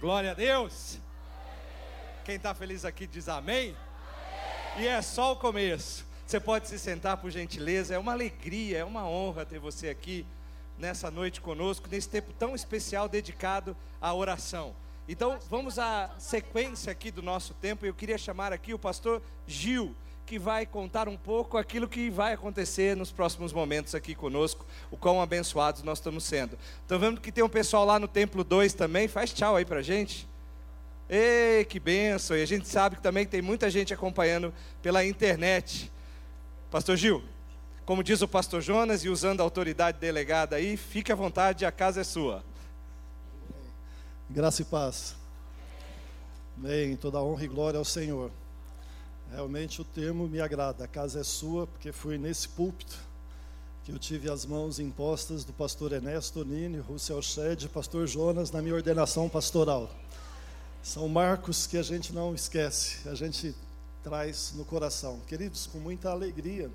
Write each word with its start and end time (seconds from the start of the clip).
Glória 0.00 0.30
a 0.30 0.34
Deus. 0.34 0.98
Quem 2.24 2.36
está 2.36 2.54
feliz 2.54 2.86
aqui 2.86 3.06
diz 3.06 3.28
amém. 3.28 3.76
E 4.78 4.86
é 4.86 5.02
só 5.02 5.32
o 5.32 5.36
começo. 5.36 6.06
Você 6.26 6.40
pode 6.40 6.68
se 6.68 6.78
sentar 6.78 7.18
por 7.18 7.30
gentileza. 7.30 7.94
É 7.94 7.98
uma 7.98 8.12
alegria, 8.12 8.78
é 8.78 8.84
uma 8.84 9.06
honra 9.06 9.44
ter 9.44 9.58
você 9.58 9.90
aqui 9.90 10.24
nessa 10.78 11.10
noite 11.10 11.42
conosco, 11.42 11.86
nesse 11.90 12.08
tempo 12.08 12.32
tão 12.32 12.54
especial 12.54 13.10
dedicado 13.10 13.76
à 14.00 14.14
oração. 14.14 14.74
Então, 15.06 15.38
vamos 15.50 15.78
à 15.78 16.10
sequência 16.18 16.90
aqui 16.90 17.10
do 17.10 17.20
nosso 17.20 17.52
tempo. 17.52 17.84
Eu 17.84 17.92
queria 17.92 18.16
chamar 18.16 18.54
aqui 18.54 18.72
o 18.72 18.78
pastor 18.78 19.20
Gil, 19.46 19.94
que 20.30 20.38
vai 20.38 20.64
contar 20.64 21.08
um 21.08 21.16
pouco 21.16 21.58
aquilo 21.58 21.88
que 21.88 22.08
vai 22.08 22.34
acontecer 22.34 22.96
nos 22.96 23.10
próximos 23.10 23.52
momentos 23.52 23.96
aqui 23.96 24.14
conosco, 24.14 24.64
o 24.88 24.96
quão 24.96 25.20
abençoados 25.20 25.82
nós 25.82 25.98
estamos 25.98 26.22
sendo. 26.22 26.56
Estão 26.82 27.00
vendo 27.00 27.20
que 27.20 27.32
tem 27.32 27.42
um 27.42 27.48
pessoal 27.48 27.84
lá 27.84 27.98
no 27.98 28.06
Templo 28.06 28.44
2 28.44 28.72
também? 28.74 29.08
Faz 29.08 29.32
tchau 29.32 29.56
aí 29.56 29.64
pra 29.64 29.82
gente. 29.82 30.28
Ei, 31.08 31.64
que 31.64 31.80
benção! 31.80 32.36
E 32.36 32.42
a 32.44 32.46
gente 32.46 32.68
sabe 32.68 32.94
que 32.94 33.02
também 33.02 33.26
tem 33.26 33.42
muita 33.42 33.68
gente 33.68 33.92
acompanhando 33.92 34.54
pela 34.80 35.04
internet. 35.04 35.90
Pastor 36.70 36.96
Gil, 36.96 37.24
como 37.84 38.04
diz 38.04 38.22
o 38.22 38.28
pastor 38.28 38.60
Jonas, 38.60 39.04
e 39.04 39.08
usando 39.08 39.40
a 39.40 39.42
autoridade 39.42 39.98
delegada 39.98 40.54
aí, 40.54 40.76
fique 40.76 41.10
à 41.10 41.16
vontade, 41.16 41.66
a 41.66 41.72
casa 41.72 42.02
é 42.02 42.04
sua. 42.04 42.44
Graça 44.28 44.62
e 44.62 44.64
paz. 44.64 45.16
Amém. 46.56 46.94
Toda 46.94 47.20
honra 47.20 47.44
e 47.44 47.48
glória 47.48 47.78
ao 47.78 47.84
Senhor. 47.84 48.30
Realmente 49.32 49.80
o 49.80 49.84
termo 49.84 50.26
me 50.26 50.40
agrada. 50.40 50.84
A 50.84 50.88
casa 50.88 51.20
é 51.20 51.24
sua, 51.24 51.64
porque 51.66 51.92
foi 51.92 52.18
nesse 52.18 52.48
púlpito 52.48 52.98
que 53.84 53.92
eu 53.92 53.98
tive 53.98 54.28
as 54.28 54.44
mãos 54.44 54.80
impostas 54.80 55.44
do 55.44 55.52
pastor 55.52 55.92
Ernesto 55.92 56.44
Nini, 56.44 56.78
Russell 56.78 57.22
Shed, 57.22 57.68
pastor 57.68 58.08
Jonas 58.08 58.50
na 58.50 58.60
minha 58.60 58.74
ordenação 58.74 59.28
pastoral. 59.28 59.88
São 60.82 61.08
marcos 61.08 61.66
que 61.66 61.78
a 61.78 61.82
gente 61.82 62.12
não 62.12 62.34
esquece, 62.34 63.08
a 63.08 63.14
gente 63.14 63.54
traz 64.02 64.52
no 64.56 64.64
coração. 64.64 65.20
Queridos, 65.28 65.66
com 65.66 65.78
muita 65.78 66.10
alegria, 66.10 66.68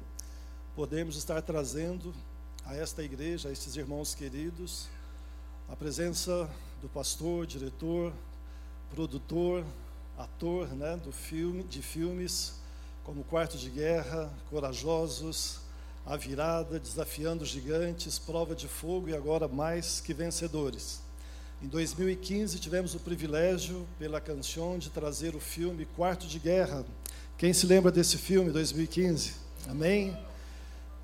podemos 0.76 1.18
estar 1.18 1.42
trazendo 1.42 2.14
a 2.66 2.74
esta 2.74 3.04
igreja, 3.04 3.50
a 3.50 3.52
estes 3.52 3.76
irmãos 3.76 4.16
queridos, 4.16 4.88
a 5.68 5.76
presença 5.76 6.50
do 6.82 6.88
pastor, 6.88 7.46
diretor, 7.46 8.14
produtor, 8.90 9.66
ator, 10.18 10.68
né, 10.70 10.98
do 10.98 11.12
filme, 11.12 11.64
de 11.64 11.82
filmes 11.82 12.54
como 13.04 13.24
Quarto 13.24 13.56
de 13.56 13.70
Guerra, 13.70 14.34
Corajosos, 14.50 15.60
A 16.06 16.18
Virada, 16.18 16.80
Desafiando 16.80 17.46
Gigantes, 17.46 18.18
Prova 18.18 18.56
de 18.56 18.68
Fogo 18.68 19.10
e 19.10 19.16
agora 19.16 19.48
Mais 19.48 20.02
que 20.02 20.12
Vencedores. 20.12 21.02
Em 21.62 21.68
2015 21.68 22.60
tivemos 22.60 22.96
o 22.96 23.00
privilégio 23.00 23.88
pela 24.00 24.20
canção 24.20 24.80
de 24.80 24.90
trazer 24.90 25.36
o 25.36 25.40
filme 25.40 25.86
Quarto 25.96 26.26
de 26.26 26.40
Guerra. 26.40 26.84
Quem 27.38 27.54
se 27.54 27.68
lembra 27.68 27.92
desse 27.92 28.18
filme 28.18 28.52
2015? 28.52 29.34
Amém. 29.68 30.18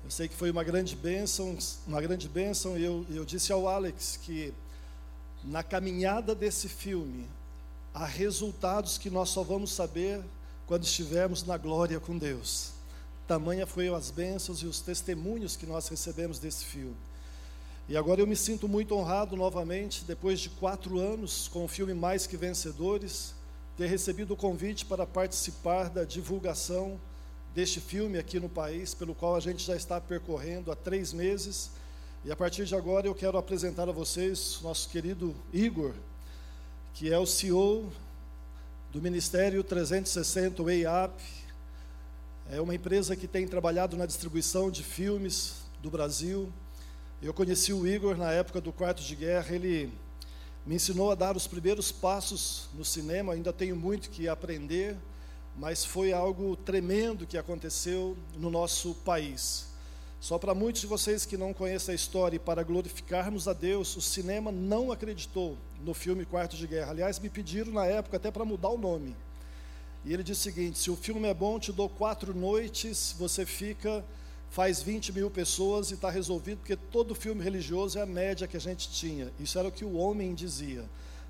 Eu 0.04 0.10
sei 0.10 0.26
que 0.26 0.34
foi 0.34 0.50
uma 0.50 0.64
grande 0.64 0.96
bênção, 0.96 1.56
uma 1.86 2.00
grande 2.02 2.28
bênção, 2.28 2.76
e 2.76 2.82
eu, 2.82 3.06
eu 3.10 3.24
disse 3.24 3.52
ao 3.52 3.68
Alex 3.68 4.18
que 4.20 4.52
na 5.44 5.62
caminhada 5.62 6.34
desse 6.34 6.68
filme, 6.68 7.28
há 7.94 8.04
resultados 8.04 8.98
que 8.98 9.10
nós 9.10 9.28
só 9.28 9.42
vamos 9.42 9.72
saber 9.72 10.22
quando 10.66 10.84
estivermos 10.84 11.44
na 11.44 11.56
glória 11.56 12.00
com 12.00 12.16
Deus. 12.16 12.72
Tamanha 13.26 13.66
foi 13.66 13.88
as 13.88 14.10
bênçãos 14.10 14.62
e 14.62 14.66
os 14.66 14.80
testemunhos 14.80 15.56
que 15.56 15.66
nós 15.66 15.88
recebemos 15.88 16.38
desse 16.38 16.64
filme. 16.64 16.96
E 17.88 17.96
agora 17.96 18.20
eu 18.20 18.26
me 18.26 18.36
sinto 18.36 18.68
muito 18.68 18.94
honrado 18.94 19.36
novamente, 19.36 20.04
depois 20.04 20.40
de 20.40 20.48
quatro 20.48 20.98
anos 20.98 21.48
com 21.48 21.64
o 21.64 21.68
filme 21.68 21.92
Mais 21.92 22.26
Que 22.26 22.36
Vencedores, 22.36 23.34
ter 23.76 23.86
recebido 23.86 24.34
o 24.34 24.36
convite 24.36 24.84
para 24.86 25.06
participar 25.06 25.90
da 25.90 26.04
divulgação 26.04 27.00
deste 27.54 27.80
filme 27.80 28.18
aqui 28.18 28.38
no 28.40 28.48
país, 28.48 28.94
pelo 28.94 29.14
qual 29.14 29.36
a 29.36 29.40
gente 29.40 29.64
já 29.64 29.76
está 29.76 30.00
percorrendo 30.00 30.70
há 30.70 30.76
três 30.76 31.12
meses 31.12 31.70
e 32.24 32.30
a 32.30 32.36
partir 32.36 32.64
de 32.64 32.74
agora 32.76 33.08
eu 33.08 33.14
quero 33.16 33.36
apresentar 33.36 33.88
a 33.88 33.92
vocês 33.92 34.60
nosso 34.62 34.88
querido 34.88 35.34
Igor, 35.52 35.92
que 37.02 37.12
é 37.12 37.18
o 37.18 37.26
CEO 37.26 37.92
do 38.92 39.02
Ministério 39.02 39.64
360 39.64 40.62
EIAP. 40.72 41.20
É 42.48 42.60
uma 42.60 42.76
empresa 42.76 43.16
que 43.16 43.26
tem 43.26 43.44
trabalhado 43.44 43.96
na 43.96 44.06
distribuição 44.06 44.70
de 44.70 44.84
filmes 44.84 45.64
do 45.82 45.90
Brasil. 45.90 46.48
Eu 47.20 47.34
conheci 47.34 47.72
o 47.72 47.84
Igor 47.88 48.16
na 48.16 48.30
época 48.30 48.60
do 48.60 48.72
quarto 48.72 49.02
de 49.02 49.16
guerra, 49.16 49.52
ele 49.52 49.92
me 50.64 50.76
ensinou 50.76 51.10
a 51.10 51.16
dar 51.16 51.36
os 51.36 51.48
primeiros 51.48 51.90
passos 51.90 52.68
no 52.72 52.84
cinema, 52.84 53.32
ainda 53.32 53.52
tenho 53.52 53.74
muito 53.74 54.08
que 54.08 54.28
aprender, 54.28 54.96
mas 55.56 55.84
foi 55.84 56.12
algo 56.12 56.54
tremendo 56.54 57.26
que 57.26 57.36
aconteceu 57.36 58.16
no 58.36 58.48
nosso 58.48 58.94
país. 58.94 59.71
Só 60.22 60.38
para 60.38 60.54
muitos 60.54 60.82
de 60.82 60.86
vocês 60.86 61.26
que 61.26 61.36
não 61.36 61.52
conhecem 61.52 61.90
a 61.90 61.96
história, 61.96 62.36
e 62.36 62.38
para 62.38 62.62
glorificarmos 62.62 63.48
a 63.48 63.52
Deus, 63.52 63.96
o 63.96 64.00
cinema 64.00 64.52
não 64.52 64.92
acreditou 64.92 65.58
no 65.84 65.92
filme 65.92 66.24
Quarto 66.24 66.56
de 66.56 66.64
Guerra. 66.64 66.92
Aliás, 66.92 67.18
me 67.18 67.28
pediram 67.28 67.72
na 67.72 67.86
época 67.86 68.18
até 68.18 68.30
para 68.30 68.44
mudar 68.44 68.68
o 68.68 68.78
nome. 68.78 69.16
E 70.04 70.14
ele 70.14 70.22
disse 70.22 70.42
o 70.42 70.44
seguinte: 70.44 70.78
se 70.78 70.92
o 70.92 70.96
filme 70.96 71.26
é 71.26 71.34
bom, 71.34 71.58
te 71.58 71.72
dou 71.72 71.88
quatro 71.88 72.32
noites, 72.32 73.16
você 73.18 73.44
fica, 73.44 74.04
faz 74.48 74.80
20 74.80 75.12
mil 75.12 75.28
pessoas 75.28 75.90
e 75.90 75.94
está 75.94 76.08
resolvido, 76.08 76.58
porque 76.58 76.76
todo 76.76 77.16
filme 77.16 77.42
religioso 77.42 77.98
é 77.98 78.02
a 78.02 78.06
média 78.06 78.46
que 78.46 78.56
a 78.56 78.60
gente 78.60 78.92
tinha. 78.92 79.32
Isso 79.40 79.58
era 79.58 79.66
o 79.66 79.72
que 79.72 79.84
o 79.84 79.96
homem 79.96 80.36
dizia. 80.36 80.84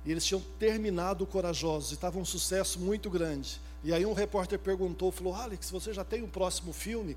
E 0.05 0.11
eles 0.11 0.25
tinham 0.25 0.43
terminado 0.59 1.25
o 1.25 1.27
Corajosos, 1.27 1.91
e 1.91 1.95
estava 1.95 2.19
um 2.19 2.25
sucesso 2.25 2.79
muito 2.79 3.11
grande. 3.11 3.61
E 3.83 3.93
aí 3.93 4.05
um 4.05 4.13
repórter 4.13 4.59
perguntou, 4.59 5.13
falou, 5.13 5.35
Alex, 5.35 5.71
você 5.71 5.93
já 5.93 6.05
tem 6.05 6.23
um 6.23 6.29
próximo 6.29 6.73
filme? 6.73 7.17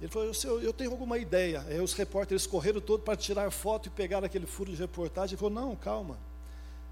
Ele 0.00 0.10
falou, 0.10 0.32
eu, 0.44 0.62
eu 0.62 0.72
tenho 0.72 0.90
alguma 0.90 1.16
ideia. 1.16 1.64
Aí 1.68 1.80
os 1.80 1.92
repórteres 1.94 2.46
correram 2.46 2.80
todo 2.80 3.02
para 3.02 3.16
tirar 3.16 3.50
foto 3.50 3.86
e 3.86 3.90
pegar 3.90 4.24
aquele 4.24 4.46
furo 4.46 4.70
de 4.70 4.76
reportagem. 4.76 5.34
Ele 5.34 5.40
falou, 5.40 5.54
não, 5.54 5.76
calma. 5.76 6.18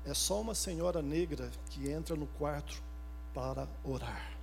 É 0.05 0.15
só 0.15 0.41
uma 0.41 0.55
senhora 0.55 1.03
negra 1.03 1.51
que 1.71 1.91
entra 1.91 2.17
no 2.17 2.27
quarto 2.27 2.83
para 3.35 3.69
orar. 3.85 4.40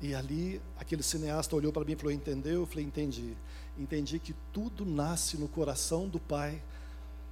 E 0.00 0.14
ali, 0.14 0.60
aquele 0.78 1.02
cineasta 1.02 1.54
olhou 1.54 1.72
para 1.72 1.84
mim 1.84 1.92
e 1.92 1.96
falou: 1.96 2.12
Entendeu? 2.12 2.60
Eu 2.60 2.66
falei: 2.66 2.84
Entendi. 2.84 3.36
Entendi 3.78 4.18
que 4.18 4.34
tudo 4.52 4.84
nasce 4.84 5.36
no 5.36 5.48
coração 5.48 6.08
do 6.08 6.18
Pai, 6.18 6.62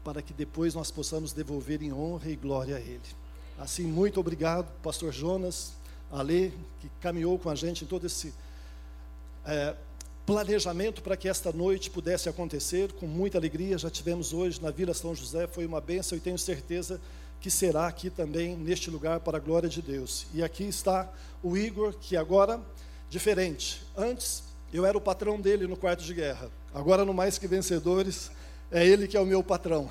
para 0.05 0.23
que 0.23 0.33
depois 0.33 0.75
nós 0.75 0.91
possamos 0.91 1.33
devolver 1.33 1.83
em 1.83 1.93
honra 1.93 2.31
e 2.31 2.37
glória 2.37 2.77
a 2.77 2.81
Ele. 2.81 3.01
Assim, 3.59 3.85
muito 3.85 4.21
obrigado, 4.21 4.71
Pastor 4.83 5.13
Jonas, 5.13 5.73
Ale, 6.13 6.53
que 6.81 6.89
caminhou 7.01 7.39
com 7.39 7.51
a 7.51 7.55
gente 7.55 7.85
em 7.85 7.87
todo 7.87 8.07
esse 8.07 8.33
é, 9.45 9.75
planejamento 10.25 11.03
para 11.03 11.17
que 11.17 11.29
esta 11.29 11.53
noite 11.53 11.91
pudesse 11.91 12.29
acontecer, 12.29 12.93
com 12.93 13.07
muita 13.07 13.37
alegria. 13.37 13.77
Já 13.77 13.91
tivemos 13.91 14.33
hoje 14.33 14.63
na 14.63 14.71
Vila 14.71 14.95
São 14.95 15.15
José, 15.15 15.47
foi 15.47 15.67
uma 15.67 15.81
benção 15.81 16.17
e 16.17 16.21
tenho 16.21 16.39
certeza 16.39 16.97
que 16.99 17.03
será 17.51 17.87
aqui 17.87 18.11
também 18.11 18.57
neste 18.57 18.91
lugar 18.91 19.21
para 19.21 19.39
a 19.39 19.41
glória 19.41 19.69
de 19.69 19.81
Deus. 19.81 20.27
E 20.35 20.43
aqui 20.43 20.65
está 20.65 21.11
o 21.43 21.57
Igor, 21.57 21.95
que 21.95 22.17
agora 22.17 22.61
diferente. 23.09 23.83
Antes 23.97 24.43
eu 24.73 24.85
era 24.85 24.99
o 24.99 25.01
patrão 25.01 25.41
dele 25.41 25.67
no 25.67 25.77
quarto 25.77 26.03
de 26.03 26.13
guerra. 26.13 26.51
Agora 26.75 27.05
no 27.05 27.15
mais 27.15 27.39
que 27.39 27.47
vencedores 27.47 28.31
é 28.71 28.87
ele 28.87 29.09
que 29.09 29.17
é 29.17 29.21
o 29.21 29.27
meu 29.27 29.43
patrão. 29.43 29.89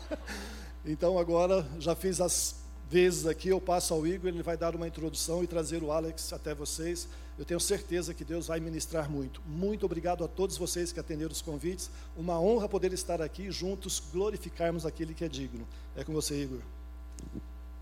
então 0.84 1.18
agora 1.18 1.66
já 1.78 1.94
fiz 1.96 2.20
as 2.20 2.59
vezes 2.90 3.24
aqui, 3.24 3.50
eu 3.50 3.60
passo 3.60 3.94
ao 3.94 4.04
Igor, 4.04 4.28
ele 4.28 4.42
vai 4.42 4.56
dar 4.56 4.74
uma 4.74 4.88
introdução 4.88 5.44
e 5.44 5.46
trazer 5.46 5.80
o 5.80 5.92
Alex 5.92 6.32
até 6.32 6.52
vocês. 6.52 7.06
Eu 7.38 7.44
tenho 7.44 7.60
certeza 7.60 8.12
que 8.12 8.24
Deus 8.24 8.48
vai 8.48 8.58
ministrar 8.58 9.08
muito. 9.08 9.40
Muito 9.46 9.86
obrigado 9.86 10.24
a 10.24 10.28
todos 10.28 10.58
vocês 10.58 10.92
que 10.92 10.98
atenderam 10.98 11.30
os 11.30 11.40
convites. 11.40 11.88
Uma 12.16 12.40
honra 12.40 12.68
poder 12.68 12.92
estar 12.92 13.22
aqui 13.22 13.48
juntos, 13.48 14.02
glorificarmos 14.12 14.84
aquele 14.84 15.14
que 15.14 15.24
é 15.24 15.28
digno. 15.28 15.66
É 15.96 16.02
com 16.02 16.12
você, 16.12 16.42
Igor. 16.42 16.58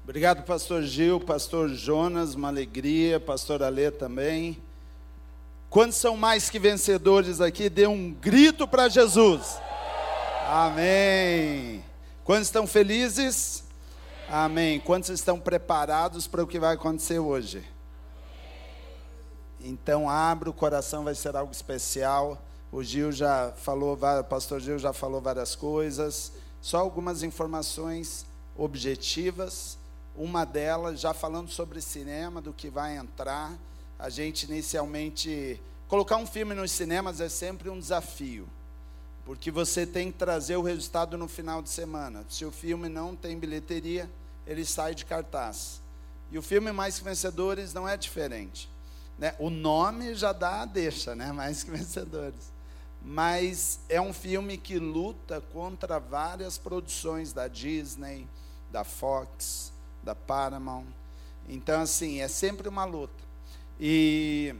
Obrigado, 0.05 0.45
pastor 0.45 0.83
Gil, 0.83 1.19
pastor 1.21 1.71
Jonas, 1.71 2.35
uma 2.35 2.49
alegria, 2.49 3.19
pastor 3.19 3.63
Alê 3.63 3.91
também. 3.91 4.59
Quantos 5.71 5.97
são 5.97 6.19
mais 6.19 6.51
que 6.51 6.59
vencedores 6.59 7.41
aqui? 7.41 7.71
Dê 7.71 7.87
um 7.87 8.13
grito 8.13 8.69
para 8.69 8.91
Jesus. 8.91 9.59
Amém. 10.47 11.83
Quantos 12.25 12.49
estão 12.49 12.67
felizes? 12.67 13.68
Amém. 14.31 14.79
Quantos 14.79 15.09
estão 15.09 15.41
preparados 15.41 16.27
para 16.27 16.43
o 16.43 16.47
que 16.47 16.59
vai 16.59 16.75
acontecer 16.75 17.19
hoje? 17.19 17.65
Então, 19.59 20.09
abra 20.09 20.51
o 20.51 20.53
coração, 20.53 21.03
vai 21.03 21.15
ser 21.15 21.35
algo 21.35 21.51
especial. 21.51 22.39
O 22.71 22.83
Gil 22.83 23.11
já 23.11 23.53
falou, 23.53 23.95
o 23.95 24.25
pastor 24.25 24.61
Gil 24.61 24.79
já 24.79 24.93
falou 24.93 25.19
várias 25.19 25.57
coisas. 25.57 26.31
Só 26.61 26.77
algumas 26.77 27.23
informações 27.23 28.27
objetivas. 28.55 29.79
Uma 30.15 30.45
delas, 30.45 31.01
já 31.01 31.15
falando 31.15 31.49
sobre 31.49 31.81
cinema, 31.81 32.43
do 32.43 32.53
que 32.53 32.69
vai 32.69 32.99
entrar. 32.99 33.55
A 33.99 34.11
gente 34.11 34.43
inicialmente. 34.43 35.59
Colocar 35.89 36.19
um 36.19 36.27
filme 36.27 36.55
nos 36.55 36.71
cinemas 36.71 37.23
é 37.23 37.31
sempre 37.31 37.71
um 37.71 37.79
desafio 37.79 38.47
porque 39.29 39.51
você 39.51 39.85
tem 39.85 40.11
que 40.11 40.17
trazer 40.17 40.57
o 40.57 40.63
resultado 40.63 41.19
no 41.19 41.29
final 41.29 41.61
de 41.61 41.69
semana. 41.69 42.25
Se 42.31 42.47
o 42.47 42.51
filme 42.51 42.89
não 42.89 43.15
tem 43.15 43.39
bilheteria, 43.39 44.09
ele 44.49 44.65
sai 44.65 44.95
de 44.95 45.05
cartaz. 45.05 45.81
E 46.33 46.39
o 46.39 46.43
filme 46.43 46.73
Mais 46.73 46.99
que 46.99 47.05
Vencedores 47.05 47.73
não 47.75 47.87
é 47.87 47.97
diferente. 47.97 48.69
Né? 49.19 49.35
O 49.39 49.51
nome 49.51 50.15
já 50.15 50.33
dá 50.33 50.63
a 50.63 50.65
deixa, 50.65 51.15
né? 51.15 51.31
Mais 51.33 51.63
que 51.63 51.71
Vencedores. 51.71 52.51
Mas 53.03 53.79
é 53.89 54.01
um 54.01 54.13
filme 54.13 54.57
que 54.57 54.79
luta 54.79 55.41
contra 55.53 56.01
várias 56.01 56.59
produções 56.59 57.33
da 57.33 57.47
Disney, 57.47 58.27
da 58.73 58.85
Fox, 58.85 59.73
da 60.03 60.15
Paramount. 60.15 60.87
Então, 61.49 61.81
assim, 61.81 62.21
é 62.21 62.29
sempre 62.29 62.69
uma 62.69 62.85
luta. 62.85 63.23
E 63.79 64.55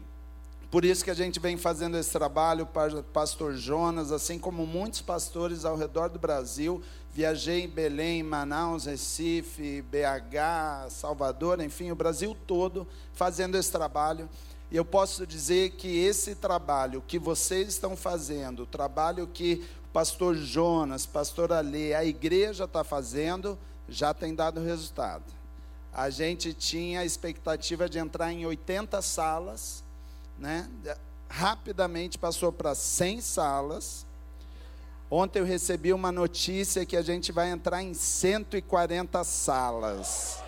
por 0.71 0.85
isso 0.85 1.03
que 1.03 1.11
a 1.11 1.15
gente 1.15 1.41
vem 1.41 1.57
fazendo 1.57 1.97
esse 1.97 2.13
trabalho, 2.13 2.69
pastor 3.13 3.55
Jonas, 3.55 4.13
assim 4.13 4.39
como 4.39 4.67
muitos 4.67 5.01
pastores 5.01 5.65
ao 5.65 5.77
redor 5.77 6.09
do 6.09 6.19
Brasil. 6.19 6.83
Viajei 7.19 7.65
em 7.65 7.69
Belém, 7.69 8.23
Manaus, 8.23 8.85
Recife, 8.85 9.83
BH, 9.83 10.89
Salvador, 10.89 11.61
enfim, 11.61 11.91
o 11.91 11.97
Brasil 11.97 12.37
todo 12.47 12.87
fazendo 13.13 13.59
esse 13.59 13.73
trabalho. 13.73 14.29
E 14.71 14.77
eu 14.77 14.85
posso 14.85 15.27
dizer 15.27 15.71
que 15.71 15.99
esse 15.99 16.37
trabalho 16.37 17.03
que 17.09 17.19
vocês 17.19 17.71
estão 17.71 17.97
fazendo, 17.97 18.63
o 18.63 18.67
trabalho 18.67 19.27
que 19.27 19.67
o 19.87 19.89
pastor 19.89 20.37
Jonas, 20.37 21.07
pastor 21.07 21.53
Alê, 21.53 21.93
a 21.93 22.05
igreja 22.05 22.67
está 22.67 22.85
fazendo, 22.85 23.59
já 23.89 24.15
tem 24.15 24.33
dado 24.33 24.61
resultado. 24.61 25.25
A 25.93 26.11
gente 26.11 26.55
tinha 26.55 27.01
a 27.01 27.05
expectativa 27.05 27.89
de 27.89 27.99
entrar 27.99 28.33
em 28.33 28.47
80 28.47 29.03
salas 29.03 29.83
né? 30.39 30.71
Rapidamente 31.29 32.17
passou 32.17 32.53
para 32.53 32.77
100 32.77 33.21
salas. 33.21 34.07
Ontem 35.11 35.39
eu 35.39 35.45
recebi 35.45 35.93
uma 35.93 36.13
notícia 36.13 36.85
que 36.85 36.97
a 36.97 37.03
gente 37.03 37.33
vai 37.33 37.51
entrar 37.51 37.83
em 37.83 37.95
140 37.95 39.25
salas. 39.25 40.43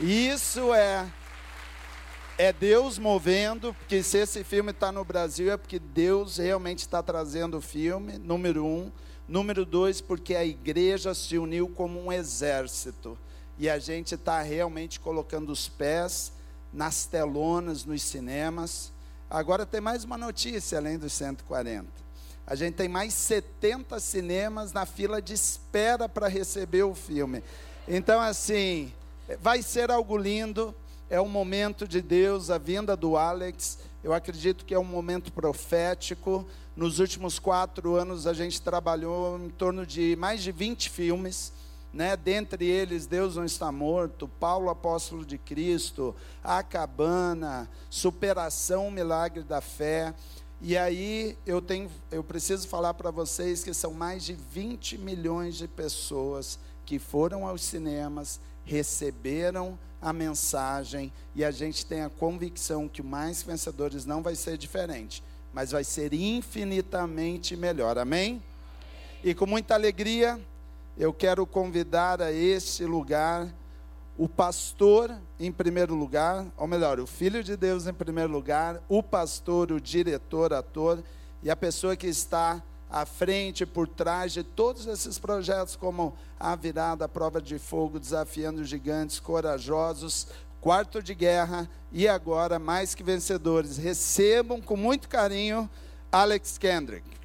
Isso 0.00 0.74
é 0.74 1.08
é 2.40 2.54
Deus 2.54 2.98
movendo, 2.98 3.74
porque 3.74 4.02
se 4.02 4.16
esse 4.16 4.42
filme 4.42 4.70
está 4.70 4.90
no 4.90 5.04
Brasil 5.04 5.52
é 5.52 5.58
porque 5.58 5.78
Deus 5.78 6.38
realmente 6.38 6.78
está 6.78 7.02
trazendo 7.02 7.58
o 7.58 7.60
filme, 7.60 8.16
número 8.16 8.64
um. 8.64 8.90
Número 9.28 9.64
dois, 9.66 10.00
porque 10.00 10.34
a 10.34 10.42
igreja 10.42 11.14
se 11.14 11.36
uniu 11.36 11.68
como 11.68 12.02
um 12.02 12.10
exército. 12.10 13.16
E 13.58 13.68
a 13.68 13.78
gente 13.78 14.14
está 14.14 14.40
realmente 14.40 14.98
colocando 14.98 15.50
os 15.50 15.68
pés 15.68 16.32
nas 16.72 17.04
telonas, 17.04 17.84
nos 17.84 18.02
cinemas. 18.02 18.90
Agora 19.28 19.66
tem 19.66 19.80
mais 19.80 20.02
uma 20.02 20.16
notícia 20.16 20.78
além 20.78 20.98
dos 20.98 21.12
140. 21.12 21.86
A 22.50 22.56
gente 22.56 22.74
tem 22.74 22.88
mais 22.88 23.14
70 23.14 24.00
cinemas 24.00 24.72
na 24.72 24.84
fila 24.84 25.22
de 25.22 25.32
espera 25.32 26.08
para 26.08 26.26
receber 26.26 26.82
o 26.82 26.96
filme. 26.96 27.44
Então, 27.86 28.20
assim, 28.20 28.92
vai 29.40 29.62
ser 29.62 29.88
algo 29.88 30.16
lindo. 30.16 30.74
É 31.08 31.20
um 31.20 31.28
momento 31.28 31.86
de 31.86 32.02
Deus, 32.02 32.50
a 32.50 32.58
vinda 32.58 32.96
do 32.96 33.16
Alex. 33.16 33.78
Eu 34.02 34.12
acredito 34.12 34.64
que 34.64 34.74
é 34.74 34.78
um 34.80 34.82
momento 34.82 35.32
profético. 35.32 36.44
Nos 36.74 36.98
últimos 36.98 37.38
quatro 37.38 37.94
anos, 37.94 38.26
a 38.26 38.32
gente 38.32 38.60
trabalhou 38.60 39.38
em 39.38 39.50
torno 39.50 39.86
de 39.86 40.16
mais 40.16 40.42
de 40.42 40.50
20 40.50 40.90
filmes 40.90 41.52
né? 41.92 42.16
dentre 42.16 42.64
eles 42.66 43.06
Deus 43.06 43.36
não 43.36 43.44
está 43.44 43.70
morto, 43.72 44.28
Paulo 44.28 44.70
apóstolo 44.70 45.24
de 45.24 45.36
Cristo, 45.36 46.14
a 46.42 46.62
cabana, 46.62 47.68
superação, 47.88 48.90
milagre 48.90 49.42
da 49.42 49.60
fé. 49.60 50.14
E 50.62 50.76
aí 50.76 51.38
eu 51.46 51.62
tenho, 51.62 51.90
eu 52.10 52.22
preciso 52.22 52.68
falar 52.68 52.92
para 52.92 53.10
vocês 53.10 53.64
que 53.64 53.72
são 53.72 53.94
mais 53.94 54.22
de 54.22 54.34
20 54.34 54.98
milhões 54.98 55.56
de 55.56 55.66
pessoas 55.66 56.58
que 56.84 56.98
foram 56.98 57.46
aos 57.46 57.62
cinemas, 57.62 58.38
receberam 58.64 59.78
a 60.02 60.12
mensagem 60.12 61.10
e 61.34 61.42
a 61.44 61.50
gente 61.50 61.86
tem 61.86 62.02
a 62.02 62.10
convicção 62.10 62.88
que 62.88 63.00
o 63.00 63.04
mais 63.04 63.42
vencedores 63.42 64.04
não 64.04 64.22
vai 64.22 64.34
ser 64.34 64.58
diferente, 64.58 65.22
mas 65.50 65.70
vai 65.70 65.82
ser 65.82 66.12
infinitamente 66.12 67.56
melhor. 67.56 67.96
Amém? 67.96 68.42
E 69.24 69.34
com 69.34 69.46
muita 69.46 69.74
alegria, 69.74 70.38
eu 70.96 71.12
quero 71.12 71.46
convidar 71.46 72.20
a 72.20 72.30
esse 72.30 72.84
lugar 72.84 73.48
o 74.20 74.28
pastor 74.28 75.16
em 75.38 75.50
primeiro 75.50 75.94
lugar, 75.94 76.44
ou 76.54 76.66
melhor, 76.66 77.00
o 77.00 77.06
filho 77.06 77.42
de 77.42 77.56
Deus 77.56 77.86
em 77.86 77.94
primeiro 77.94 78.30
lugar, 78.30 78.78
o 78.86 79.02
pastor, 79.02 79.72
o 79.72 79.80
diretor, 79.80 80.52
ator 80.52 81.02
e 81.42 81.50
a 81.50 81.56
pessoa 81.56 81.96
que 81.96 82.06
está 82.06 82.62
à 82.90 83.06
frente, 83.06 83.64
por 83.64 83.88
trás 83.88 84.30
de 84.30 84.42
todos 84.42 84.86
esses 84.86 85.18
projetos, 85.18 85.74
como 85.74 86.14
a 86.38 86.54
virada, 86.54 87.06
a 87.06 87.08
prova 87.08 87.40
de 87.40 87.58
fogo, 87.58 87.98
desafiando 87.98 88.62
gigantes 88.62 89.18
corajosos, 89.18 90.26
quarto 90.60 91.02
de 91.02 91.14
guerra 91.14 91.66
e 91.90 92.06
agora 92.06 92.58
mais 92.58 92.94
que 92.94 93.02
vencedores. 93.02 93.78
Recebam 93.78 94.60
com 94.60 94.76
muito 94.76 95.08
carinho 95.08 95.66
Alex 96.12 96.58
Kendrick. 96.58 97.19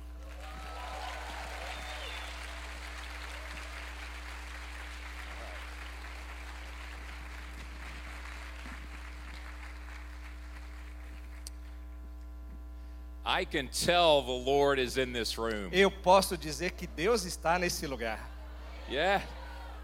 I 13.25 13.43
can 13.45 13.67
tell 13.67 14.21
the 14.21 14.31
Lord 14.31 14.79
is 14.79 14.97
in 14.97 15.11
this 15.11 15.37
room. 15.37 15.69
Eu 15.71 15.89
posso 15.89 16.37
dizer 16.37 16.71
que 16.71 16.85
Deus 16.87 17.25
está 17.25 17.57
nesse 17.57 17.87
lugar. 17.87 18.19
Yeah. 18.89 19.21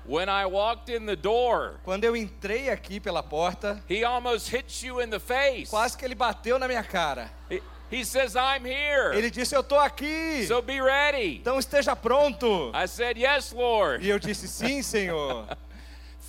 When 0.06 0.30
I 0.30 0.46
walked 0.46 0.90
in 0.90 1.06
the 1.06 1.16
door, 1.16 1.80
Quando 1.84 2.04
eu 2.04 2.16
entrei 2.16 2.70
aqui 2.70 3.00
pela 3.00 3.22
porta, 3.24 3.82
he 3.88 4.04
almost 4.04 4.50
hit 4.50 4.84
you 4.86 5.00
in 5.02 5.10
the 5.10 5.20
face. 5.20 5.70
quase 5.70 5.96
que 5.98 6.06
ele 6.06 6.16
bateu 6.16 6.58
na 6.60 6.68
minha 6.68 6.84
cara. 6.84 7.32
He, 7.50 7.62
he 7.92 8.04
says, 8.04 8.36
I'm 8.36 8.66
here. 8.66 9.14
Ele 9.16 9.30
disse: 9.30 9.56
Eu 9.56 9.62
estou 9.62 9.80
aqui. 9.80 10.46
So 10.48 10.62
be 10.62 10.80
ready. 10.82 11.38
Então 11.38 11.58
esteja 11.60 11.96
pronto. 11.96 12.72
I 12.74 12.88
said, 12.88 13.18
Yes, 13.18 13.52
Lord. 13.54 14.04
E 14.06 14.10
eu 14.10 14.18
disse: 14.20 14.48
Sim, 14.48 14.82
Senhor. 14.82 15.48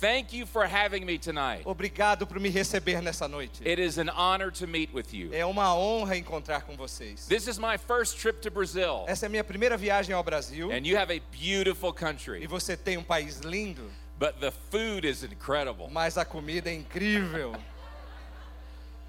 Thank 0.03 0.33
you 0.33 0.45
for 0.45 0.65
having 0.67 1.05
me 1.05 1.17
tonight. 1.17 1.63
Obrigado 1.65 2.27
por 2.27 2.37
me 2.37 2.49
receber 2.49 3.01
nessa 3.01 3.25
noite. 3.25 3.61
It 3.65 3.79
is 3.79 3.97
an 3.97 4.09
honor 4.09 4.51
to 4.51 4.67
meet 4.67 4.93
with 4.93 5.13
you. 5.13 5.29
É 5.31 5.45
uma 5.45 5.73
honra 5.73 6.17
encontrar 6.17 6.63
com 6.63 6.75
vocês. 6.75 7.25
This 7.29 7.47
is 7.47 7.57
my 7.57 7.77
first 7.77 8.17
trip 8.19 8.41
to 8.41 8.51
Brazil. 8.51 9.05
Essa 9.07 9.27
é 9.27 9.29
minha 9.29 9.45
primeira 9.45 9.77
viagem 9.77 10.13
ao 10.13 10.21
Brasil. 10.21 10.69
And 10.73 10.85
you 10.85 10.97
have 10.97 11.09
a 11.09 11.21
beautiful 11.31 11.91
E 11.91 11.93
country. 11.93 12.47
você 12.47 12.75
tem 12.75 12.97
um 12.97 13.03
país 13.03 13.39
lindo, 13.39 13.89
But 14.19 14.41
the 14.41 14.51
food 14.51 15.07
is 15.07 15.23
incredible. 15.23 15.87
mas 15.89 16.17
a 16.17 16.25
comida 16.25 16.69
é 16.69 16.73
incrível. 16.73 17.55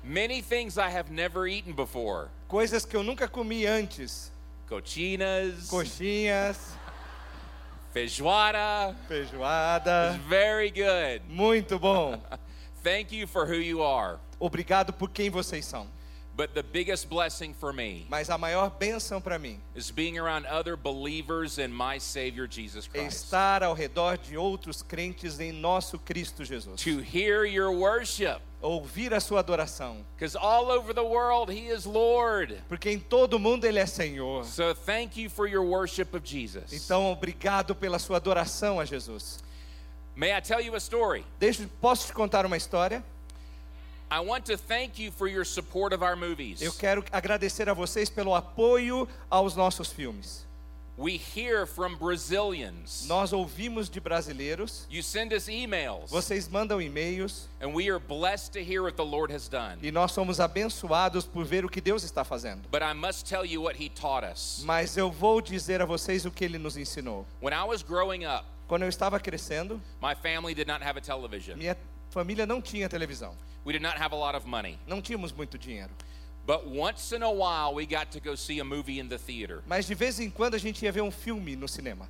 Many 0.04 0.42
things 0.42 0.76
I 0.76 0.88
have 0.96 1.10
never 1.10 1.48
eaten 1.48 1.72
before. 1.72 2.28
Coisas 2.46 2.84
que 2.84 2.94
eu 2.96 3.02
nunca 3.02 3.26
comi 3.26 3.66
antes. 3.66 4.30
Cochinas, 4.68 5.66
Coxinhas, 5.68 6.56
feijoada. 7.94 8.94
It's 9.08 9.30
feijoada. 9.30 10.18
very 10.28 10.70
good. 10.70 11.22
Muito 11.28 11.78
bom. 11.78 12.20
Thank 12.82 13.12
you 13.12 13.26
for 13.26 13.46
who 13.46 13.56
you 13.56 13.82
are. 13.82 14.18
Obrigado 14.40 14.92
por 14.92 15.08
quem 15.08 15.30
vocês 15.30 15.64
são. 15.64 15.86
But 16.36 16.52
the 16.52 16.64
biggest 16.64 17.08
blessing 17.08 17.54
for 17.54 17.72
me 17.72 18.06
Mas 18.10 18.28
a 18.28 18.36
maior 18.36 18.68
bênção 18.68 19.22
para 19.22 19.38
mim 19.38 19.60
is 19.76 19.92
being 19.92 20.18
around 20.18 20.46
other 20.46 20.76
believers 20.76 21.58
in 21.58 21.68
my 21.72 21.98
Savior 22.00 22.48
Jesus 22.50 22.90
é 22.92 22.98
Christ. 22.98 23.24
estar 23.26 23.62
ao 23.62 23.72
redor 23.72 24.18
de 24.18 24.36
outros 24.36 24.82
crentes 24.82 25.38
em 25.38 25.52
nosso 25.52 25.96
Cristo 25.96 26.44
Jesus. 26.44 26.82
To 26.82 27.00
hear 27.00 27.44
your 27.44 27.70
worship. 27.70 28.40
Ouvir 28.64 29.12
a 29.12 29.20
sua 29.20 29.40
adoração. 29.40 30.04
Because 30.16 30.34
all 30.36 30.70
over 30.70 30.94
the 30.94 31.02
world, 31.02 31.52
He 31.52 31.68
is 31.68 31.84
Lord. 31.84 32.56
Porque 32.66 32.88
em 32.90 32.98
todo 32.98 33.38
mundo 33.38 33.66
Ele 33.66 33.78
é 33.78 33.84
Senhor. 33.84 34.44
So 34.46 34.74
thank 34.74 35.20
you 35.20 35.28
for 35.28 35.46
your 35.46 35.62
worship 35.62 36.16
of 36.16 36.26
Jesus. 36.26 36.72
Então, 36.72 37.12
obrigado 37.12 37.74
pela 37.74 37.98
sua 37.98 38.16
adoração 38.16 38.80
a 38.80 38.84
Jesus. 38.86 39.44
May 40.16 40.32
I 40.32 40.40
tell 40.40 40.60
you 40.60 40.74
a 40.74 40.78
story? 40.78 41.26
Deixa, 41.38 41.68
posso 41.80 42.06
te 42.06 42.14
contar 42.14 42.46
uma 42.46 42.56
história? 42.56 43.04
I 44.10 44.20
want 44.20 44.46
to 44.46 44.56
thank 44.56 44.98
you 44.98 45.10
for 45.10 45.28
your 45.28 45.44
support 45.44 45.92
of 45.92 46.02
our 46.02 46.16
movies. 46.16 46.62
Eu 46.62 46.72
quero 46.72 47.04
agradecer 47.10 47.68
a 47.68 47.74
vocês 47.74 48.08
pelo 48.08 48.34
apoio 48.34 49.08
aos 49.28 49.56
nossos 49.56 49.92
filmes. 49.92 50.46
We 50.96 51.16
hear 51.34 51.66
from 51.66 51.96
Brazilians. 51.96 53.04
Nós 53.08 53.32
ouvimos 53.32 53.90
de 53.90 53.98
brasileiros, 53.98 54.86
You 54.88 55.02
send 55.02 55.34
us 55.34 55.48
emails, 55.48 56.08
vocês 56.08 56.48
mandam 56.48 56.80
e-mails 56.80 57.48
and 57.60 57.74
we 57.74 57.88
are 57.90 57.98
blessed 57.98 58.52
to 58.52 58.60
hear 58.60 58.82
what 58.82 58.94
the 58.96 59.04
Lord 59.04 59.32
has 59.34 59.48
done. 59.48 59.78
e 59.82 59.90
nós 59.90 60.12
somos 60.12 60.38
abençoados 60.38 61.26
por 61.26 61.44
ver 61.44 61.64
o 61.64 61.68
que 61.68 61.80
Deus 61.80 62.04
está 62.04 62.22
fazendo. 62.24 62.68
But 62.70 62.82
I 62.82 62.92
must 62.94 63.26
tell 63.28 63.44
you 63.44 63.60
what 63.62 63.76
He 63.76 63.88
taught 63.88 64.24
us. 64.24 64.62
Mas 64.64 64.96
eu 64.96 65.10
vou 65.10 65.40
dizer 65.40 65.82
a 65.82 65.84
vocês 65.84 66.24
o 66.24 66.30
que 66.30 66.44
ele 66.44 66.58
nos 66.58 66.76
ensinou. 66.76 67.26
When 67.42 67.52
I 67.52 67.64
was 67.64 67.82
growing 67.82 68.24
up, 68.24 68.44
Quando 68.68 68.82
eu 68.82 68.88
estava 68.88 69.18
crescendo, 69.18 69.82
my 70.00 70.14
family 70.14 70.54
did 70.54 70.68
not 70.68 70.80
have 70.84 70.96
a 70.96 71.02
television. 71.02 71.56
minha 71.56 71.76
família 72.10 72.46
não 72.46 72.62
tinha 72.62 72.88
televisão. 72.88 73.36
We 73.66 73.72
did 73.72 73.82
not 73.82 73.96
have 74.00 74.14
a 74.14 74.16
lot 74.18 74.36
of 74.36 74.46
money. 74.46 74.78
Não 74.86 75.02
tínhamos 75.02 75.32
muito 75.32 75.58
dinheiro. 75.58 75.90
But 76.46 76.66
once 76.66 77.12
in 77.12 77.22
a 77.22 77.30
while, 77.30 77.74
we 77.74 77.86
got 77.86 78.10
to 78.12 78.20
go 78.20 78.34
see 78.34 78.60
a 78.60 78.64
movie 78.64 78.98
in 78.98 79.08
the 79.08 79.18
theater. 79.18 79.62
Mas 79.66 79.86
de 79.86 79.94
vez 79.94 80.20
em 80.20 80.30
quando 80.30 80.54
a 80.54 80.58
gente 80.58 80.82
ia 80.84 80.92
ver 80.92 81.00
um 81.00 81.10
filme 81.10 81.56
no 81.56 81.66
cinema. 81.66 82.06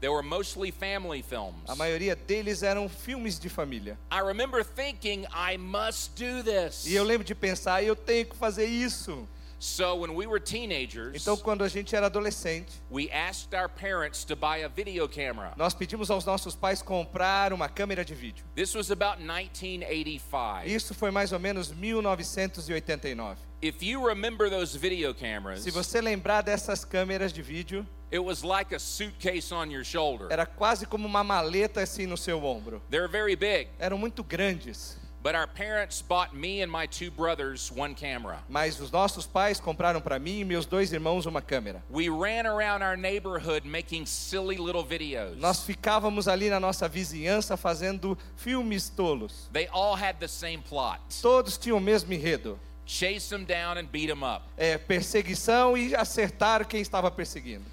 They 0.00 0.08
were 0.08 0.22
mostly 0.22 0.70
family 0.70 1.22
films. 1.22 1.68
A 1.68 1.74
maioria 1.74 2.14
deles 2.14 2.62
eram 2.62 2.88
filmes 2.88 3.38
de 3.38 3.48
família. 3.48 3.98
I 4.12 4.20
remember 4.20 4.62
thinking, 4.62 5.26
I 5.32 5.56
must 5.56 6.14
do 6.14 6.42
this. 6.42 6.86
E 6.86 6.94
eu 6.94 7.02
lembro 7.02 7.24
de 7.24 7.34
pensar, 7.34 7.82
eu 7.82 7.96
tenho 7.96 8.26
que 8.26 8.36
fazer 8.36 8.66
isso. 8.66 9.26
So 9.60 9.96
when 9.96 10.14
we 10.14 10.26
were 10.26 10.38
teenagers, 10.38 11.20
Então, 11.20 11.36
quando 11.36 11.64
a 11.64 11.68
gente 11.68 11.94
era 11.96 12.06
adolescente, 12.06 12.80
we 12.90 13.10
asked 13.10 13.54
our 13.54 13.68
parents 13.68 14.24
to 14.24 14.36
buy 14.36 14.62
a 14.64 14.68
video 14.68 15.08
camera. 15.08 15.52
nós 15.56 15.74
pedimos 15.74 16.10
aos 16.10 16.24
nossos 16.24 16.54
pais 16.54 16.80
comprar 16.80 17.52
uma 17.52 17.68
câmera 17.68 18.04
de 18.04 18.14
vídeo. 18.14 18.44
This 18.54 18.74
was 18.76 18.90
about 18.92 19.18
1985. 19.20 20.64
Isso 20.66 20.94
foi 20.94 21.10
mais 21.10 21.32
ou 21.32 21.40
menos 21.40 21.72
1989. 21.72 23.36
If 23.60 23.82
you 23.82 24.00
remember 24.06 24.48
those 24.48 24.76
video 24.78 25.12
cameras, 25.12 25.62
Se 25.64 25.70
você 25.72 26.00
lembrar 26.00 26.42
dessas 26.42 26.84
câmeras 26.84 27.32
de 27.32 27.42
vídeo, 27.42 27.84
it 28.12 28.20
was 28.20 28.42
like 28.44 28.72
a 28.72 28.78
suitcase 28.78 29.52
on 29.52 29.66
your 29.72 29.84
shoulder. 29.84 30.28
era 30.30 30.46
quase 30.46 30.86
como 30.86 31.06
uma 31.06 31.24
maleta 31.24 31.80
assim 31.80 32.06
no 32.06 32.16
seu 32.16 32.44
ombro. 32.44 32.80
They're 32.90 33.08
very 33.08 33.34
big. 33.34 33.68
Eram 33.80 33.98
muito 33.98 34.22
grandes. 34.22 34.96
But 35.20 35.34
our 35.34 35.48
parents 35.48 36.00
bought 36.00 36.32
me 36.34 36.62
and 36.62 36.70
my 36.70 36.86
two 36.86 37.10
brothers 37.10 37.72
one 37.72 37.94
camera. 37.94 38.38
Mas 38.48 38.80
os 38.80 38.90
nossos 38.92 39.26
pais 39.26 39.58
compraram 39.60 40.00
para 40.00 40.18
mim 40.18 40.40
e 40.40 40.44
meus 40.44 40.64
dois 40.64 40.92
irmãos 40.92 41.26
uma 41.26 41.42
câmera. 41.42 41.82
We 41.90 42.08
ran 42.08 42.46
around 42.46 42.82
our 42.84 42.96
neighborhood 42.96 43.66
making 43.66 44.06
silly 44.06 44.56
little 44.56 44.84
videos. 44.84 45.36
Nós 45.36 45.64
ficávamos 45.64 46.28
ali 46.28 46.48
na 46.48 46.60
nossa 46.60 46.88
vizinhança 46.88 47.56
fazendo 47.56 48.16
filmes 48.36 48.88
tolos. 48.88 49.48
They 49.52 49.66
all 49.72 49.96
had 49.96 50.18
the 50.20 50.28
same 50.28 50.58
plot 50.58 51.00
Todos 51.20 51.58
tinham 51.58 51.78
o 51.78 51.80
mesmo 51.80 52.12
enredo: 52.12 52.58
chase 52.86 53.28
them 53.28 53.44
down 53.44 53.76
and 53.76 53.86
beat 53.90 54.06
them 54.08 54.22
up. 54.22 54.44
é, 54.56 54.78
perseguição 54.78 55.76
e 55.76 55.96
acertar 55.96 56.64
quem 56.66 56.80
estava 56.80 57.10
perseguindo. 57.10 57.64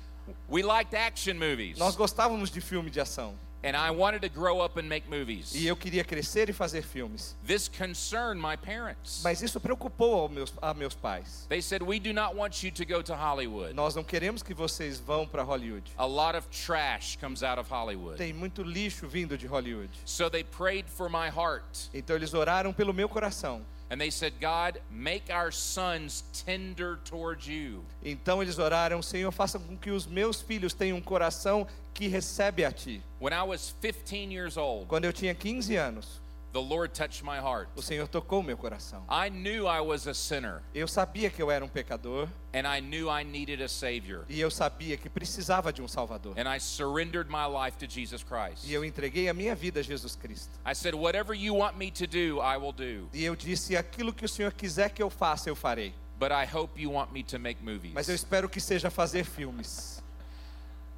We 0.49 0.63
liked 0.63 0.95
action 0.95 1.35
movies. 1.35 1.77
Nós 1.77 1.95
gostávamos 1.95 2.49
de 2.49 2.59
filme 2.59 2.89
de 2.89 2.99
ação 2.99 3.35
And 3.65 3.75
I 3.75 3.89
wanted 3.89 4.21
to 4.21 4.29
grow 4.29 4.61
up 4.61 4.77
and 4.77 4.87
make 4.87 5.09
movies. 5.09 5.55
e 5.55 5.65
eu 5.65 5.75
queria 5.75 6.03
crescer 6.03 6.49
e 6.49 6.53
fazer 6.53 6.83
filmes. 6.83 7.35
This 7.43 7.67
concerned 7.67 8.39
my 8.39 8.55
parents. 8.55 9.21
Mas 9.23 9.41
isso 9.41 9.59
preocupou 9.59 10.29
meus, 10.29 10.53
a 10.61 10.71
meus 10.75 10.93
pais. 10.93 11.47
They 11.49 11.61
said, 11.61 11.81
We 11.81 11.99
do 11.99 12.13
not 12.13 12.35
want 12.35 12.61
you 12.61 12.71
to 12.71 12.85
go 12.85 13.01
to 13.01 13.15
Hollywood. 13.15 13.73
Nós 13.73 13.95
não 13.95 14.03
queremos 14.03 14.43
que 14.43 14.53
vocês 14.53 14.99
vão 14.99 15.27
para 15.27 15.41
Hollywood. 15.41 15.91
A 15.97 16.05
lot 16.05 16.37
of 16.37 16.47
trash 16.49 17.17
comes 17.17 17.41
out 17.41 17.59
of 17.59 17.67
Hollywood. 17.67 18.17
Tem 18.17 18.31
muito 18.31 18.61
lixo 18.61 19.07
vindo 19.07 19.35
de 19.35 19.47
Hollywood. 19.47 19.89
So 20.05 20.29
they 20.29 20.43
prayed 20.43 20.87
for 20.87 21.09
my 21.09 21.29
heart. 21.29 21.89
Então 21.91 22.15
eles 22.15 22.35
oraram 22.35 22.71
pelo 22.71 22.93
meu 22.93 23.09
coração. 23.09 23.65
And 23.89 23.99
they 23.99 24.09
said, 24.09 24.33
God, 24.41 24.81
make 24.89 25.31
our 25.31 25.51
sons 25.51 26.23
tender 26.45 26.97
towards 27.05 27.47
you. 27.47 27.83
Então 28.03 28.41
eles 28.41 28.57
oraram, 28.57 29.01
Senhor, 29.01 29.31
faça 29.31 29.59
com 29.59 29.77
que 29.77 29.91
os 29.91 30.07
meus 30.07 30.41
filhos 30.41 30.73
tenham 30.73 30.97
um 30.97 31.01
coração 31.01 31.67
que 31.95 32.07
recebe 32.07 32.63
a 32.63 32.71
Ti. 32.71 33.01
When 33.19 33.33
I 33.33 33.41
was 33.43 33.73
15 33.81 34.31
years 34.31 34.57
old, 34.57 34.85
Quando 34.87 35.05
eu 35.05 35.13
tinha 35.13 35.33
15 35.33 35.75
anos, 35.77 36.21
the 36.53 36.61
Lord 36.61 36.93
touched 36.93 37.23
my 37.23 37.37
heart. 37.39 37.67
o 37.75 37.81
Senhor 37.81 38.07
tocou 38.07 38.43
meu 38.43 38.55
coração. 38.57 39.03
I 39.09 39.29
knew 39.29 39.65
I 39.67 39.79
was 39.81 40.05
a 40.07 40.13
sinner, 40.13 40.61
Eu 40.73 40.87
sabia 40.87 41.29
que 41.29 41.41
eu 41.41 41.49
era 41.49 41.65
um 41.65 41.67
pecador 41.67 42.27
and 42.53 42.65
I 42.67 42.79
knew 42.81 43.09
I 43.09 43.23
needed 43.23 43.61
a 43.63 43.67
Savior. 43.67 44.23
e 44.29 44.39
eu 44.39 44.51
sabia 44.51 44.95
que 44.97 45.09
precisava 45.09 45.73
de 45.73 45.81
um 45.81 45.87
Salvador. 45.87 46.33
And 46.37 46.47
I 46.53 46.59
surrendered 46.59 47.29
my 47.29 47.45
life 47.47 47.77
to 47.79 47.89
Jesus 47.89 48.23
Christ. 48.23 48.65
E 48.65 48.73
eu 48.73 48.85
entreguei 48.85 49.27
a 49.29 49.33
minha 49.33 49.55
vida 49.55 49.79
a 49.79 49.83
Jesus 49.83 50.15
Cristo. 50.15 50.49
I 50.65 50.73
said, 50.75 50.93
Whatever 50.95 51.33
you 51.35 51.55
want 51.57 51.77
me 51.77 51.91
to 51.91 52.05
do, 52.05 52.39
I 52.41 52.57
will 52.57 52.71
do. 52.73 53.09
E 53.13 53.23
eu 53.25 53.35
disse: 53.35 53.75
aquilo 53.75 54.13
que 54.13 54.23
o 54.25 54.29
Senhor 54.29 54.51
quiser 54.53 54.89
que 54.91 55.01
eu 55.01 55.09
faça, 55.09 55.49
eu 55.49 55.55
farei. 55.55 55.93
But 56.17 56.31
I 56.31 56.45
hope 56.45 56.81
you 56.81 56.91
want 56.93 57.11
me 57.11 57.23
to 57.23 57.37
make 57.37 57.61
movies. 57.61 57.91
Mas 57.93 58.07
eu 58.07 58.15
espero 58.15 58.47
que 58.47 58.61
seja 58.61 58.89
fazer 58.89 59.25
filmes. 59.25 60.01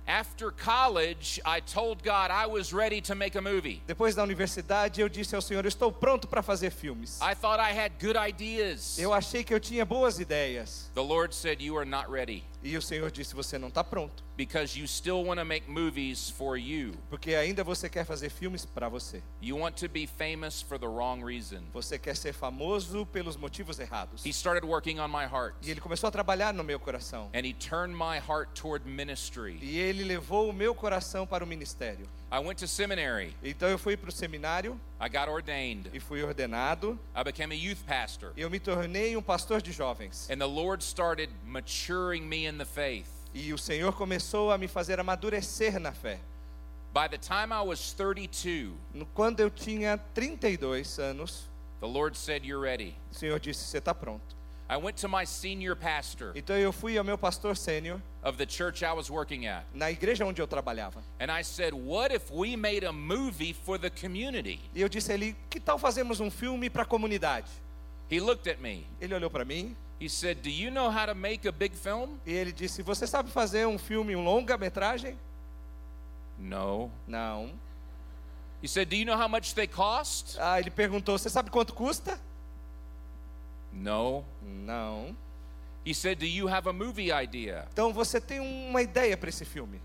After 0.08 0.52
college, 0.52 1.38
I 1.46 1.60
told 1.60 2.02
God 2.02 2.32
I 2.32 2.48
was 2.48 2.72
ready 2.72 3.02
to 3.02 3.14
make 3.14 3.36
a 3.36 3.42
movie. 3.42 3.82
Depois 3.86 4.16
da 4.16 4.24
universidade, 4.24 5.02
eu 5.02 5.10
disse 5.10 5.36
ao 5.36 5.42
Senhor: 5.42 5.66
estou 5.66 5.92
pronto 5.92 6.30
para 6.30 6.42
fazer 6.42 6.72
filmes. 6.72 7.20
I 7.22 7.34
thought 7.36 7.60
I 7.60 7.74
had 7.78 7.92
good 8.00 8.16
ideas. 8.16 8.98
Eu 8.98 9.12
achei 9.12 9.44
que 9.44 9.54
eu 9.54 9.60
tinha 9.60 9.86
boas 9.86 10.18
ideias. 10.18 10.90
The 10.96 11.04
Lord 11.04 11.36
said, 11.36 11.62
You 11.62 11.76
are 11.78 11.86
not 11.86 12.10
ready 12.10 12.46
E 12.68 12.76
o 12.78 12.82
Senhor 12.82 13.10
disse: 13.10 13.34
você 13.34 13.58
não 13.58 13.70
está 13.70 13.84
pronto. 13.84 14.26
because 14.36 14.78
you 14.78 14.86
still 14.88 15.24
want 15.26 15.40
to 15.40 15.46
make 15.46 15.68
movies 15.68 16.30
for 16.30 16.58
you. 16.58 16.92
Porque 17.10 17.34
ainda 17.34 17.64
você 17.64 17.90
quer 17.90 18.06
fazer 18.06 18.30
filmes 18.30 18.66
para 18.66 18.88
você. 18.90 19.24
You 19.42 19.58
want 19.58 19.76
to 19.78 19.90
be 19.90 20.06
famous 20.06 20.62
for 20.62 20.78
the 20.78 20.86
wrong 20.86 21.24
reason. 21.24 21.64
Você 21.74 21.98
quer 21.98 22.16
ser 22.16 22.34
famoso 22.34 23.06
pelos 23.08 23.36
motivos 23.38 23.80
errados. 23.80 24.24
He 24.26 24.30
started 24.32 24.64
working 24.68 25.00
on 25.00 25.08
my 25.08 25.26
heart 25.26 25.56
E 25.64 25.72
ele 25.72 25.80
começou 25.82 26.08
a 26.08 26.12
trabalhar 26.12 26.54
no 26.54 26.64
meu 26.64 26.80
coração. 26.80 27.30
and 27.34 27.46
he 27.46 27.54
turned 27.54 27.96
my 27.96 28.18
heart 28.20 28.50
toward 28.54 28.86
ministry. 28.88 29.58
E 29.62 29.80
ele 29.80 30.04
levou 30.04 30.50
o 30.50 30.54
meu 30.54 30.76
coração 30.76 31.26
para 31.26 31.44
o 31.44 31.48
ministério. 31.48 32.06
I 32.30 32.40
went 32.40 32.60
to 32.60 32.68
seminary. 32.68 33.34
Então 33.44 33.70
eu 33.70 33.78
fui 33.78 33.96
para 33.96 34.10
o 34.10 34.12
seminário 34.12 34.80
I 35.00 35.08
got 35.08 35.30
ordained. 35.30 35.90
e 35.94 36.00
fui 36.00 36.22
ordenado. 36.24 37.00
I 37.16 37.24
became 37.24 37.54
a 37.54 37.58
youth 37.58 37.84
pastor. 37.86 38.34
E 38.36 38.42
eu 38.42 38.50
me 38.50 38.60
tornei 38.60 39.16
um 39.16 39.22
pastor 39.22 39.62
de 39.62 39.72
jovens. 39.72 40.30
And 40.30 40.38
the 40.40 40.48
Lord 40.48 40.84
started 40.84 41.30
maturing 41.46 42.24
me 42.28 42.46
in 42.48 42.58
the 42.58 42.66
faith. 42.66 43.08
E 43.34 43.54
o 43.54 43.58
Senhor 43.58 43.94
começou 43.94 44.52
a 44.52 44.58
me 44.58 44.68
fazer 44.68 45.00
amadurecer 45.00 45.80
na 45.80 45.92
fé. 45.94 46.20
By 46.94 47.08
the 47.10 47.18
time 47.18 47.54
I 47.54 47.62
was 47.62 47.94
32, 47.94 48.74
No- 48.94 49.06
Quando 49.14 49.40
eu 49.42 49.50
tinha 49.50 49.98
32 50.14 50.98
anos, 51.00 51.50
the 51.80 51.86
Lord 51.88 52.18
said, 52.18 52.44
You're 52.46 52.62
ready. 52.62 52.96
o 53.12 53.16
Senhor 53.16 53.40
disse: 53.40 53.64
Você 53.66 53.78
está 53.78 53.94
pronto. 53.94 54.36
I 54.70 54.76
went 54.78 54.98
to 55.02 55.08
my 55.08 55.26
senior 55.26 55.76
pastor 55.76 56.34
Então 56.36 56.58
eu 56.58 56.74
fui 56.74 56.98
ao 56.98 57.04
meu 57.04 57.18
pastor 57.18 57.56
sênior, 57.56 58.02
of 58.22 58.38
the 58.38 58.46
church 58.46 58.84
I 58.84 58.92
was 58.92 59.10
working 59.10 59.48
at. 59.48 59.64
na 59.74 59.90
igreja 59.90 60.26
onde 60.26 60.42
eu 60.42 60.48
trabalhava. 60.48 61.02
And 61.20 61.32
I 61.32 61.44
said, 61.44 61.74
What 61.74 62.14
if 62.14 62.30
we 62.32 62.56
made 62.58 62.86
a 62.86 62.92
movie 62.92 63.54
for 63.54 63.80
the 63.80 63.90
community? 63.90 64.60
E 64.76 64.82
eu 64.82 64.90
disse 64.90 65.12
a 65.12 65.16
ele: 65.16 65.36
Que 65.50 65.60
tal 65.60 65.78
fazermos 65.78 66.20
um 66.20 66.30
filme 66.30 66.70
para 66.70 66.84
a 66.84 66.86
comunidade? 66.86 67.48
He 68.12 68.20
looked 68.20 68.50
at 68.50 68.60
me. 68.60 68.86
Ele 69.00 69.14
olhou 69.16 69.30
para 69.30 69.46
mim 69.46 69.76
He 70.00 70.08
said, 70.10 70.42
Do 70.44 70.50
you 70.50 70.70
know 70.70 70.92
how 70.92 71.08
to 71.08 71.16
make 71.16 71.48
a 71.48 71.52
big 71.52 71.76
film? 71.76 72.18
e 72.26 72.32
ele 72.34 72.52
disse: 72.52 72.84
Você 72.84 73.08
sabe 73.08 73.32
fazer 73.32 73.66
um 73.66 73.80
filme, 73.80 74.16
um 74.16 74.24
longa-metragem? 74.24 75.18
No. 76.38 76.92
Não. 77.08 77.52
He 78.62 78.68
said, 78.68 78.90
Do 78.90 78.96
you 78.96 79.06
know 79.06 79.16
how 79.18 79.28
much 79.28 79.54
they 79.56 79.66
cost? 79.68 80.38
Ah, 80.40 80.60
ele 80.60 80.70
perguntou: 80.70 81.18
Você 81.18 81.30
sabe 81.30 81.50
quanto 81.50 81.74
custa? 81.74 82.20
No. 83.78 84.26
Não. 84.42 85.16
He 85.86 85.94
said, 85.94 86.20
Do 86.20 86.26
you 86.26 86.48
have 86.48 86.68
a 86.68 86.74
movie 86.74 87.12
idea? 87.12 87.68
Então 87.72 87.94
você 87.94 88.20
tem 88.20 88.40
uma 88.40 88.82
ideia 88.82 89.16
para 89.16 89.30
esse 89.30 89.46
filme? 89.46 89.80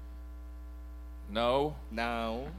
No. 1.29 1.75
Não. 1.91 2.51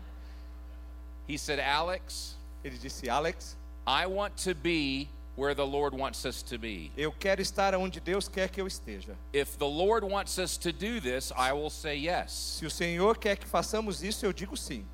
He 1.28 1.38
said, 1.38 1.60
Alex, 1.60 2.38
Ele 2.64 2.78
disse: 2.78 3.10
Alex, 3.10 3.58
I 3.86 4.06
want 4.06 4.36
to 4.44 4.56
be 4.56 5.10
where 5.36 5.56
the 5.56 5.66
Lord 5.66 5.96
wants 5.96 6.26
us 6.26 6.44
to 6.44 6.58
be. 6.58 6.92
eu 6.96 7.12
quero 7.12 7.42
estar 7.42 7.74
onde 7.76 8.00
Deus 8.00 8.28
quer 8.28 8.50
que 8.50 8.62
eu 8.62 8.68
esteja. 8.68 9.16
If 9.34 9.58
the 9.58 9.66
Lord 9.66 10.06
wants 10.06 10.38
us 10.38 10.58
to 10.58 10.72
do 10.72 11.02
this, 11.02 11.32
I 11.32 11.52
will 11.54 11.70
say 11.70 11.96
yes. 11.98 12.32
Se 12.32 12.66
o 12.66 12.72
Senhor 12.72 13.18
quer 13.18 13.38
que 13.38 13.48
façamos 13.48 14.04
isso, 14.04 14.26
eu 14.26 14.32
digo 14.32 14.56
sim. 14.56 14.86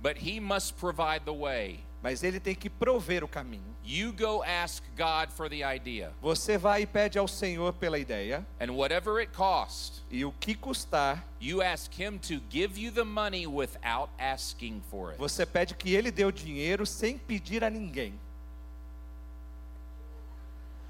But 0.00 0.16
He 0.18 0.40
must 0.40 0.74
provide 0.74 1.24
the 1.24 1.32
way. 1.32 1.80
Mas 2.02 2.22
ele 2.22 2.38
tem 2.38 2.54
que 2.54 2.70
prover 2.70 3.24
o 3.24 3.28
caminho. 3.28 3.76
You 3.84 4.12
go 4.12 4.42
ask 4.42 4.82
God 4.96 5.30
for 5.30 5.48
the 5.48 5.62
idea. 5.74 6.12
Você 6.20 6.56
vai 6.58 6.82
e 6.82 6.86
pede 6.86 7.18
ao 7.18 7.26
Senhor 7.26 7.72
pela 7.72 7.98
ideia, 7.98 8.46
And 8.60 8.72
whatever 8.72 9.18
it 9.18 9.32
costs, 9.34 10.02
e 10.10 10.24
o 10.24 10.32
que 10.32 10.54
custar, 10.54 11.24
you 11.40 11.62
ask 11.62 11.92
Him 11.98 12.18
to 12.18 12.40
give 12.50 12.78
you 12.80 12.92
the 12.92 13.04
money 13.04 13.46
without 13.46 14.10
asking 14.18 14.82
for 14.90 15.10
it. 15.10 15.18
você 15.18 15.44
pede 15.46 15.74
que 15.74 15.94
ele 15.94 16.10
dê 16.10 16.24
o 16.24 16.30
dinheiro 16.32 16.84
sem 16.86 17.16
pedir 17.18 17.64
a 17.64 17.70
ninguém. 17.70 18.14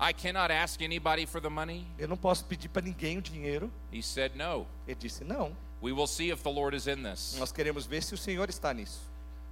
I 0.00 0.12
cannot 0.12 0.52
ask 0.52 0.80
anybody 0.80 1.26
for 1.26 1.40
the 1.40 1.48
money. 1.48 1.84
Eu 1.98 2.06
não 2.06 2.16
posso 2.16 2.44
pedir 2.44 2.68
para 2.68 2.82
ninguém 2.82 3.18
o 3.18 3.22
dinheiro. 3.22 3.70
He 3.92 4.00
said, 4.02 4.32
No. 4.36 4.66
Ele 4.86 4.96
disse: 5.00 5.24
Não, 5.24 5.56
We 5.82 5.92
will 5.92 6.06
see 6.06 6.30
if 6.30 6.42
the 6.42 6.50
Lord 6.50 6.76
is 6.76 6.86
in 6.86 7.02
this. 7.02 7.36
nós 7.38 7.50
queremos 7.52 7.86
ver 7.86 8.02
se 8.02 8.14
o 8.14 8.18
Senhor 8.18 8.48
está 8.48 8.72
nisso. 8.72 9.00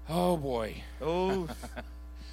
Oh 0.08 0.36
boy. 0.36 0.82
Oh, 1.00 1.46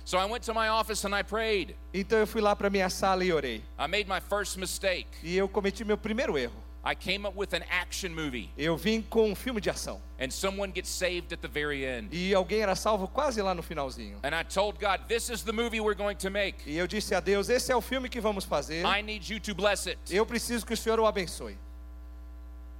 So 0.06 0.18
I 0.18 0.26
went 0.26 0.44
to 0.44 0.54
my 0.54 0.68
office 0.68 1.06
and 1.06 1.16
I 1.16 1.24
prayed. 1.24 1.76
então 1.94 2.20
eu 2.20 2.28
fui 2.28 2.42
lá 2.42 2.54
para 2.56 2.70
minha 2.70 2.90
sala 2.90 3.24
e 3.24 3.32
orei. 3.32 3.64
I 3.80 3.88
made 3.88 4.08
my 4.10 4.20
first 4.20 4.58
mistake. 4.58 5.08
E 5.24 5.38
eu 5.38 5.48
cometi 5.48 5.86
meu 5.86 5.98
primeiro 5.98 6.38
erro. 6.38 6.62
I 6.86 6.94
came 6.96 7.26
up 7.26 7.38
with 7.38 7.54
an 7.54 7.64
action 7.70 8.10
movie, 8.12 8.50
Eu 8.58 8.76
vim 8.76 9.02
com 9.02 9.32
um 9.32 9.36
filme 9.36 9.62
de 9.62 9.70
ação. 9.70 10.02
and 10.20 10.30
someone 10.30 10.74
gets 10.76 10.90
saved 10.90 11.34
at 11.34 11.40
the 11.40 11.48
very 11.48 11.86
end. 11.86 12.10
E 12.12 12.34
alguém 12.34 12.60
era 12.60 12.76
salvo 12.76 13.08
quase 13.08 13.42
lá 13.42 13.56
no 13.56 13.64
finalzinho. 13.64 14.20
And 14.22 14.36
I 14.38 14.44
told 14.44 14.78
God, 14.78 15.08
This 15.08 15.30
is 15.30 15.44
the 15.44 15.54
movie 15.54 15.80
we're 15.80 15.96
going 15.98 16.18
to 16.18 16.30
make. 16.30 16.70
E 16.70 16.78
eu 16.78 16.86
disse 16.86 17.16
a 17.16 17.22
Deus: 17.22 17.48
Esse 17.48 17.72
é 17.72 17.76
o 17.76 17.80
filme 17.80 18.10
que 18.10 18.20
vamos 18.20 18.44
fazer. 18.44 18.84
I 18.86 19.02
need 19.02 19.34
you 19.34 19.40
to 19.40 19.56
bless 19.56 19.88
it. 19.88 19.98
Eu 20.14 20.26
preciso 20.26 20.66
que 20.66 20.74
o 20.74 20.78
Senhor 20.78 21.00
o 21.00 21.06
abençoe. 21.06 21.58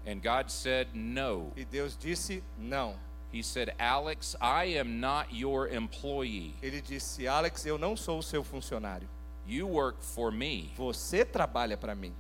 And 0.06 0.20
God 0.22 0.50
said, 0.50 0.90
No. 0.94 1.54
E 1.56 1.64
Deus 1.64 1.98
disse: 1.98 2.44
Não. 2.58 2.96
He 3.34 3.42
said, 3.42 3.74
Alex, 3.80 4.36
I 4.40 4.78
am 4.78 5.00
not 5.00 5.34
your 5.34 5.68
employee. 5.68 6.54
Ele 6.62 6.82
disse: 6.82 7.28
Alex, 7.28 7.66
eu 7.66 7.80
não 7.80 7.98
sou 7.98 8.20
o 8.20 8.24
seu 8.24 8.44
funcionário. 8.44 9.08
You 9.48 9.68
work 9.68 9.98
for 10.04 10.32
me. 10.32 10.72
Você 10.78 11.26
trabalha 11.26 11.76
para 11.76 11.96
mim. 11.96 12.14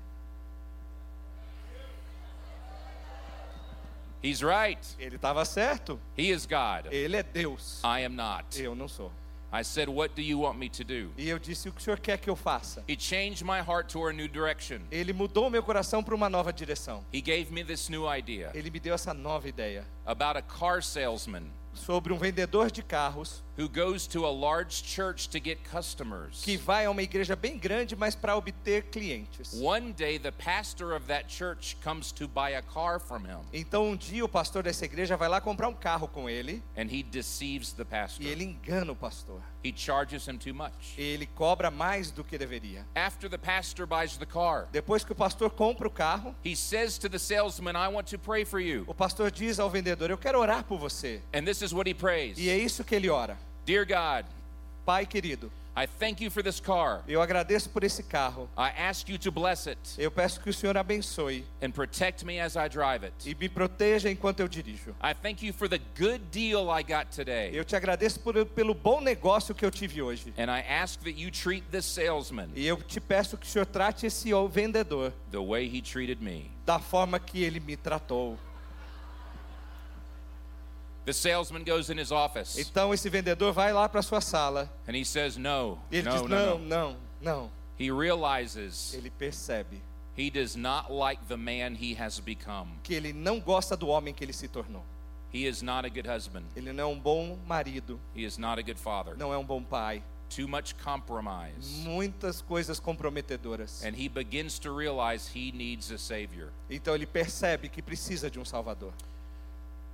He's 4.24 4.41
right. 4.41 4.79
Ele 4.98 5.17
estava 5.17 5.46
certo. 5.46 6.00
He 6.17 6.32
is 6.32 6.48
God. 6.48 6.91
Ele 6.91 7.17
é 7.17 7.24
Deus. 7.24 7.79
I 7.84 8.05
am 8.05 8.15
not. 8.15 8.60
Eu 8.60 8.74
não 8.74 8.88
sou. 8.88 9.12
I 9.55 9.63
said, 9.63 9.88
What 9.88 10.15
do 10.15 10.24
you 10.24 10.39
want 10.39 10.57
me 10.57 10.67
to 10.69 10.83
do? 10.83 11.12
E 11.15 11.29
eu 11.29 11.38
disse: 11.38 11.69
O 11.69 11.72
que 11.72 11.79
o 11.79 11.83
Senhor 11.83 12.00
quer 12.00 12.17
que 12.17 12.27
eu 12.27 12.36
faça? 12.36 12.83
He 12.89 12.98
changed 12.98 13.45
my 13.45 13.60
heart 13.60 13.88
to 13.93 14.07
a 14.07 14.12
new 14.12 14.27
direction. 14.27 14.79
Ele 14.91 15.13
mudou 15.13 15.48
meu 15.48 15.62
coração 15.62 16.03
para 16.03 16.15
uma 16.15 16.27
nova 16.27 16.51
direção. 16.51 17.05
He 17.13 17.22
gave 17.22 17.53
me 17.53 17.63
this 17.63 17.88
new 17.88 18.12
idea 18.12 18.50
Ele 18.55 18.72
me 18.72 18.79
deu 18.79 18.95
essa 18.95 19.13
nova 19.13 19.48
ideia 19.48 19.86
about 20.07 20.39
a 20.39 20.41
car 20.41 20.81
salesman 20.81 21.43
sobre 21.72 22.12
um 22.12 22.17
vendedor 22.17 22.72
de 22.72 22.81
carros 22.81 23.43
who 23.57 23.67
goes 23.69 24.07
to 24.07 24.25
a 24.25 24.31
large 24.31 24.83
church 24.83 25.29
to 25.29 25.39
get 25.39 25.60
customers. 25.69 26.41
que 26.43 26.57
vai 26.57 26.86
a 26.86 26.91
uma 26.91 27.01
igreja 27.03 27.36
bem 27.36 27.57
grande, 27.57 27.95
mas 27.95 28.15
para 28.15 28.36
obter 28.36 28.83
clientes. 28.91 29.53
One 29.62 29.93
day, 29.93 30.17
the 30.17 30.31
pastor 30.31 30.93
of 30.95 31.05
that 31.07 31.25
church 31.31 31.77
comes 31.83 32.12
to 32.13 32.27
buy 32.27 32.55
a 32.55 32.62
car 32.62 33.00
from 33.00 33.25
him, 33.25 33.39
Então 33.53 33.89
um 33.89 33.95
dia 33.95 34.24
o 34.25 34.29
pastor 34.29 34.63
dessa 34.63 34.86
igreja 34.86 35.15
vai 35.15 35.29
lá 35.29 35.39
comprar 35.39 35.67
um 35.67 35.74
carro 35.75 36.07
com 36.07 36.29
ele 36.29 36.63
and 36.77 36.88
he 36.91 37.03
deceives 37.03 37.72
the 37.74 37.83
pastor. 37.86 38.25
e 38.25 38.29
ele 38.29 38.43
engana 38.43 38.91
o 38.91 38.95
pastor. 38.95 39.41
He 39.63 39.72
charges 39.74 40.27
him 40.27 40.38
too 40.38 40.53
much. 40.53 40.74
Ele 40.98 41.25
cobra 41.25 41.72
mais 41.72 42.12
do 42.12 42.22
que 42.22 42.38
deveria. 42.38 42.86
After 42.95 43.29
the 43.29 43.38
pastor 43.38 43.86
buys 43.88 44.17
the 44.17 44.25
car, 44.25 44.67
Depois 44.74 45.05
que 45.05 45.13
o 45.13 45.15
pastor 45.15 45.50
compra 45.51 45.88
o 45.88 45.91
carro, 45.91 46.36
he 46.43 46.53
says 46.53 46.98
to 46.98 47.07
the 47.07 47.17
salesman, 47.19 47.75
I 47.77 47.88
want 47.88 48.07
to 48.10 48.17
pray 48.19 48.43
for 48.43 48.60
you. 48.60 48.83
o 48.88 48.93
pastor 48.93 49.31
diz 49.31 49.60
ao 49.60 49.69
vendedor: 49.69 50.10
Eu 50.12 50.17
quero 50.17 50.39
orar 50.39 50.65
por 50.65 50.77
você. 50.77 51.22
And 51.33 51.45
this 51.45 51.62
is 51.62 51.72
what 51.74 51.89
he 51.89 51.93
prays 51.93 52.38
E 52.38 52.50
é 52.50 52.57
isso 52.57 52.83
que 52.83 52.93
ele 52.93 53.10
ora. 53.10 53.38
Dear 53.65 53.86
God, 53.86 54.25
Pai 54.86 55.05
querido, 55.05 55.50
I 55.75 55.88
thank 55.88 56.22
you 56.22 56.29
for 56.29 56.43
this 56.43 56.60
car. 56.60 57.01
eu 57.08 57.20
agradeço 57.22 57.70
por 57.70 57.84
esse 57.84 58.03
carro. 58.03 58.48
I 58.58 58.70
ask 58.89 59.08
you 59.10 59.17
to 59.17 59.32
bless 59.32 59.65
it 59.67 59.79
Eu 59.98 60.12
peço 60.12 60.39
que 60.41 60.50
o 60.50 60.53
Senhor 60.53 60.77
abençoe 60.77 61.43
and 61.62 61.72
protect 61.72 62.24
me 62.25 62.39
as 62.39 62.55
I 62.55 62.67
drive 62.70 63.03
it. 63.05 63.13
e 63.27 63.34
me 63.34 63.48
proteja 63.50 64.12
enquanto 64.12 64.41
eu 64.41 64.48
dirijo. 64.48 64.91
I 65.01 65.13
thank 65.15 65.43
you 65.43 65.51
for 65.53 65.67
the 65.70 65.79
good 65.98 66.20
deal 66.32 66.67
I 66.70 66.84
got 66.84 67.08
today. 67.15 67.50
Eu 67.53 67.64
te 67.64 67.75
agradeço 67.75 68.20
por- 68.20 68.46
pelo 68.48 68.74
bom 68.75 69.00
negócio 69.01 69.55
que 69.55 69.66
eu 69.66 69.72
tive 69.72 70.01
hoje. 70.01 70.31
And 70.38 70.51
I 70.55 70.59
ask 70.70 71.00
that 71.00 71.18
you 71.20 71.31
treat 71.31 71.64
this 71.72 71.85
salesman 71.85 72.50
E 72.55 72.68
eu 72.68 72.77
te 72.83 73.00
peço 73.00 73.38
que 73.38 73.48
o 73.48 73.50
Senhor 73.50 73.66
trate 73.66 74.05
esse 74.05 74.29
vendedor 74.51 75.11
the 75.31 75.40
way 75.40 75.66
he 75.66 75.81
treated 75.81 76.22
me. 76.22 76.51
da 76.66 76.77
forma 76.77 77.20
que 77.20 77.42
ele 77.44 77.59
me 77.61 77.75
tratou. 77.77 78.38
The 81.05 81.13
salesman 81.13 81.63
goes 81.66 81.89
in 81.89 81.98
his 82.00 82.11
office 82.11 82.57
Então 82.57 82.94
esse 82.94 83.09
vendedor 83.09 83.51
vai 83.53 83.74
lá 83.74 83.89
para 83.89 84.01
sua 84.01 84.22
sala. 84.22 84.70
and 84.87 84.96
he 84.96 85.03
says, 85.03 85.37
No, 85.37 85.77
ele 85.92 86.03
no, 86.09 86.11
diz: 86.22 86.29
Não, 86.29 86.59
não, 86.59 86.96
não. 87.22 87.51
He 87.79 87.89
realizes 87.92 88.94
Ele 88.94 89.09
percebe 89.09 89.81
he 90.18 90.29
does 90.29 90.55
not 90.55 90.92
like 90.92 91.22
the 91.27 91.35
man 91.35 91.75
he 91.75 91.94
has 92.00 92.20
become. 92.20 92.70
que 92.83 92.94
ele 92.94 93.11
não 93.13 93.39
gosta 93.39 93.75
do 93.75 93.87
homem 93.87 94.13
que 94.13 94.24
ele 94.24 94.33
se 94.33 94.48
tornou. 94.48 94.83
He 95.33 95.48
is 95.48 95.61
not 95.63 95.85
a 95.85 95.89
good 95.89 96.07
husband. 96.07 96.44
Ele 96.55 96.72
não 96.72 96.83
é 96.83 96.87
um 96.94 97.00
bom 97.00 97.37
marido, 97.48 98.00
He 98.16 98.24
is 98.24 98.37
not 98.37 98.59
a 98.59 98.63
good 98.63 98.79
father. 98.79 99.18
não 99.18 99.33
é 99.33 99.37
um 99.37 99.44
bom 99.44 99.63
pai. 99.63 100.03
Too 100.29 100.48
much 100.48 100.74
compromise. 100.83 101.81
Muitas 101.83 102.42
coisas 102.42 102.79
comprometedoras. 102.79 103.83
And 103.83 103.94
he 103.96 104.07
begins 104.07 104.57
to 104.59 104.72
realize 104.75 105.29
he 105.35 105.51
needs 105.51 105.92
a 105.92 105.98
savior. 105.98 106.50
Então 106.70 106.96
ele 106.96 107.05
percebe 107.05 107.68
que 107.70 107.81
precisa 107.81 108.29
de 108.31 108.39
um 108.39 108.46
salvador. 108.46 108.94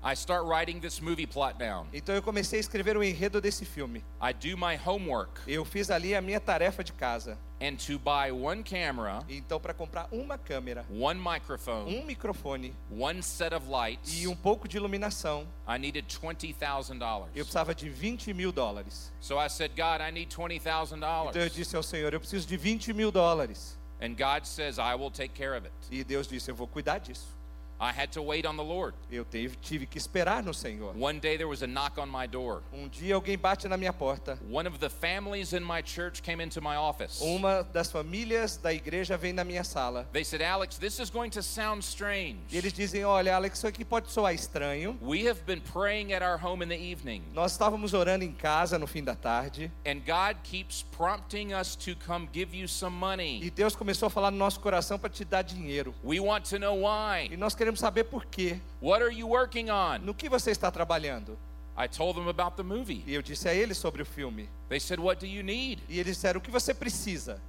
I 0.01 0.13
start 0.13 0.45
writing 0.45 0.79
this 0.79 1.01
movie 1.01 1.27
plot 1.27 1.57
down. 1.57 1.87
Então 1.91 2.15
eu 2.15 2.21
comecei 2.21 2.57
a 2.57 2.61
escrever 2.61 2.95
o 2.95 3.03
enredo 3.03 3.41
desse 3.41 3.65
filme. 3.65 3.99
I 4.21 4.31
do 4.33 4.57
my 4.57 4.79
homework 4.85 5.41
Eu 5.45 5.65
fiz 5.65 5.89
ali 5.91 6.15
a 6.15 6.21
minha 6.21 6.39
tarefa 6.39 6.83
de 6.83 6.93
casa. 6.93 7.37
and 7.61 7.75
to 7.75 7.99
buy 7.99 8.31
one 8.31 8.63
camera, 8.63 9.19
Então 9.27 9.59
para 9.59 9.73
comprar 9.73 10.07
uma 10.13 10.37
câmera, 10.37 10.85
one 10.89 11.19
microphone, 11.19 11.97
um 11.99 12.05
microfone 12.05 12.73
one 12.89 13.21
set 13.21 13.53
of 13.53 13.67
lights, 13.67 14.21
e 14.21 14.25
um 14.29 14.35
pouco 14.37 14.65
de 14.65 14.77
iluminação, 14.77 15.45
I 15.67 15.77
needed 15.77 16.05
$20,000. 16.07 17.27
eu 17.35 17.43
precisava 17.43 17.75
de 17.75 17.89
20 17.89 18.33
mil 18.33 18.53
dólares. 18.53 19.11
So 19.19 19.35
I 19.37 19.49
said, 19.49 19.71
God, 19.75 19.99
I 20.01 20.11
need 20.11 20.31
Então 20.33 20.45
eu 20.45 20.59
$20,000. 20.59 21.49
disse 21.53 21.75
ao 21.75 21.83
Senhor, 21.83 22.13
eu 22.13 22.19
preciso 22.21 22.47
de 22.47 22.55
20 22.55 22.93
mil 22.93 23.11
dólares. 23.11 23.77
And 24.01 24.15
God 24.15 24.45
says, 24.45 24.77
I 24.77 24.95
will 24.95 25.11
take 25.11 25.33
care 25.33 25.57
of 25.57 25.65
it. 25.67 25.75
E 25.91 26.05
Deus 26.05 26.25
disse, 26.25 26.49
eu 26.49 26.55
vou 26.55 26.67
cuidar 26.67 26.99
disso. 26.99 27.37
I 27.81 27.91
had 27.93 28.11
to 28.13 28.21
wait 28.21 28.45
on 28.45 28.57
the 28.57 28.63
Lord. 28.63 28.93
Eu 29.09 29.23
teve, 29.23 29.55
tive 29.61 29.85
que 29.85 29.97
esperar 29.97 30.43
no 30.43 30.53
Senhor. 30.53 30.93
One 30.97 31.19
day 31.19 31.37
there 31.37 31.47
was 31.47 31.61
a 31.63 31.67
knock 31.67 31.97
on 31.97 32.07
my 32.09 32.27
door. 32.27 32.61
Um 32.73 32.89
dia 32.89 33.15
alguém 33.15 33.37
bate 33.37 33.67
na 33.69 33.77
minha 33.77 33.93
porta. 33.93 34.37
One 34.49 34.67
of 34.67 34.79
the 34.79 34.89
families 34.89 35.53
in 35.53 35.63
my 35.63 35.81
church 35.81 36.21
came 36.21 36.41
into 36.43 36.59
my 36.61 36.75
office. 36.75 37.21
Uma 37.21 37.63
das 37.71 37.89
famílias 37.91 38.57
da 38.61 38.73
igreja 38.73 39.17
vem 39.17 39.31
na 39.31 39.43
minha 39.45 39.63
sala. 39.63 40.05
They 40.11 40.25
said, 40.25 40.41
Alex, 40.41 40.77
this 40.77 40.99
is 40.99 41.09
going 41.09 41.29
to 41.31 41.41
sound 41.41 41.81
strange. 41.83 42.39
E 42.51 42.57
eles 42.57 42.73
dizem: 42.73 43.05
Olha, 43.05 43.33
Alex, 43.35 43.59
isso 43.59 43.67
aqui 43.67 43.85
pode 43.85 44.11
soar 44.11 44.33
estranho. 44.33 44.97
We 45.01 45.27
have 45.29 45.41
been 45.45 45.61
praying 45.61 46.11
at 46.13 46.21
our 46.21 46.37
home 46.37 46.61
in 46.63 46.67
the 46.67 46.75
evening, 46.77 47.23
Nós 47.33 47.53
estávamos 47.53 47.93
orando 47.93 48.25
em 48.25 48.33
casa 48.33 48.77
no 48.77 48.87
fim 48.87 49.03
da 49.05 49.15
tarde. 49.15 49.71
and 49.85 50.01
God 50.05 50.35
keeps 50.43 50.83
prompting 50.97 51.53
us 51.53 51.75
to 51.77 51.95
come 52.05 52.27
give 52.33 52.53
you 52.53 52.67
some 52.67 52.95
E 52.97 52.99
money. 52.99 53.49
Deus 53.55 53.73
começou 53.75 54.07
a 54.07 54.09
falar 54.09 54.31
no 54.31 54.37
nosso 54.37 54.59
coração 54.59 54.99
para 54.99 55.09
te 55.09 55.23
dar 55.23 55.43
dinheiro. 55.43 55.93
We 56.03 56.19
want 56.19 56.43
to 56.49 56.59
know 56.59 56.75
E 56.77 57.29
why. 57.29 57.37
nós 57.37 57.55
queremos 57.55 57.68
saber 57.77 58.05
por 58.05 58.25
quê. 58.25 58.59
What 58.81 59.03
are 59.03 59.13
you 59.13 59.27
working 59.27 59.69
on? 59.69 59.99
No 59.99 60.13
que 60.13 60.29
você 60.29 60.51
está 60.51 60.71
trabalhando? 60.71 61.37
I 61.77 61.87
told 61.87 62.19
them 62.19 62.27
about 62.27 62.57
the 62.57 62.63
movie. 62.63 63.03
E 63.07 63.13
eu 63.13 63.21
disse 63.21 63.47
a 63.47 63.53
eles 63.53 63.77
sobre 63.77 64.01
o 64.01 64.05
filme. 64.05 64.49
They 64.67 64.79
said, 64.79 64.99
What 64.99 65.19
do 65.19 65.25
you 65.25 65.43
need? 65.43 65.81
E 65.87 65.99
eles 65.99 66.15
disseram: 66.17 66.39
O 66.39 66.41
que 66.41 66.51
você 66.51 66.73
precisa? 66.73 67.41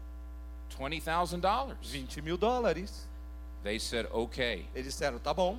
$20,000. 0.79 1.77
20 1.83 2.23
mil 2.23 2.37
dólares. 2.37 3.09
They 3.63 3.79
said, 3.81 4.07
Okay. 4.13 4.67
Eles 4.75 4.87
disseram: 4.87 5.19
Tá 5.19 5.35
bom. 5.35 5.59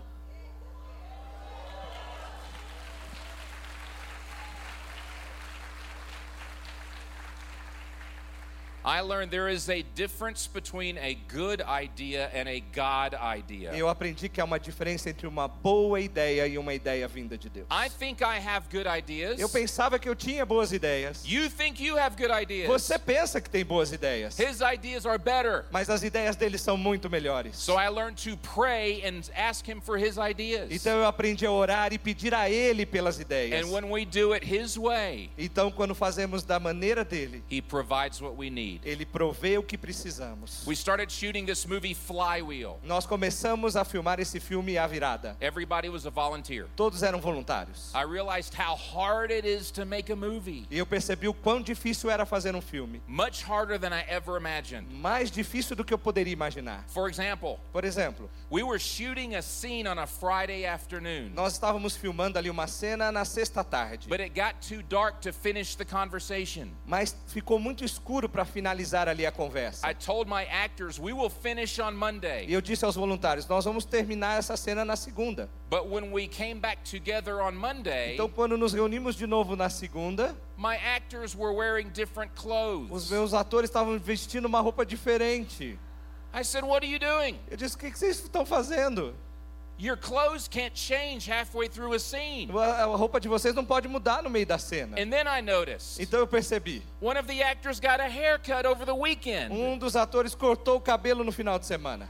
Eu 13.73 13.87
aprendi 13.89 14.29
que 14.29 14.41
há 14.41 14.45
uma 14.45 14.59
diferença 14.59 15.09
entre 15.09 15.27
uma 15.27 15.47
boa 15.47 15.99
ideia 15.99 16.47
e 16.47 16.57
uma 16.57 16.73
ideia 16.73 17.07
vinda 17.07 17.37
de 17.37 17.49
Deus. 17.49 17.67
I 17.69 17.89
think 17.89 18.21
I 18.23 18.37
have 18.45 18.67
good 18.71 18.87
ideas. 18.87 19.39
Eu 19.39 19.49
pensava 19.49 19.99
que 19.99 20.09
eu 20.09 20.15
tinha 20.15 20.45
boas 20.45 20.71
ideias. 20.71 21.23
You 21.25 21.49
think 21.49 21.83
you 21.83 21.97
have 21.97 22.15
good 22.15 22.31
ideas. 22.31 22.67
Você 22.67 22.97
pensa 22.97 23.39
que 23.39 23.49
tem 23.49 23.63
boas 23.63 23.91
ideias. 23.91 24.39
His 24.39 24.59
ideas 24.61 25.05
are 25.05 25.17
better. 25.17 25.65
Mas 25.71 25.89
as 25.89 26.03
ideias 26.03 26.35
dele 26.35 26.57
são 26.57 26.75
muito 26.75 27.09
melhores. 27.09 27.57
So 27.57 27.79
I 27.79 27.89
learned 27.89 28.21
to 28.29 28.37
pray 28.37 29.03
and 29.05 29.21
ask 29.35 29.67
him 29.67 29.81
for 29.81 29.97
his 29.97 30.17
ideas. 30.17 30.71
Então 30.71 30.97
eu 30.99 31.05
aprendi 31.05 31.45
a 31.45 31.51
orar 31.51 31.93
e 31.93 31.97
pedir 31.97 32.33
a 32.33 32.49
ele 32.49 32.85
pelas 32.85 33.19
ideias. 33.19 33.63
And 33.63 33.71
when 33.71 33.91
we 33.91 34.05
do 34.05 34.33
it 34.33 34.45
his 34.45 34.77
way, 34.77 35.29
Então 35.37 35.71
quando 35.71 35.93
fazemos 35.93 36.43
da 36.43 36.59
maneira 36.59 37.03
dele, 37.03 37.43
he 37.49 37.61
provides 37.61 38.21
what 38.21 38.35
we 38.37 38.49
need. 38.49 38.70
Need. 38.73 38.81
Ele 38.87 39.05
provê 39.05 39.57
o 39.57 39.63
que 39.63 39.77
precisamos. 39.77 40.65
We 40.65 40.73
started 40.75 41.11
shooting 41.11 41.45
this 41.45 41.65
movie 41.65 41.93
Flywheel. 41.93 42.79
Nós 42.83 43.05
começamos 43.05 43.75
a 43.75 43.83
filmar 43.83 44.19
esse 44.19 44.39
filme 44.39 44.77
A 44.77 44.87
Virada. 44.87 45.35
Everybody 45.41 45.89
was 45.89 46.05
a 46.05 46.09
volunteer. 46.09 46.67
Todos 46.75 47.03
eram 47.03 47.19
voluntários. 47.19 47.91
I 47.93 48.03
realized 48.03 48.53
how 48.53 48.75
hard 48.75 49.31
it 49.31 49.47
is 49.47 49.71
to 49.71 49.85
make 49.85 50.11
a 50.11 50.15
movie. 50.15 50.65
E 50.69 50.77
eu 50.77 50.85
percebi 50.85 51.27
o 51.27 51.33
quão 51.33 51.61
difícil 51.61 52.09
era 52.09 52.25
fazer 52.25 52.55
um 52.55 52.61
filme. 52.61 53.01
Much 53.07 53.43
harder 53.43 53.79
than 53.79 53.89
I 53.95 54.03
ever 54.07 54.37
imagined. 54.37 54.87
Mais 54.93 55.29
difícil 55.31 55.75
do 55.75 55.83
que 55.83 55.93
eu 55.93 55.97
poderia 55.97 56.33
imaginar. 56.33 56.83
For 56.87 57.09
example, 57.09 57.59
Por 57.71 57.83
exemplo, 57.85 58.29
we 58.51 58.63
were 58.63 58.79
shooting 58.79 59.35
a 59.35 59.41
scene 59.41 59.87
on 59.87 59.97
a 59.99 60.05
Friday 60.07 60.65
afternoon, 60.65 61.31
nós 61.33 61.53
estávamos 61.53 61.95
filmando 61.95 62.37
ali 62.37 62.49
uma 62.49 62.67
cena 62.67 63.11
na 63.11 63.25
sexta 63.25 63.63
tarde. 63.63 64.07
but 64.07 64.19
it 64.19 64.29
got 64.33 64.55
too 64.61 64.81
dark 64.83 65.19
to 65.21 65.31
finish 65.31 65.75
the 65.75 65.85
conversation. 65.85 66.69
Mas 66.85 67.15
ficou 67.27 67.59
muito 67.59 67.83
escuro 67.83 68.27
para 68.29 68.45
finalizar 68.45 68.60
ali 68.69 69.25
a 69.25 69.31
conversa. 69.31 69.87
I 69.89 69.93
told 69.93 70.29
my 70.29 70.45
actors, 70.45 70.99
we 70.99 71.13
will 71.13 71.29
finish 71.29 71.79
on 71.79 71.91
E 71.91 71.95
Monday. 71.95 72.45
eu 72.49 72.61
disse 72.61 72.85
aos 72.85 72.95
voluntários: 72.95 73.47
nós 73.47 73.65
vamos 73.65 73.85
terminar 73.85 74.37
essa 74.39 74.55
cena 74.57 74.83
na 74.85 74.95
segunda. 74.95 75.49
But 75.69 75.87
when 75.87 76.11
we 76.11 76.27
came 76.27 76.55
back 76.59 76.83
together 76.89 77.41
on 77.41 77.53
Monday, 77.55 78.13
Então, 78.13 78.29
quando 78.29 78.57
nos 78.57 78.73
reunimos 78.73 79.15
de 79.15 79.25
novo 79.25 79.55
na 79.55 79.69
segunda, 79.69 80.35
my 80.57 80.75
actors 80.75 81.35
were 81.35 81.53
wearing 81.55 81.89
different 81.89 82.31
os 82.35 82.41
clothes. 82.41 83.09
meus 83.09 83.33
atores 83.33 83.69
estavam 83.69 83.97
vestindo 83.99 84.45
uma 84.45 84.59
roupa 84.61 84.85
diferente. 84.85 85.79
I 86.33 86.43
said, 86.43 86.63
What 86.63 86.85
are 86.85 86.91
you 86.91 86.99
doing? 86.99 87.39
Eu 87.49 87.57
disse: 87.57 87.75
o 87.75 87.79
que 87.79 87.91
que 87.91 87.97
vocês 87.99 88.19
estão 88.19 88.45
fazendo? 88.45 89.13
Your 89.83 89.97
clothes 89.97 90.47
can't 90.47 90.75
change 90.75 91.25
halfway 91.25 91.67
through 91.67 91.93
a 91.95 91.99
scene. 91.99 92.51
A 92.55 92.85
roupa 92.85 93.19
de 93.19 93.27
vocês 93.27 93.55
não 93.55 93.65
pode 93.65 93.87
mudar 93.87 94.21
no 94.21 94.29
meio 94.29 94.45
da 94.45 94.59
cena. 94.59 94.95
And 94.95 95.09
then 95.09 95.25
I 95.27 95.41
noticed 95.41 95.99
Então 95.99 96.19
eu 96.19 96.27
percebi: 96.27 96.83
one 97.01 97.17
of 97.17 97.25
the 97.27 97.41
actors 97.41 97.79
got 97.79 97.99
a 97.99 98.07
haircut 98.07 98.67
over 98.67 98.85
the 98.85 98.93
weekend. 98.93 99.51
um 99.51 99.79
dos 99.79 99.95
atores 99.95 100.35
cortou 100.35 100.75
o 100.77 100.81
cabelo 100.81 101.23
no 101.23 101.31
final 101.31 101.57
de 101.57 101.65
semana. 101.65 102.07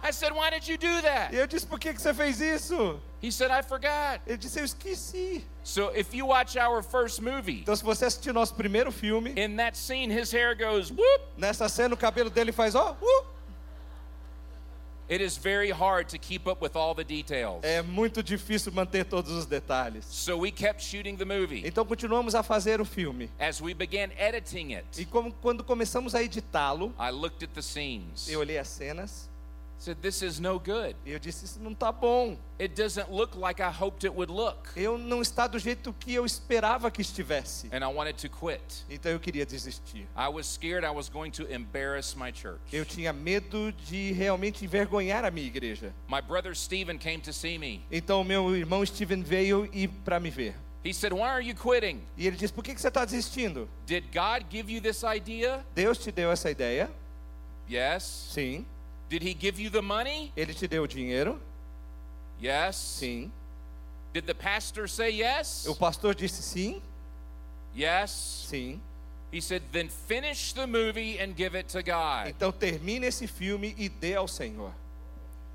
I 0.00 0.12
said, 0.12 0.30
Why 0.32 0.50
did 0.50 0.68
you 0.68 0.78
do 0.78 0.86
E 0.86 1.02
that? 1.02 1.34
eu 1.34 1.48
disse: 1.48 1.66
por 1.66 1.80
que 1.80 1.92
que 1.92 2.00
você 2.00 2.14
fez 2.14 2.40
isso? 2.40 3.00
He 3.20 3.32
said, 3.32 3.50
I 3.50 3.62
forgot. 3.62 4.20
Ele 4.24 4.38
disse: 4.38 4.60
eu 4.60 4.64
esqueci. 4.64 5.44
So 5.64 5.90
if 5.96 6.14
you 6.14 6.26
watch 6.28 6.56
our 6.56 6.84
first 6.84 7.20
movie, 7.20 7.62
Então, 7.62 7.74
se 7.74 7.82
você 7.82 8.04
assistir 8.04 8.32
nosso 8.32 8.54
primeiro 8.54 8.92
filme, 8.92 9.32
in 9.36 9.56
that 9.56 9.76
scene, 9.76 10.12
his 10.12 10.30
hair 10.32 10.54
goes 10.56 10.92
whoop. 10.92 11.24
nessa 11.36 11.68
cena 11.68 11.92
o 11.92 11.98
cabelo 11.98 12.30
dele 12.30 12.52
faz 12.52 12.76
ó. 12.76 12.92
uh. 13.02 13.37
It 15.08 15.22
is 15.22 15.38
very 15.38 15.70
hard 15.70 16.08
to 16.10 16.18
keep 16.18 16.46
up 16.46 16.62
with 16.62 16.76
all 16.76 16.94
the 16.94 17.02
details. 17.04 17.62
É 17.62 17.80
muito 17.82 18.22
difícil 18.22 18.70
manter 18.72 19.04
todos 19.04 19.32
os 19.32 19.46
detalhes. 19.46 20.04
So 20.04 20.36
we 20.38 20.50
kept 20.50 20.82
shooting 20.82 21.16
the 21.16 21.24
movie. 21.24 21.62
Então 21.66 21.84
continuamos 21.84 22.34
a 22.34 22.42
fazer 22.42 22.80
o 22.80 22.84
filme. 22.84 23.30
As 23.38 23.60
we 23.60 23.72
began 23.72 24.10
editing 24.18 24.72
E 24.72 24.76
it, 24.76 25.06
como, 25.06 25.32
quando 25.32 25.64
começamos 25.64 26.14
a 26.14 26.22
editá-lo, 26.22 26.94
I 26.98 27.10
looked 27.10 27.42
at 27.42 27.50
the 27.54 27.62
scenes. 27.62 28.28
eu 28.28 28.40
olhei 28.40 28.58
as 28.58 28.68
cenas 28.68 29.30
Said, 29.78 29.98
This 30.02 30.22
is 30.22 30.40
no 30.40 30.58
good. 30.58 30.96
eu 31.06 31.18
disse: 31.20 31.44
Isso 31.44 31.60
não 31.60 31.72
tá 31.72 31.92
bom. 31.92 32.36
It 32.60 32.74
doesn't 32.74 33.12
look 33.12 33.36
like 33.38 33.62
I 33.62 33.70
hoped 33.70 34.04
it 34.04 34.12
would 34.14 34.30
look. 34.32 34.70
Eu 34.74 34.98
não 34.98 35.22
está 35.22 35.46
do 35.46 35.56
jeito 35.58 35.92
que 35.92 36.12
eu 36.12 36.26
esperava 36.26 36.90
que 36.90 37.00
estivesse. 37.00 37.68
And 37.72 37.88
I 37.88 37.94
wanted 37.94 38.14
to 38.14 38.28
quit. 38.28 38.84
Então 38.90 39.12
eu 39.12 39.20
queria 39.20 39.46
desistir. 39.46 40.08
I 40.16 40.28
was 40.28 40.46
scared 40.46 40.84
I 40.84 40.90
was 40.90 41.08
going 41.08 41.30
to 41.30 41.44
embarrass 41.52 42.16
my 42.16 42.32
church. 42.32 42.58
Eu 42.72 42.84
tinha 42.84 43.12
medo 43.12 43.72
de 43.72 44.10
realmente 44.12 44.64
envergonhar 44.64 45.24
a 45.24 45.30
minha 45.30 45.46
igreja. 45.46 45.94
My 46.08 46.20
brother 46.20 46.56
Stephen 46.56 46.98
came 46.98 47.20
to 47.20 47.32
see 47.32 47.56
me. 47.56 47.84
Então 47.90 48.24
meu 48.24 48.56
irmão 48.56 48.84
Steven 48.84 49.22
veio 49.22 49.68
e 49.72 49.86
para 49.86 50.18
me 50.18 50.28
ver. 50.30 50.56
He 50.84 50.92
said, 50.92 51.12
Why 51.12 51.28
are 51.28 51.40
you 51.44 51.54
quitting? 51.54 52.00
E 52.16 52.26
ele 52.26 52.36
disse: 52.36 52.52
Por 52.52 52.64
que 52.64 52.74
que 52.74 52.80
você 52.80 52.88
está 52.88 53.04
desistindo? 53.04 53.68
Did 53.86 54.04
God 54.12 54.44
give 54.50 54.72
you 54.72 54.80
this 54.80 55.02
idea? 55.04 55.64
Deus 55.72 55.98
te 55.98 56.10
deu 56.10 56.32
essa 56.32 56.50
ideia? 56.50 56.90
Yes. 57.70 58.02
Sim. 58.32 58.66
Did 59.08 59.22
He 59.22 59.34
give 59.34 59.58
you 59.58 59.70
the 59.70 59.82
money? 59.82 60.32
Ele 60.36 60.52
te 60.54 60.66
deu 60.66 60.82
o 60.82 60.86
dinheiro? 60.86 61.40
Yes. 62.40 62.76
Sim. 62.76 63.32
Did 64.12 64.26
the 64.26 64.34
pastor 64.34 64.86
say 64.88 65.10
yes? 65.10 65.66
O 65.68 65.74
pastor 65.74 66.14
disse 66.14 66.42
sim? 66.42 66.82
Yes. 67.74 68.10
Sim. 68.48 68.80
He 69.30 69.40
said, 69.40 69.62
Then 69.72 69.88
finish 69.88 70.52
the 70.52 70.66
movie 70.66 71.18
and 71.18 71.36
give 71.36 71.54
it 71.54 71.68
to 71.70 71.82
God. 71.82 72.28
Então 72.28 72.50
termine 72.52 73.06
esse 73.06 73.26
filme 73.26 73.74
e 73.76 73.88
dê 73.88 74.14
ao 74.14 74.26
Senhor. 74.26 74.72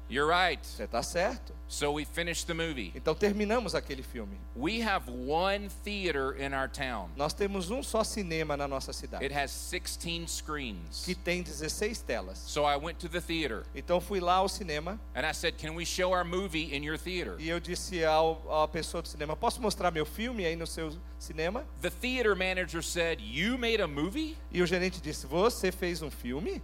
You're 0.09 0.29
right. 0.29 0.63
Você 0.65 0.83
está 0.83 1.01
certo? 1.01 1.53
So 1.73 1.93
we 1.93 2.05
finished 2.05 2.45
the 2.45 2.53
movie. 2.53 2.91
Então 2.93 3.15
terminamos 3.15 3.73
aquele 3.73 4.03
filme. 4.03 4.37
We 4.55 4.79
have 4.83 5.09
one 5.09 5.69
theater 5.83 6.35
in 6.39 6.53
our 6.53 6.69
town. 6.69 7.09
Nós 7.17 7.33
temos 7.33 7.71
um 7.71 7.81
só 7.81 8.03
cinema 8.03 8.55
na 8.55 8.67
nossa 8.67 8.93
cidade, 8.93 9.23
It 9.25 9.33
has 9.33 9.49
16 9.71 10.29
screens. 10.29 11.03
que 11.03 11.15
tem 11.15 11.41
16 11.41 11.99
telas. 12.01 12.37
So 12.45 12.63
I 12.67 12.77
went 12.77 12.99
to 12.99 13.09
the 13.09 13.19
theater 13.19 13.63
Então 13.73 13.99
fui 13.99 14.19
lá 14.19 14.35
ao 14.35 14.47
cinema 14.47 14.99
and 15.15 15.25
I 15.25 15.33
said, 15.33 15.57
Can 15.57 15.73
we 15.73 15.83
show 15.83 16.11
our 16.13 16.23
movie 16.23 16.75
in 16.75 16.83
your 16.83 16.99
theater? 16.99 17.37
e 17.39 17.49
eu 17.49 17.59
disse 17.59 18.05
ao, 18.05 18.63
à 18.63 18.67
pessoa 18.67 19.01
do 19.01 19.07
cinema: 19.07 19.35
Posso 19.35 19.59
mostrar 19.59 19.89
meu 19.89 20.05
filme 20.05 20.45
aí 20.45 20.55
no 20.55 20.67
seu 20.67 20.95
cinema? 21.17 21.65
The 21.81 21.89
theater 21.89 22.35
manager 22.35 22.83
said, 22.83 23.19
You 23.19 23.57
made 23.57 23.81
a 23.81 23.87
movie? 23.87 24.37
E 24.51 24.61
o 24.61 24.67
gerente 24.67 25.01
disse: 25.01 25.25
Você 25.25 25.71
fez 25.71 26.03
um 26.03 26.11
filme? 26.11 26.61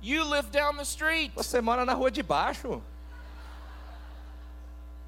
You 0.00 0.24
live 0.24 0.48
down 0.50 0.76
the 0.76 0.82
street. 0.82 1.32
Você 1.34 1.60
mora 1.60 1.84
na 1.84 1.92
rua 1.92 2.10
de 2.10 2.22
baixo? 2.22 2.80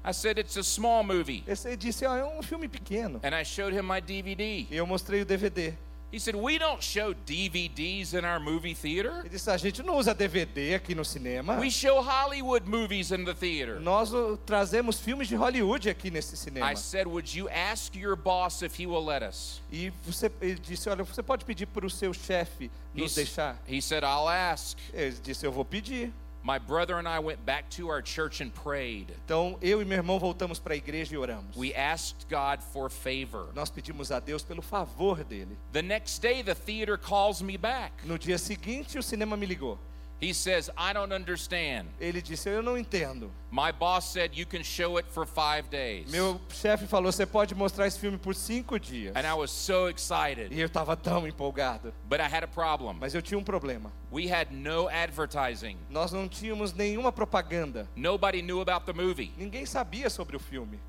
I 0.03 0.11
said, 0.13 0.37
It's 0.39 0.57
a 0.57 0.63
small 0.63 1.03
movie. 1.03 1.43
Esse 1.47 1.75
disse: 1.75 2.05
"Ah, 2.05 2.17
É 2.17 2.25
um 2.25 2.41
filme 2.41 2.67
pequeno. 2.67 3.19
And 3.23 3.35
I 3.35 3.43
showed 3.43 3.73
him 3.75 3.83
my 3.83 3.99
DVD. 4.01 4.65
E 4.69 4.75
eu 4.77 4.85
mostrei 4.87 5.21
o 5.21 5.25
DVD. 5.25 5.73
He 6.11 6.19
said, 6.19 6.35
We 6.35 6.57
don't 6.57 6.83
show 6.83 7.13
DVDs 7.13 8.13
in 8.15 8.25
our 8.25 8.39
movie 8.39 8.73
theater. 8.73 9.19
Ele 9.19 9.29
disse: 9.29 9.47
A 9.51 9.57
gente 9.57 9.83
não 9.83 9.95
usa 9.97 10.11
DVD 10.15 10.73
aqui 10.73 10.95
no 10.95 11.05
cinema. 11.05 11.59
We 11.59 11.69
show 11.69 12.01
Hollywood 12.01 12.67
movies 12.67 13.11
in 13.11 13.25
the 13.25 13.33
theater. 13.35 13.79
Nós 13.79 14.11
uh, 14.11 14.35
trazemos 14.45 14.99
filmes 14.99 15.27
de 15.27 15.35
Hollywood 15.35 15.87
aqui 15.87 16.09
nesse 16.09 16.35
cinema. 16.35 16.71
I 16.71 16.75
said, 16.75 17.05
Would 17.05 17.37
you 17.37 17.47
ask 17.49 17.95
your 17.95 18.15
boss 18.15 18.63
if 18.63 18.79
he 18.79 18.87
will 18.87 19.05
let 19.05 19.21
us? 19.21 19.61
E 19.71 19.91
você, 20.03 20.31
ele 20.41 20.55
disse: 20.59 20.89
Olha, 20.89 21.03
você 21.03 21.21
pode 21.21 21.45
pedir 21.45 21.67
para 21.67 21.85
o 21.85 21.89
seu 21.91 22.11
chefe 22.11 22.71
nos 22.93 23.11
He's- 23.11 23.15
deixar? 23.15 23.61
he 23.67 23.79
said, 23.79 24.03
I'll 24.03 24.27
ask. 24.27 24.79
Ele 24.91 25.15
disse: 25.21 25.45
Eu 25.45 25.51
vou 25.51 25.63
pedir. 25.65 26.11
My 26.41 26.57
brother 26.57 26.97
and 26.97 27.07
I 27.07 27.19
went 27.19 27.45
back 27.45 27.69
to 27.71 27.89
our 27.89 28.01
church 28.01 28.41
and 28.41 28.51
prayed. 28.51 29.07
Então 29.25 29.57
eu 29.61 29.81
e 29.81 29.85
meu 29.85 29.97
irmão 29.97 30.19
voltamos 30.19 30.59
para 30.59 30.73
a 30.73 30.77
igreja 30.77 31.13
e 31.13 31.17
oramos. 31.17 31.55
We 31.57 31.73
asked 31.73 32.27
God 32.29 32.61
for 32.61 32.89
favor. 32.89 33.49
Nós 33.53 33.69
pedimos 33.69 34.11
a 34.11 34.19
Deus 34.19 34.43
pelo 34.43 34.61
favor 34.61 35.23
dele. 35.23 35.57
The 35.73 35.81
next 35.81 36.21
day, 36.21 36.41
the 36.41 36.55
theater 36.55 36.97
calls 36.97 37.41
me 37.41 37.57
back. 37.57 37.91
No 38.05 38.17
dia 38.17 38.37
seguinte, 38.37 38.97
o 38.97 39.03
cinema 39.03 39.35
me 39.35 39.45
ligou. 39.45 39.77
He 40.21 40.33
says, 40.33 40.69
I 40.77 40.91
don't 40.93 41.13
understand. 41.13 41.87
Ele 41.99 42.21
disse: 42.21 42.49
Eu 42.49 42.61
não 42.61 42.77
entendo. 42.77 43.31
My 43.51 43.71
boss 43.71 44.11
said 44.11 44.37
you 44.37 44.45
can 44.45 44.63
show 44.63 44.97
it 44.97 45.09
for 45.09 45.25
five 45.25 45.69
days. 45.69 46.11
Meu 46.11 46.41
chefe 46.49 46.85
falou: 46.87 47.11
Você 47.11 47.25
pode 47.25 47.55
mostrar 47.55 47.87
esse 47.87 47.97
filme 47.97 48.17
por 48.17 48.35
cinco 48.35 48.77
dias. 48.77 49.15
And 49.15 49.25
I 49.25 49.33
was 49.33 49.49
so 49.49 49.87
excited. 49.87 50.53
E 50.53 50.59
eu 50.59 50.67
estava 50.67 50.97
tão 50.97 51.25
empolgado. 51.25 51.93
But 52.09 52.19
I 52.19 52.25
had 52.25 52.43
a 52.43 52.47
problem. 52.47 52.97
Mas 52.99 53.15
eu 53.15 53.21
tinha 53.21 53.37
um 53.37 53.43
problema. 53.43 53.93
We 54.11 54.29
had 54.29 54.51
no 54.51 54.89
advertising. 54.89 55.77
Nós 55.89 56.11
não 56.11 56.27
tínhamos 56.27 56.73
nenhuma 56.73 57.11
propaganda. 57.13 57.87
Nobody 57.95 58.41
knew 58.41 58.59
about 58.59 58.85
the 58.85 58.93
movie. 58.93 59.31
Ninguém 59.37 59.65
sabia 59.65 60.09
sobre 60.09 60.35
o 60.35 60.39
filme. 60.39 60.79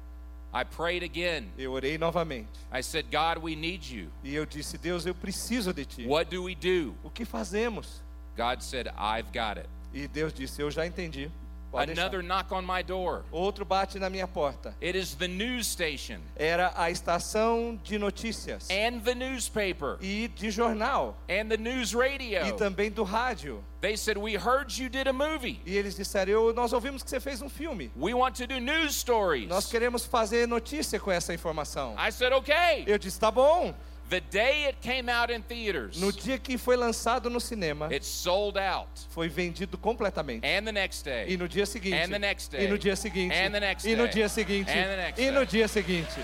I 0.52 0.64
prayed 0.64 1.04
again. 1.04 1.52
Eu 1.56 1.72
orei 1.72 1.96
novamente. 1.96 2.48
I 2.72 2.82
said, 2.82 3.06
God, 3.12 3.40
we 3.40 3.54
need 3.54 3.94
you. 3.94 4.10
E 4.24 4.34
eu 4.34 4.44
disse: 4.44 4.76
Deus, 4.76 5.06
eu 5.06 5.14
preciso 5.14 5.72
de 5.72 5.84
ti. 5.84 6.06
What 6.06 6.34
do 6.34 6.42
we 6.42 6.56
do? 6.56 6.96
O 7.04 7.10
que 7.10 7.24
fazemos? 7.24 8.02
God 8.36 8.62
said, 8.62 8.88
I've 8.98 9.30
got 9.32 9.58
it. 9.58 9.68
E 9.92 10.06
Deus 10.08 10.32
disse: 10.32 10.60
Eu 10.60 10.70
já 10.70 10.86
entendi. 10.86 11.30
Pode 11.70 11.86
deixar." 11.86 12.02
Another 12.02 12.22
knock 12.22 12.52
on 12.52 12.62
my 12.62 12.82
door. 12.82 13.24
Outro 13.30 13.64
bate 13.64 13.98
na 13.98 14.10
minha 14.10 14.26
porta. 14.26 14.74
It 14.82 14.96
is 14.98 15.14
the 15.14 15.28
news 15.28 15.66
station 15.68 16.20
Era 16.36 16.72
a 16.76 16.90
estação 16.90 17.78
de 17.84 17.96
notícias 17.98 18.68
and 18.70 19.00
the 19.04 19.14
newspaper 19.14 19.96
e 20.00 20.28
de 20.28 20.50
jornal 20.50 21.16
and 21.28 21.48
the 21.48 21.56
news 21.56 21.92
radio. 21.94 22.44
e 22.46 22.52
também 22.52 22.90
do 22.90 23.04
rádio. 23.04 23.62
They 23.80 23.96
said, 23.96 24.18
We 24.18 24.34
heard 24.36 24.76
you 24.80 24.88
did 24.88 25.06
a 25.08 25.12
movie. 25.12 25.60
E 25.64 25.76
eles 25.76 25.94
disseram: 25.96 26.52
Nós 26.52 26.72
ouvimos 26.72 27.02
que 27.02 27.10
você 27.10 27.20
fez 27.20 27.40
um 27.40 27.48
filme. 27.48 27.90
We 27.96 28.14
want 28.14 28.36
to 28.38 28.46
do 28.46 28.58
news 28.58 28.96
stories. 28.96 29.48
Nós 29.48 29.66
queremos 29.70 30.04
fazer 30.04 30.46
notícia 30.48 30.98
com 31.00 31.10
essa 31.10 31.32
informação. 31.32 31.94
I 31.98 32.10
said, 32.10 32.32
Okay. 32.32 32.84
Eu 32.86 32.98
disse: 32.98 33.18
Tá 33.18 33.30
bom. 33.30 33.72
The 34.10 34.20
day 34.20 34.64
it 34.68 34.80
came 34.80 35.08
out 35.08 35.30
in 35.32 35.40
theaters, 35.40 35.96
No 36.00 36.10
dia 36.10 36.36
que 36.36 36.58
foi 36.58 36.76
lançado 36.76 37.30
no 37.30 37.38
cinema, 37.40 37.86
it 37.92 38.04
sold 38.04 38.58
out. 38.58 38.88
foi 39.10 39.28
vendido 39.28 39.78
completamente. 39.78 40.44
And 40.44 40.64
the 40.64 40.72
next 40.72 41.04
day. 41.04 41.26
E 41.28 41.36
no 41.36 41.46
dia 41.46 41.64
seguinte. 41.64 41.94
And 41.96 42.08
the 42.10 42.18
next 42.18 42.50
day. 42.50 42.64
E 42.64 42.68
no 42.68 42.76
dia 42.76 42.96
seguinte. 42.96 43.32
And 43.32 43.52
the 43.52 43.60
next 43.60 43.86
E 43.86 43.94
no 43.94 44.04
day. 44.06 44.12
dia 44.14 44.28
seguinte. 44.28 44.68
And 44.72 44.88
the 44.90 44.96
next 44.96 45.20
E 45.22 45.30
no 45.30 45.44
day. 45.44 45.46
dia 45.46 45.68
seguinte. 45.68 46.20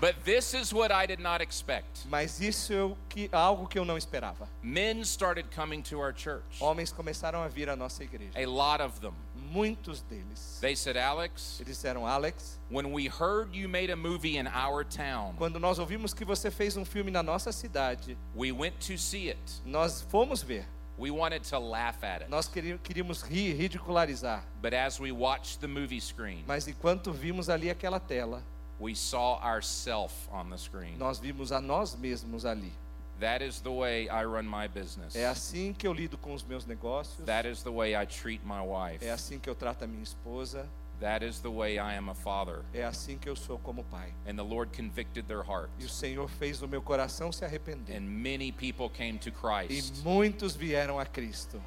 But 0.00 0.24
this 0.24 0.54
is 0.54 0.72
what 0.72 0.90
I 0.90 1.06
did 1.06 1.20
not 1.20 1.42
expect. 1.42 2.06
Mas 2.08 2.40
isso 2.40 2.72
é 2.72 2.96
que, 3.10 3.28
algo 3.32 3.66
que 3.68 3.78
eu 3.78 3.84
não 3.84 3.98
esperava. 3.98 4.48
Men 4.62 5.02
started 5.04 5.48
coming 5.54 5.82
to 5.82 5.98
our 6.00 6.14
church. 6.16 6.42
Homens 6.58 6.90
começaram 6.90 7.42
a 7.42 7.48
vir 7.48 7.68
à 7.68 7.76
nossa 7.76 8.02
igreja. 8.02 8.32
A 8.34 8.46
lot 8.46 8.80
of 8.82 8.98
them. 9.00 9.12
Muitos 9.36 10.00
deles. 10.02 10.58
They 10.60 10.74
said, 10.76 10.96
Alex, 10.96 11.58
Eles 11.60 11.76
disseram, 11.76 12.06
Alex, 12.06 12.58
when 12.70 12.92
we 12.92 13.08
heard 13.08 13.54
you 13.54 13.68
made 13.68 13.90
a 13.90 13.96
movie 13.96 14.38
in 14.38 14.46
our 14.46 14.84
town, 14.84 15.34
quando 15.36 15.58
nós 15.58 15.78
ouvimos 15.78 16.14
que 16.14 16.24
você 16.24 16.50
fez 16.50 16.76
um 16.76 16.84
filme 16.84 17.10
na 17.10 17.22
nossa 17.22 17.50
cidade, 17.52 18.16
we 18.34 18.52
went 18.52 18.74
to 18.86 18.96
see 18.96 19.28
it. 19.28 19.38
nós 19.66 20.00
fomos 20.08 20.42
ver. 20.42 20.64
We 20.96 21.10
wanted 21.10 21.42
to 21.48 21.58
laugh 21.58 22.02
at 22.04 22.22
it. 22.22 22.30
Nós 22.30 22.46
querí- 22.48 22.78
queríamos 22.78 23.22
rir, 23.22 23.54
ridicularizar. 23.54 24.44
But 24.62 24.72
as 24.74 25.00
we 25.00 25.10
watched 25.12 25.60
the 25.60 25.66
movie 25.66 26.00
screen, 26.00 26.44
Mas 26.46 26.68
enquanto 26.68 27.10
vimos 27.12 27.48
ali 27.48 27.70
aquela 27.70 27.98
tela, 27.98 28.42
we 28.80 28.94
saw 28.94 29.38
ourself 29.42 30.28
on 30.32 30.50
the 30.50 30.56
screen. 30.56 30.96
nós 30.96 31.18
vimos 31.18 31.52
a 31.52 31.60
nós 31.60 31.94
mesmos 31.96 32.44
ali. 32.44 32.72
That 33.20 33.44
is 33.44 33.60
the 33.60 33.70
way 33.70 34.08
I 34.08 34.24
run 34.24 34.44
my 34.44 34.66
business. 34.66 35.14
É 35.14 35.26
assim 35.26 35.74
que 35.74 35.86
eu 35.86 35.92
lido 35.92 36.16
com 36.16 36.32
os 36.32 36.42
meus 36.42 36.64
negócios. 36.64 37.22
That 37.26 37.46
is 37.46 37.62
the 37.62 37.70
way 37.70 37.94
I 37.94 38.06
treat 38.06 38.40
my 38.46 38.60
wife. 38.60 39.04
É 39.04 39.10
assim 39.10 39.38
que 39.38 39.48
eu 39.48 39.54
trato 39.54 39.84
a 39.84 39.86
minha 39.86 40.02
esposa. 40.02 40.66
That 41.00 41.24
is 41.24 41.40
the 41.40 41.48
way 41.48 41.76
I 41.76 41.96
am 41.96 42.10
a 42.10 42.14
father. 42.14 42.62
É 42.74 42.84
assim 42.84 43.16
que 43.18 43.28
eu 43.28 43.34
sou 43.36 43.58
como 43.58 43.84
pai. 43.84 44.12
And 44.26 44.36
the 44.36 44.42
Lord 44.42 44.74
convicted 44.76 45.26
their 45.26 45.42
E 45.78 45.84
o. 45.84 45.88
Senhor 45.88 46.28
fez 46.28 46.62
o 46.62 46.68
meu 46.68 46.82
coração 46.82 47.30
se 47.32 47.44
arrepender. 47.44 47.96
And 47.96 48.02
many 48.02 48.52
people 48.52 48.88
came 48.90 49.18
to 49.18 49.28
E 49.28 49.32
Christ. 49.32 50.02
muitos 50.02 50.54
vieram 50.54 50.98
a 50.98 51.04
Cristo. 51.06 51.60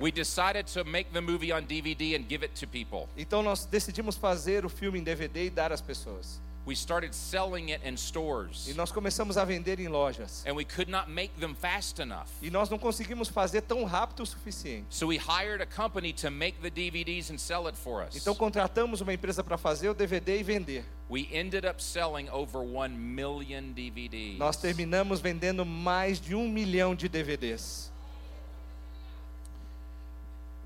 We 0.00 0.12
decided 0.12 0.66
to 0.74 0.84
make 0.84 1.10
the 1.12 1.20
movie 1.20 1.52
on 1.52 1.62
DVD 1.66 2.14
and 2.14 2.24
give 2.28 2.44
it 2.44 2.54
to 2.60 2.68
people. 2.68 3.08
Então 3.16 3.42
nós 3.42 3.64
decidimos 3.64 4.16
fazer 4.16 4.64
o 4.64 4.68
filme 4.68 4.98
em 5.00 5.02
DVD 5.02 5.46
e 5.46 5.50
dar 5.50 5.72
às 5.72 5.80
pessoas. 5.80 6.40
We 6.68 6.74
started 6.74 7.16
selling 7.16 7.72
it 7.72 7.82
in 7.88 7.94
E 7.94 7.96
stores. 7.96 8.72
nós 8.76 8.92
começamos 8.92 9.38
a 9.38 9.44
vender 9.44 9.80
em 9.80 9.88
lojas. 9.88 10.44
And 10.46 10.52
we 10.54 10.64
could 10.64 10.90
not 10.90 11.10
make 11.10 11.32
them 11.40 11.54
fast 11.54 12.00
enough. 12.00 12.26
E 12.42 12.50
nós 12.50 12.68
não 12.68 12.78
conseguimos 12.78 13.28
fazer 13.28 13.62
tão 13.62 13.84
rápido 13.84 14.22
o 14.22 14.26
suficiente. 14.26 14.84
So 14.90 15.06
we 15.06 15.16
hired 15.16 15.62
a 15.62 15.66
company 15.66 16.12
to 16.12 16.30
make 16.30 16.58
the 16.60 16.68
DVDs 16.68 17.30
and 17.30 17.38
sell 17.38 17.66
it 17.66 17.76
for 17.76 18.06
us. 18.06 18.14
Então 18.14 18.34
contratamos 18.34 19.00
uma 19.00 19.14
empresa 19.14 19.42
para 19.42 19.56
fazer 19.56 19.88
o 19.88 19.94
DVD 19.94 20.40
e 20.40 20.42
vender. 20.42 20.84
We 21.10 21.26
ended 21.32 21.66
up 21.66 21.82
selling 21.82 22.28
over 22.30 22.60
1 22.60 22.90
million 22.90 23.72
DVDs. 23.72 24.38
Nós 24.38 24.58
terminamos 24.58 25.20
vendendo 25.20 25.64
mais 25.64 26.20
de 26.20 26.34
um 26.34 26.46
milhão 26.48 26.94
de 26.94 27.08
DVDs. 27.08 27.90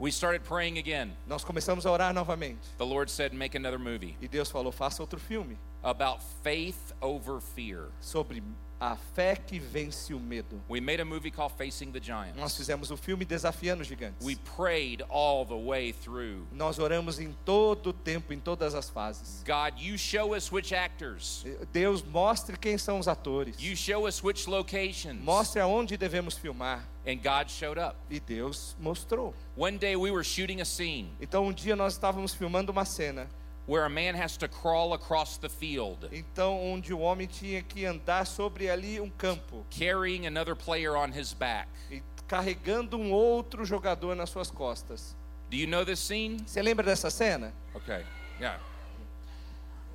We 0.02 0.10
started 0.10 0.42
praying 0.42 0.78
again. 0.78 1.12
Nós 1.28 1.44
começamos 1.44 1.86
a 1.86 1.90
orar 1.92 2.12
novamente. 2.12 2.58
The 2.76 2.84
Lord 2.84 3.08
said, 3.08 3.32
Make 3.32 3.56
another 3.56 3.78
movie 3.78 4.16
E 4.20 4.26
Deus 4.26 4.50
falou: 4.50 4.72
faça 4.72 5.00
outro 5.00 5.20
filme 5.20 5.56
about 5.80 6.20
faith 6.42 6.92
over 7.00 7.40
fear. 7.40 7.84
sobre 8.00 8.42
a 8.82 8.96
fé 8.96 9.36
que 9.36 9.60
vence 9.60 10.12
o 10.12 10.18
medo. 10.18 10.60
We 10.68 10.80
made 10.80 11.00
a 11.00 11.04
movie 11.04 11.30
called 11.30 11.54
Facing 11.56 11.92
the 11.92 12.00
Nós 12.00 12.04
Giants. 12.34 12.56
fizemos 12.56 12.90
o 12.90 12.96
filme 12.96 13.24
Desafiando 13.24 13.82
os 13.82 13.86
Gigantes. 13.86 14.26
We 14.26 14.34
prayed 14.56 15.04
all 15.08 15.46
the 15.46 15.54
way 15.54 15.92
through. 15.92 16.48
Nós 16.50 16.80
oramos 16.80 17.20
em 17.20 17.32
todo 17.44 17.90
o 17.90 17.92
tempo, 17.92 18.32
em 18.32 18.40
todas 18.40 18.74
as 18.74 18.90
fases. 18.90 19.44
God, 19.46 19.80
you 19.80 19.96
show 19.96 20.34
us 20.34 20.50
which 20.50 20.74
actors. 20.74 21.44
Deus 21.72 22.02
mostre 22.02 22.58
quem 22.58 22.76
são 22.76 22.98
os 22.98 23.06
atores. 23.06 23.54
You 23.60 23.76
show 23.76 24.08
us 24.08 24.20
which 24.20 24.50
locations. 24.50 25.22
Mostre 25.22 25.60
aonde 25.60 25.96
devemos 25.96 26.36
filmar. 26.36 26.84
And 27.06 27.16
God 27.22 27.48
showed 27.50 27.78
up. 27.78 27.96
E 28.10 28.18
Deus 28.18 28.76
mostrou. 28.80 29.32
One 29.56 29.78
day 29.78 29.94
we 29.94 30.10
were 30.10 30.24
shooting 30.24 30.60
a 30.60 30.64
scene 30.64 31.12
Então 31.20 31.46
um 31.46 31.52
dia 31.52 31.76
nós 31.76 31.92
estávamos 31.92 32.34
filmando 32.34 32.72
uma 32.72 32.84
cena. 32.84 33.28
Where 33.72 33.86
a 33.86 33.88
man 33.90 34.14
has 34.14 34.36
to 34.36 34.46
crawl 34.46 34.92
across 34.92 35.38
the 35.38 35.48
field 35.48 36.06
Então 36.12 36.60
onde 36.60 36.92
o 36.92 36.98
homem 37.00 37.26
tinha 37.26 37.62
que 37.62 37.86
andar 37.86 38.26
sobre 38.26 38.68
ali 38.68 39.00
um 39.00 39.08
campo 39.08 39.64
carrying 39.70 40.26
another 40.26 40.54
player 40.54 40.94
on 40.94 41.10
his 41.10 41.32
back. 41.32 41.68
e 41.90 42.02
carregando 42.28 42.98
um 42.98 43.10
outro 43.12 43.64
jogador 43.64 44.14
nas 44.14 44.28
suas 44.30 44.50
costas. 44.50 45.16
Do 45.50 45.56
you 45.56 45.66
know 45.66 45.84
this 45.84 46.00
scene? 46.00 46.38
Você 46.46 46.60
lembra 46.62 46.84
dessa 46.84 47.08
cena? 47.10 47.52
Okay. 47.74 48.04
Yeah. 48.38 48.58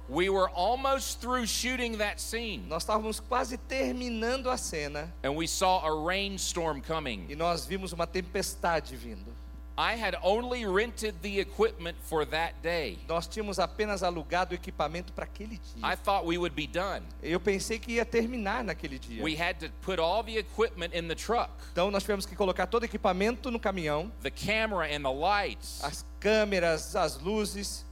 We 0.09 0.29
were 0.29 0.49
almost 0.55 1.19
through 1.19 1.45
shooting 1.47 1.97
that 1.97 2.19
scene 2.21 2.65
Nós 2.69 2.83
estávamos 2.83 3.19
quase 3.19 3.57
terminando 3.57 4.49
a 4.49 4.57
cena 4.57 5.13
and 5.23 5.35
we 5.35 5.45
saw 5.47 5.85
a 5.85 5.91
rainstorm 6.05 6.81
coming. 6.81 7.25
e 7.29 7.35
nós 7.35 7.65
vimos 7.65 7.91
uma 7.91 8.07
tempestade 8.07 8.95
vindo. 8.95 9.35
I 9.77 9.95
had 9.95 10.15
only 10.23 10.65
rented 10.65 11.15
the 11.21 11.39
equipment 11.39 11.95
for 12.01 12.25
that 12.25 12.55
day. 12.63 12.97
Nós 13.07 13.27
tínhamos 13.27 13.59
apenas 13.59 14.01
alugado 14.01 14.53
o 14.53 14.55
equipamento 14.55 15.13
para 15.13 15.25
aquele 15.25 15.55
I 15.55 15.59
dia. 15.75 15.97
thought 15.97 16.25
we 16.25 16.37
would 16.37 16.55
be 16.55 16.65
done. 16.65 17.03
Eu 17.21 17.39
pensei 17.39 17.77
que 17.77 17.93
ia 17.93 18.05
terminar 18.05 18.63
naquele 18.63 18.97
dia. 18.97 19.23
We 19.23 19.35
had 19.35 19.59
to 19.59 19.69
put 19.81 19.99
all 19.99 20.23
the 20.23 20.37
equipment 20.37 20.93
in 20.95 21.07
the 21.07 21.15
truck 21.15 21.51
Então 21.71 21.91
nós 21.91 22.03
tivemos 22.03 22.25
que 22.25 22.35
colocar 22.35 22.65
todo 22.67 22.81
o 22.83 22.85
equipamento 22.85 23.51
no 23.51 23.59
caminhão, 23.59 24.11
the 24.23 24.31
camera 24.31 24.85
and 24.87 25.03
the 25.03 25.13
lights. 25.13 25.83
as 25.83 26.03
câmeras, 26.19 26.95
as 26.95 27.19
luzes, 27.19 27.85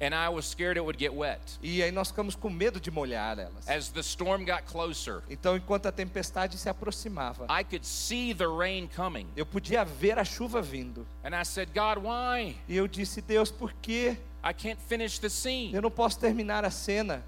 And 0.00 0.14
I 0.14 0.28
was 0.28 0.46
scared 0.46 0.76
it 0.76 0.82
would 0.82 0.96
get 0.98 1.12
wet. 1.12 1.40
e 1.62 1.82
aí 1.82 1.90
nós 1.90 2.08
ficamos 2.08 2.36
com 2.36 2.48
medo 2.48 2.78
de 2.80 2.90
molhar 2.90 3.38
elas. 3.38 3.68
As 3.68 3.88
the 3.88 4.00
storm 4.00 4.44
got 4.44 4.62
closer, 4.64 5.22
Então 5.28 5.56
enquanto 5.56 5.86
a 5.86 5.92
tempestade 5.92 6.56
se 6.56 6.68
aproximava, 6.68 7.46
I 7.50 7.64
could 7.64 7.84
see 7.84 8.32
the 8.32 8.46
rain 8.46 8.88
coming. 8.94 9.26
eu 9.36 9.44
podia 9.44 9.84
ver 9.84 10.18
a 10.18 10.24
chuva 10.24 10.62
vindo. 10.62 11.04
And 11.24 11.30
I 11.34 11.44
said, 11.44 11.70
God, 11.74 12.04
why? 12.04 12.56
E 12.68 12.76
eu 12.76 12.86
disse: 12.86 13.20
"Deus, 13.20 13.50
por 13.50 13.72
quê? 13.82 14.16
I 14.44 14.54
can't 14.54 14.80
finish 14.88 15.18
the 15.18 15.28
scene. 15.28 15.74
Eu 15.74 15.82
não 15.82 15.90
posso 15.90 16.18
terminar 16.18 16.64
a 16.64 16.70
cena." 16.70 17.24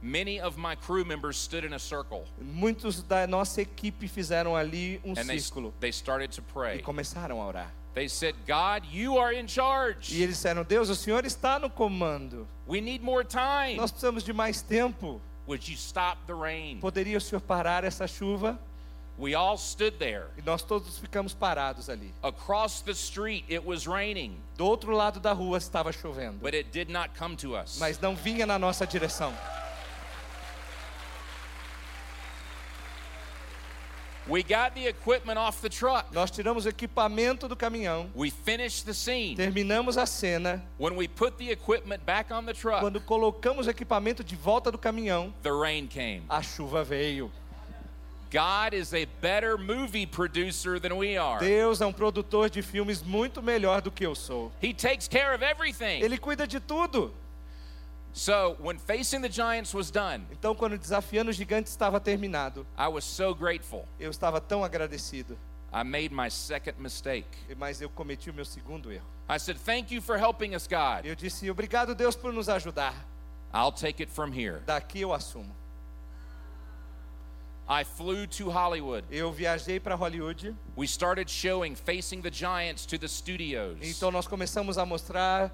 Many 0.00 0.40
of 0.40 0.58
my 0.58 0.74
crew 0.74 1.04
members 1.04 1.36
stood 1.36 1.64
in 1.64 1.72
a 1.74 1.78
circle 1.78 2.24
Muitos 2.40 3.04
da 3.04 3.24
nossa 3.24 3.62
equipe 3.62 4.08
fizeram 4.08 4.56
ali 4.56 5.00
um 5.04 5.12
and 5.12 5.24
they, 5.26 5.38
círculo 5.38 5.72
they 5.78 5.90
started 5.92 6.34
to 6.34 6.40
e 6.40 6.52
pray. 6.52 6.82
começaram 6.82 7.40
a 7.40 7.46
orar. 7.46 7.72
They 7.94 8.08
said, 8.08 8.34
God, 8.46 8.84
you 8.90 9.18
are 9.18 9.32
in 9.34 9.44
E 9.44 9.48
charge. 9.48 10.14
eles 10.22 10.36
disseram: 10.38 10.64
Deus, 10.64 10.88
o 10.88 10.94
Senhor 10.94 11.24
está 11.26 11.58
no 11.58 11.68
comando. 11.68 12.46
We 12.66 12.80
need 12.80 13.02
more 13.04 13.22
time. 13.24 13.76
Nós 13.76 13.90
precisamos 13.90 14.24
de 14.24 14.32
mais 14.32 14.62
tempo. 14.62 15.20
Would 15.46 15.68
you 15.68 15.76
stop 15.76 16.18
the 16.26 16.34
rain? 16.34 16.78
Poderia 16.80 17.18
o 17.18 17.20
Senhor 17.20 17.40
parar 17.40 17.84
essa 17.84 18.06
chuva? 18.06 18.58
We 19.18 19.34
all 19.34 19.58
stood 19.58 19.98
there. 19.98 20.24
E 20.38 20.42
nós 20.42 20.62
todos 20.62 20.98
ficamos 20.98 21.34
parados 21.34 21.90
ali. 21.90 22.10
Across 22.22 22.80
the 22.82 22.92
street, 22.92 23.44
it 23.50 23.62
was 23.62 23.86
raining, 23.86 24.38
Do 24.56 24.64
outro 24.64 24.94
lado 24.96 25.20
da 25.20 25.32
rua 25.34 25.58
estava 25.58 25.92
chovendo, 25.92 26.38
but 26.40 26.54
it 26.54 26.70
did 26.72 26.88
not 26.88 27.10
come 27.18 27.36
to 27.36 27.54
us. 27.54 27.76
mas 27.78 27.98
não 28.00 28.16
vinha 28.16 28.46
na 28.46 28.58
nossa 28.58 28.86
direção. 28.86 29.34
We 34.28 34.42
got 34.44 34.74
the 34.74 34.86
equipment 34.86 35.36
off 35.36 35.60
the 35.60 35.68
truck. 35.68 36.06
Nós 36.12 36.30
tiramos 36.30 36.64
o 36.64 36.68
equipamento 36.68 37.48
do 37.48 37.56
caminhão, 37.56 38.08
We 38.14 38.30
finished 38.30 38.84
the 38.86 38.94
scene. 38.94 39.34
terminamos 39.34 39.96
a 39.98 40.06
cena. 40.06 40.62
When 40.78 40.94
we 40.96 41.08
put 41.08 41.36
the 41.38 41.50
equipment 41.50 42.04
back 42.06 42.32
on 42.32 42.44
the 42.44 42.52
truck, 42.54 42.80
Quando 42.80 43.00
colocamos 43.00 43.66
o 43.66 43.70
equipamento 43.70 44.22
de 44.22 44.36
volta 44.36 44.70
do 44.70 44.78
caminhão, 44.78 45.34
the 45.42 45.50
rain 45.50 45.88
came. 45.88 46.22
a 46.28 46.40
chuva 46.40 46.84
veio. 46.84 47.30
God 48.30 48.72
is 48.72 48.94
a 48.94 49.04
better 49.20 49.58
movie 49.58 50.06
producer 50.06 50.78
than 50.80 50.96
we 50.96 51.18
are. 51.18 51.38
Deus 51.38 51.80
é 51.82 51.86
um 51.86 51.92
produtor 51.92 52.48
de 52.48 52.62
filmes 52.62 53.02
muito 53.02 53.42
melhor 53.42 53.82
do 53.82 53.90
que 53.90 54.06
eu 54.06 54.14
sou. 54.14 54.50
He 54.62 54.72
takes 54.72 55.06
care 55.06 55.34
of 55.34 55.44
everything. 55.44 56.00
Ele 56.00 56.16
cuida 56.16 56.46
de 56.46 56.58
tudo. 56.58 57.12
So, 58.14 58.56
when 58.60 58.78
Facing 58.78 59.22
the 59.22 59.28
Giants 59.30 59.74
was 59.74 59.90
done, 59.90 60.26
Então, 60.30 60.54
quando 60.54 60.76
Desafiando 60.76 61.30
os 61.30 61.36
Gigantes 61.36 61.72
estava 61.72 61.98
terminado, 61.98 62.66
I 62.76 62.88
was 62.88 63.04
so 63.04 63.34
grateful. 63.34 63.86
eu 63.98 64.10
estava 64.10 64.40
tão 64.40 64.62
agradecido. 64.62 65.36
I 65.72 65.82
made 65.82 66.12
my 66.14 66.28
second 66.30 66.78
mistake. 66.78 67.26
Mas 67.56 67.80
eu 67.80 67.88
cometi 67.88 68.28
o 68.28 68.34
meu 68.34 68.44
segundo 68.44 68.92
erro. 68.92 69.06
I 69.30 69.38
said, 69.38 69.56
Thank 69.58 69.94
you 69.94 70.02
for 70.02 70.18
helping 70.18 70.54
us, 70.54 70.66
God. 70.66 71.06
Eu 71.06 71.14
disse: 71.14 71.50
Obrigado, 71.50 71.94
Deus, 71.94 72.14
por 72.14 72.32
nos 72.32 72.48
ajudar. 72.50 72.94
I'll 73.54 73.72
take 73.72 74.02
it 74.02 74.12
from 74.12 74.30
here. 74.32 74.60
Daqui 74.66 75.00
eu 75.00 75.12
assumo. 75.14 75.54
I 77.66 77.84
flew 77.84 78.26
to 78.26 78.50
Hollywood. 78.50 79.04
Eu 79.10 79.32
viajei 79.32 79.80
para 79.80 79.94
Hollywood. 79.94 80.54
We 80.76 80.84
started 80.86 81.30
showing 81.30 81.74
Facing 81.74 82.20
the 82.20 82.30
Giants 82.30 82.84
to 82.86 82.98
the 82.98 83.08
studios. 83.08 83.78
Então, 83.80 84.10
nós 84.10 84.26
começamos 84.26 84.76
a 84.76 84.84
mostrar 84.84 85.50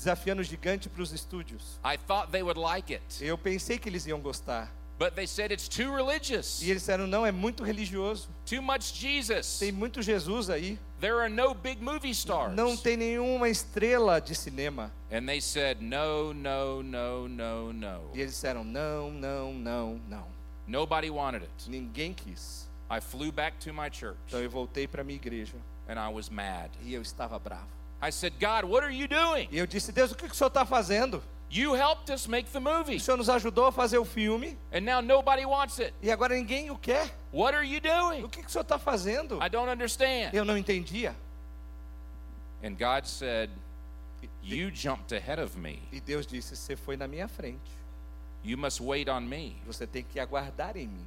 Desafiando 0.00 0.40
o 0.40 0.44
Gigante 0.44 0.88
para 0.88 1.02
os 1.02 1.12
estúdios. 1.12 1.78
I 1.84 1.98
thought 1.98 2.32
they 2.32 2.42
would 2.42 2.58
like 2.58 2.90
it, 2.90 3.04
Eu 3.22 3.36
pensei 3.36 3.78
que 3.78 3.86
eles 3.86 4.06
iam 4.06 4.18
gostar. 4.18 4.72
but 4.98 5.14
they 5.14 5.26
said 5.26 5.50
it's 5.52 5.68
too 5.68 5.94
religious, 5.94 6.62
E 6.62 6.70
eles 6.70 6.80
disseram: 6.82 7.06
Não, 7.06 7.26
é 7.26 7.30
muito 7.30 7.62
religioso. 7.62 8.30
too 8.46 8.62
much 8.62 8.94
Jesus. 8.94 9.58
Tem 9.58 9.70
muito 9.70 10.00
Jesus 10.00 10.48
aí. 10.48 10.78
There 11.02 11.14
are 11.20 11.28
no 11.28 11.52
big 11.54 11.82
movie 11.82 12.10
stars. 12.12 12.54
Não 12.54 12.76
tem 12.78 12.96
nenhuma 12.96 13.48
estrela 13.50 14.20
de 14.22 14.34
cinema. 14.34 14.90
And 15.12 15.26
they 15.26 15.40
said, 15.40 15.82
No, 15.82 16.32
no, 16.32 16.82
no, 16.82 17.28
no, 17.28 17.72
no. 17.74 18.10
E 18.14 18.20
eles 18.22 18.32
disseram: 18.32 18.64
Não, 18.64 19.10
não, 19.10 19.52
não, 19.52 20.00
não. 20.08 20.26
Nobody 20.66 21.10
wanted 21.10 21.42
it. 21.42 21.68
Ninguém 21.70 22.14
quis. 22.14 22.68
I 22.90 23.00
flew 23.02 23.30
back 23.30 23.58
to 23.58 23.72
my 23.74 23.88
church 23.92 24.18
Então 24.26 24.40
eu 24.40 24.48
voltei 24.50 24.88
para 24.88 25.04
minha 25.04 25.16
igreja. 25.16 25.56
and 25.88 25.94
I 25.98 26.10
was 26.10 26.30
mad. 26.30 26.70
E 26.82 26.94
eu 26.94 27.02
estava 27.02 27.38
bravo. 27.38 27.68
I 28.02 28.10
said, 28.10 28.32
God, 28.40 28.64
what 28.64 28.82
are 28.84 28.90
you 28.94 29.06
doing? 29.06 29.48
E 29.52 29.58
eu 29.58 29.66
disse: 29.66 29.92
Deus, 29.92 30.10
o 30.12 30.14
que, 30.14 30.26
que 30.26 30.32
o 30.32 30.36
senhor 30.36 30.48
está 30.48 30.64
fazendo? 30.64 31.22
You 31.52 31.74
helped 31.74 32.10
us 32.14 32.28
make 32.28 32.48
the 32.50 32.60
movie, 32.60 32.96
O 32.96 33.00
senhor 33.00 33.16
nos 33.16 33.28
ajudou 33.28 33.66
a 33.66 33.72
fazer 33.72 33.98
o 33.98 34.04
filme 34.04 34.56
and 34.72 34.82
now 34.82 35.00
nobody 35.02 35.44
wants 35.44 35.80
it. 35.80 35.92
e 36.00 36.10
agora 36.10 36.34
ninguém 36.34 36.70
o 36.70 36.78
quer. 36.78 37.10
What 37.32 37.56
are 37.56 37.66
you 37.66 37.78
O 37.78 37.80
doing? 37.80 38.28
que, 38.28 38.40
que 38.42 38.46
o 38.48 38.50
senhor 38.50 38.62
está 38.62 38.78
fazendo? 38.78 39.38
I 39.44 39.48
don't 39.48 39.68
understand. 39.70 40.30
Eu 40.32 40.44
não 40.44 40.56
entendia. 40.56 41.14
And 42.62 42.76
God 42.78 43.04
said, 43.06 43.50
You 44.42 44.70
jumped 44.70 45.12
ahead 45.14 45.40
of 45.40 45.58
me. 45.58 45.82
E 45.92 46.00
Deus 46.00 46.26
disse: 46.26 46.54
Você 46.56 46.76
foi 46.76 46.96
na 46.96 47.06
minha 47.08 47.26
frente. 47.28 47.58
You 48.44 48.56
must 48.56 48.80
wait 48.82 49.08
on 49.08 49.20
me. 49.22 49.56
Você 49.66 49.86
tem 49.86 50.02
que 50.04 50.18
aguardar 50.20 50.76
em 50.76 50.86
mim. 50.86 51.06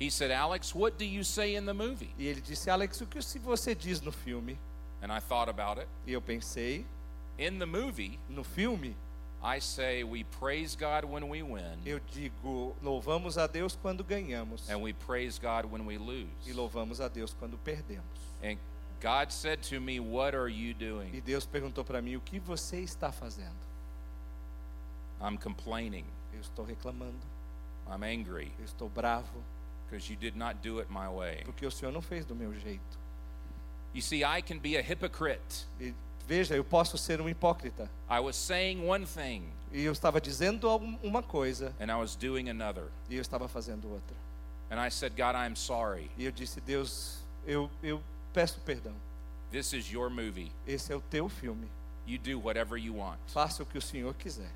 He 0.00 0.10
said, 0.10 0.30
Alex, 0.32 0.74
what 0.74 0.96
do 0.98 1.04
you 1.04 1.22
say 1.24 1.56
in 1.56 1.64
the 1.66 1.72
movie? 1.72 2.10
E 2.18 2.26
ele 2.26 2.40
disse: 2.40 2.68
Alex, 2.70 3.00
o 3.00 3.06
que 3.06 3.20
você 3.38 3.74
diz 3.74 4.00
no 4.00 4.10
filme? 4.12 4.58
And 5.02 5.10
I 5.12 5.20
thought 5.20 5.48
about 5.48 5.78
it. 5.80 5.88
E 6.06 6.12
eu 6.12 6.20
pensei: 6.20 6.84
In 7.38 7.58
the 7.58 7.66
movie, 7.66 8.18
no 8.28 8.44
filme, 8.44 8.94
I 9.42 9.58
say 9.60 10.04
we 10.04 10.24
praise 10.24 10.76
God 10.76 11.04
when 11.06 11.28
we 11.30 11.42
win, 11.42 11.78
eu 11.86 11.98
digo: 12.12 12.76
louvamos 12.82 13.38
a 13.38 13.46
Deus 13.46 13.74
quando 13.74 14.04
ganhamos 14.04 14.68
and 14.68 14.82
we 14.82 14.92
praise 14.92 15.38
God 15.40 15.64
when 15.64 15.86
we 15.86 15.94
e 15.94 15.98
lose. 15.98 16.52
louvamos 16.54 17.00
a 17.00 17.08
Deus 17.08 17.32
quando 17.32 17.56
perdemos. 17.64 18.04
And 18.42 18.58
God 19.00 19.32
said 19.32 19.62
to 19.70 19.80
me, 19.80 19.98
What 19.98 20.34
are 20.34 20.48
you 20.50 20.72
E 20.72 20.74
doing? 20.74 21.22
Deus 21.24 21.46
perguntou 21.46 21.82
para 21.84 22.02
mim: 22.02 22.16
O 22.16 22.20
que 22.20 22.38
você 22.38 22.80
está 22.80 23.10
fazendo? 23.10 23.56
I'm 25.22 25.38
complaining. 25.38 26.04
Eu 26.34 26.40
estou 26.40 26.64
reclamando, 26.64 27.18
I'm 27.88 28.02
angry 28.04 28.52
eu 28.58 28.64
estou 28.66 28.88
bravo, 28.90 29.42
because 29.86 30.10
you 30.10 30.16
did 30.16 30.36
not 30.36 30.58
do 30.62 30.78
it 30.80 30.90
my 30.92 31.08
way. 31.08 31.42
porque 31.44 31.64
o 31.66 31.70
Senhor 31.70 31.90
não 31.92 32.02
fez 32.02 32.24
do 32.26 32.34
meu 32.34 32.52
jeito. 32.54 32.99
You 33.94 34.02
see, 34.02 34.22
I 34.24 34.40
can 34.42 34.58
be 34.58 34.76
a 34.76 34.82
hypocrite. 34.82 35.66
E 35.80 35.92
veja, 36.26 36.54
eu 36.54 36.64
posso 36.64 36.96
ser 36.96 37.20
um 37.20 37.28
hipócrita. 37.28 37.90
I 38.08 38.20
was 38.20 38.36
saying 38.36 38.86
one 38.86 39.04
thing 39.06 39.44
E 39.72 39.82
eu 39.84 39.92
estava 39.92 40.20
dizendo 40.20 40.68
uma 41.02 41.22
coisa 41.22 41.72
and 41.80 41.90
I 41.90 41.96
was 41.96 42.14
doing 42.16 42.48
another. 42.48 42.84
e 43.08 43.16
eu 43.16 43.20
estava 43.20 43.48
fazendo 43.48 43.88
outra. 43.90 44.16
And 44.70 44.80
I 44.80 44.90
said, 44.90 45.14
God, 45.16 45.34
I'm 45.34 45.56
sorry. 45.56 46.10
E 46.16 46.24
eu 46.24 46.30
disse: 46.32 46.60
Deus, 46.60 47.18
eu, 47.46 47.68
eu 47.82 48.00
peço 48.32 48.60
perdão. 48.60 48.94
This 49.50 49.72
is 49.72 49.90
your 49.90 50.08
movie. 50.10 50.52
Esse 50.66 50.92
é 50.92 50.96
o 50.96 51.00
teu 51.00 51.28
filme. 51.28 51.66
You 52.06 52.18
do 52.18 52.40
whatever 52.40 52.76
you 52.78 52.96
want. 52.98 53.18
Faça 53.26 53.62
o 53.62 53.66
que 53.66 53.76
o 53.78 53.82
Senhor 53.82 54.14
quiser. 54.14 54.50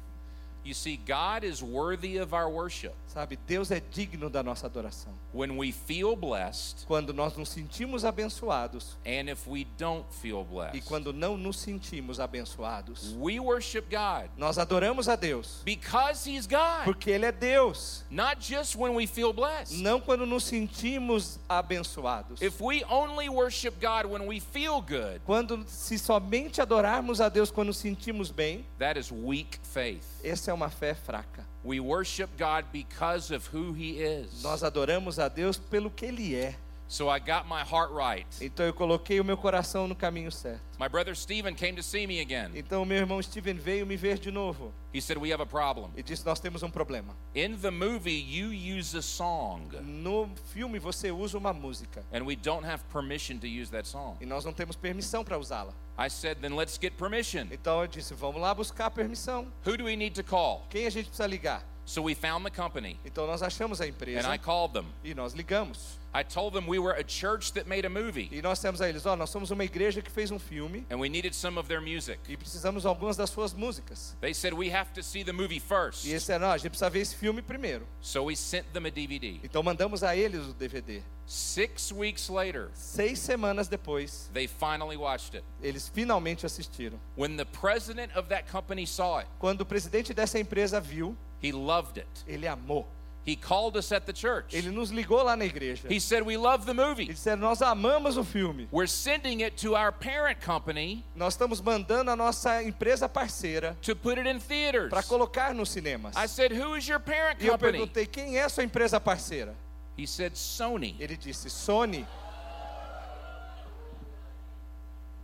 You 0.65 0.73
see, 0.75 0.97
God 0.97 1.45
is 1.45 1.63
worthy 1.63 2.17
of 2.17 2.35
our 2.35 2.49
worship. 2.49 2.95
Sabe, 3.07 3.39
Deus 3.47 3.71
é 3.71 3.81
digno 3.81 4.29
da 4.29 4.43
nossa 4.43 4.67
adoração. 4.67 5.13
When 5.33 5.57
we 5.57 5.71
feel 5.71 6.17
blessed 6.17 6.85
Quando 6.87 7.13
nós 7.13 7.37
nos 7.37 7.49
sentimos 7.51 8.05
abençoados 8.05 8.97
and 9.07 9.31
if 9.31 9.47
we 9.47 9.67
don't 9.79 10.05
feel 10.21 10.41
e 10.41 10.45
blessed, 10.53 10.85
quando 10.89 11.13
não 11.13 11.37
nos 11.37 11.59
sentimos 11.59 12.19
abençoados, 12.19 13.15
we 13.19 13.39
worship 13.39 13.85
God 13.91 14.29
nós 14.37 14.59
adoramos 14.59 15.09
a 15.09 15.15
Deus, 15.17 15.61
because 15.65 16.29
He's 16.29 16.47
God. 16.47 16.85
porque 16.85 17.11
Ele 17.11 17.27
é 17.27 17.33
Deus. 17.33 18.05
Not 18.11 18.41
just 18.41 18.75
when 18.75 18.95
we 18.95 19.07
feel 19.07 19.33
blessed. 19.33 19.77
Não 19.81 20.01
quando 20.01 20.27
nos 20.27 20.45
sentimos 20.45 21.39
abençoados. 21.49 22.41
If 22.41 22.61
we 22.61 22.83
only 22.91 23.29
worship 23.29 23.75
God 23.81 24.07
when 24.07 24.27
we 24.27 24.41
feel 24.41 24.81
good, 24.81 25.21
Quando 25.25 25.65
se 25.69 25.99
somente 25.99 26.61
adorarmos 26.61 27.21
a 27.21 27.29
Deus 27.29 27.51
quando 27.51 27.69
nos 27.69 27.77
sentimos 27.77 28.31
bem, 28.31 28.67
that 28.79 28.99
is 28.99 29.11
weak 29.13 29.59
faith. 29.63 30.05
essa 30.25 30.51
é 30.51 30.54
uma 30.55 30.71
fé 30.71 30.95
fraca. 30.95 31.47
We 31.65 31.81
worship 31.81 32.29
God 32.39 32.67
because 32.73 33.35
of 33.35 33.49
who 33.55 33.75
He 33.75 33.99
is. 34.01 34.43
Nós 34.43 34.63
adoramos 34.63 35.19
a 35.19 35.29
Deus 35.29 35.59
pelo 35.59 35.91
que 35.91 36.07
Ele 36.07 36.35
é. 36.35 36.55
So 36.87 37.09
I 37.09 37.19
got 37.19 37.47
my 37.49 37.63
heart 37.63 37.91
right. 37.93 38.27
Então 38.41 38.65
eu 38.67 38.73
coloquei 38.75 39.19
o 39.19 39.25
meu 39.25 39.37
coração 39.37 39.89
no 39.89 39.97
caminho 39.97 40.31
certo. 40.31 40.63
My 40.79 40.89
brother 40.89 41.17
Stephen 41.17 41.55
came 41.55 41.75
to 41.77 41.83
see 41.83 42.07
me 42.07 42.21
again. 42.21 42.51
Então 42.55 42.85
meu 42.85 42.99
irmão 42.99 43.21
Steven 43.23 43.55
veio 43.55 43.87
me 43.87 43.97
ver 43.97 44.19
de 44.19 44.31
novo 44.31 44.73
He 44.93 45.01
said, 45.01 45.19
We 45.19 45.33
have 45.33 45.43
a 45.43 45.47
problem. 45.47 45.91
e 45.97 46.03
disse: 46.03 46.25
Nós 46.25 46.39
temos 46.39 46.63
um 46.63 46.71
problema. 46.71 47.17
In 47.35 47.57
the 47.57 47.71
movie, 47.71 48.13
you 48.21 48.53
use 48.79 48.97
a 48.97 49.03
song, 49.03 49.69
No 49.83 50.31
filme 50.53 50.79
você 50.79 51.11
usa 51.11 51.37
uma 51.39 51.53
música 51.53 52.05
and 52.13 52.23
we 52.25 52.37
don't 52.37 52.65
have 52.67 52.85
permission 52.93 53.39
to 53.39 53.47
use 53.47 53.71
that 53.73 53.89
song. 53.89 54.17
e 54.21 54.27
nós 54.27 54.45
não 54.45 54.53
temos 54.53 54.77
permissão 54.77 55.25
para 55.25 55.39
usá-la. 55.39 55.73
I 55.99 56.09
said, 56.11 56.39
Then 56.41 56.55
let's 56.55 56.79
get 56.81 56.93
permission. 56.97 57.49
Então 57.51 57.81
eu 57.81 57.89
disse: 57.89 58.15
Vamos 58.15 58.41
lá 58.41 58.55
buscar 58.55 58.91
permissão. 58.91 59.47
Who 59.67 59.77
do 59.79 59.85
we 59.85 59.97
need 59.97 60.15
to 60.15 60.23
call? 60.23 60.65
Quem 60.71 60.87
a 60.87 60.91
gente 60.91 61.07
precisa 61.07 61.27
ligar? 61.27 61.65
So 61.87 62.01
we 62.03 62.15
found 62.15 62.45
the 62.45 62.51
company, 62.51 62.99
Então 63.05 63.27
nós 63.27 63.43
achamos 63.43 63.81
a 63.81 63.85
and 63.85 63.89
empresa 63.91 64.29
I 64.35 64.39
called 64.39 64.73
them. 64.73 64.87
e 65.05 65.15
nós 65.15 65.35
ligamos. 65.35 65.99
I 66.17 66.23
told 66.23 66.55
them 66.55 66.69
we 66.69 66.79
were 66.79 66.93
a 66.97 67.03
church 67.05 67.53
that 67.55 67.69
made 67.69 67.85
a 67.85 67.91
movie, 67.91 68.29
E 68.33 68.41
nós 68.41 68.61
temos 68.61 68.81
a 68.81 68.89
eles: 68.89 69.05
Ó, 69.05 69.17
nós 69.17 69.29
somos 69.31 69.51
uma 69.51 69.65
igreja 69.65 70.01
que 70.01 70.11
fez 70.11 70.31
um 70.31 70.39
filme 70.39 70.87
and 70.91 70.97
we 70.99 71.09
needed 71.09 71.35
some 71.35 71.59
of 71.59 71.69
their 71.69 71.81
music. 71.83 72.21
e 72.29 72.37
precisamos 72.37 72.87
algumas 72.87 73.17
das 73.17 73.29
suas 73.31 73.53
músicas. 73.53 74.17
They 74.21 74.33
said, 74.33 74.55
We 74.55 74.73
have 74.73 74.93
to 74.95 75.03
see 75.03 75.25
the 75.25 75.33
movie 75.33 75.59
first. 75.61 76.05
E 76.07 76.11
eles 76.11 76.23
disseram: 76.23 76.47
Não, 76.47 76.53
a 76.53 76.57
gente 76.57 76.71
precisa 76.71 76.89
ver 76.89 77.01
esse 77.01 77.17
filme 77.17 77.43
primeiro. 77.43 77.85
So 78.01 78.25
we 78.25 78.37
sent 78.37 78.65
them 78.73 78.87
a 78.87 78.91
DVD. 78.91 79.41
Então 79.43 79.63
mandamos 79.63 80.03
a 80.05 80.17
eles 80.17 80.47
o 80.47 80.55
DVD. 80.55 81.03
Six 81.27 81.91
weeks 81.91 82.29
later, 82.29 82.71
Seis 82.75 83.19
semanas 83.19 83.67
depois, 83.67 84.31
they 84.33 84.47
finally 84.47 84.97
watched 84.97 85.35
it. 85.35 85.45
eles 85.63 85.89
finalmente 85.89 86.47
assistiram. 86.47 86.99
When 87.17 87.37
the 87.37 87.45
president 87.47 88.15
of 88.17 88.29
that 88.29 88.49
company 88.51 88.87
saw 88.87 89.21
it, 89.21 89.29
Quando 89.39 89.63
o 89.63 89.67
presidente 89.67 90.15
dessa 90.15 90.39
empresa 90.39 90.81
viu, 90.81 91.17
he 91.45 91.53
loved 91.53 91.99
it. 91.99 92.09
ele 92.27 92.47
amou. 92.47 92.87
He 93.27 93.37
called 93.37 93.75
us 93.79 93.91
at 93.91 94.05
the 94.05 94.13
church. 94.13 94.53
Ele 94.55 94.71
nos 94.71 94.91
ligou 94.91 95.23
lá 95.25 95.35
na 95.35 95.47
igreja. 95.47 95.89
He 95.91 95.99
said, 95.99 96.23
We 96.27 96.37
love 96.37 96.67
the 96.67 96.75
movie. 96.75 97.07
disseram: 97.07 97.41
Nós 97.41 97.63
amamos 97.63 98.19
o 98.19 98.23
filme. 98.25 98.69
We're 98.71 98.87
sending 98.87 99.43
it 99.43 99.57
to 99.63 99.75
our 99.75 99.91
parent 99.93 100.41
company 100.43 101.03
Nós 101.17 101.33
estamos 101.35 101.59
mandando 101.63 102.11
a 102.11 102.17
nossa 102.17 102.63
empresa 102.63 103.09
parceira 103.09 103.77
to 103.81 103.97
put 103.97 104.19
it 104.19 104.29
in 104.29 104.39
theaters. 104.39 104.91
para 104.91 105.03
colocar 105.03 105.55
nos 105.55 105.71
cinemas. 105.71 106.15
I 106.17 106.27
said, 106.27 106.53
Who 106.53 106.77
is 106.77 106.87
your 106.87 107.01
parent 107.01 107.41
E 107.41 107.47
eu 107.47 107.53
company? 107.53 107.79
perguntei: 107.79 108.05
Quem 108.07 108.37
é 108.39 108.47
sua 108.49 108.63
empresa 108.63 109.01
parceira? 109.01 109.55
He 109.97 110.07
said, 110.07 110.35
Sony. 110.37 110.95
Ele 111.01 111.17
disse: 111.17 111.49
Sony. 111.49 112.05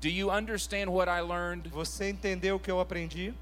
Do 0.01 0.09
you 0.09 0.31
understand 0.31 0.89
what 0.91 1.09
I 1.11 1.21
learned? 1.21 1.69
Você 1.69 2.09
entendeu 2.09 2.57
o 2.57 2.59
que 2.59 2.71
eu 2.71 2.81
aprendi? 2.81 3.35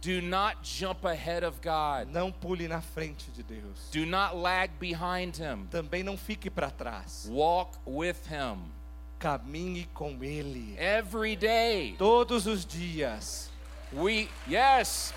Do 0.00 0.22
not 0.22 0.62
jump 0.62 1.04
ahead 1.04 1.44
of 1.44 1.60
God. 1.60 2.10
Não 2.10 2.32
pule 2.32 2.66
na 2.66 2.80
frente 2.80 3.30
de 3.32 3.42
Deus. 3.42 3.90
Do 3.92 4.06
not 4.06 4.34
lag 4.34 4.70
behind 4.80 5.36
Him. 5.36 5.66
Também 5.70 6.02
não 6.02 6.16
fique 6.16 6.48
para 6.48 6.70
trás. 6.70 7.28
Walk 7.30 7.78
with 7.86 8.16
Him 8.30 8.72
Caminhe 9.18 9.86
com 9.92 10.24
Ele. 10.24 10.74
every 10.78 11.36
day. 11.36 11.94
Todos 11.98 12.46
os 12.46 12.64
dias. 12.64 13.50
We, 13.92 14.30
yes. 14.48 15.12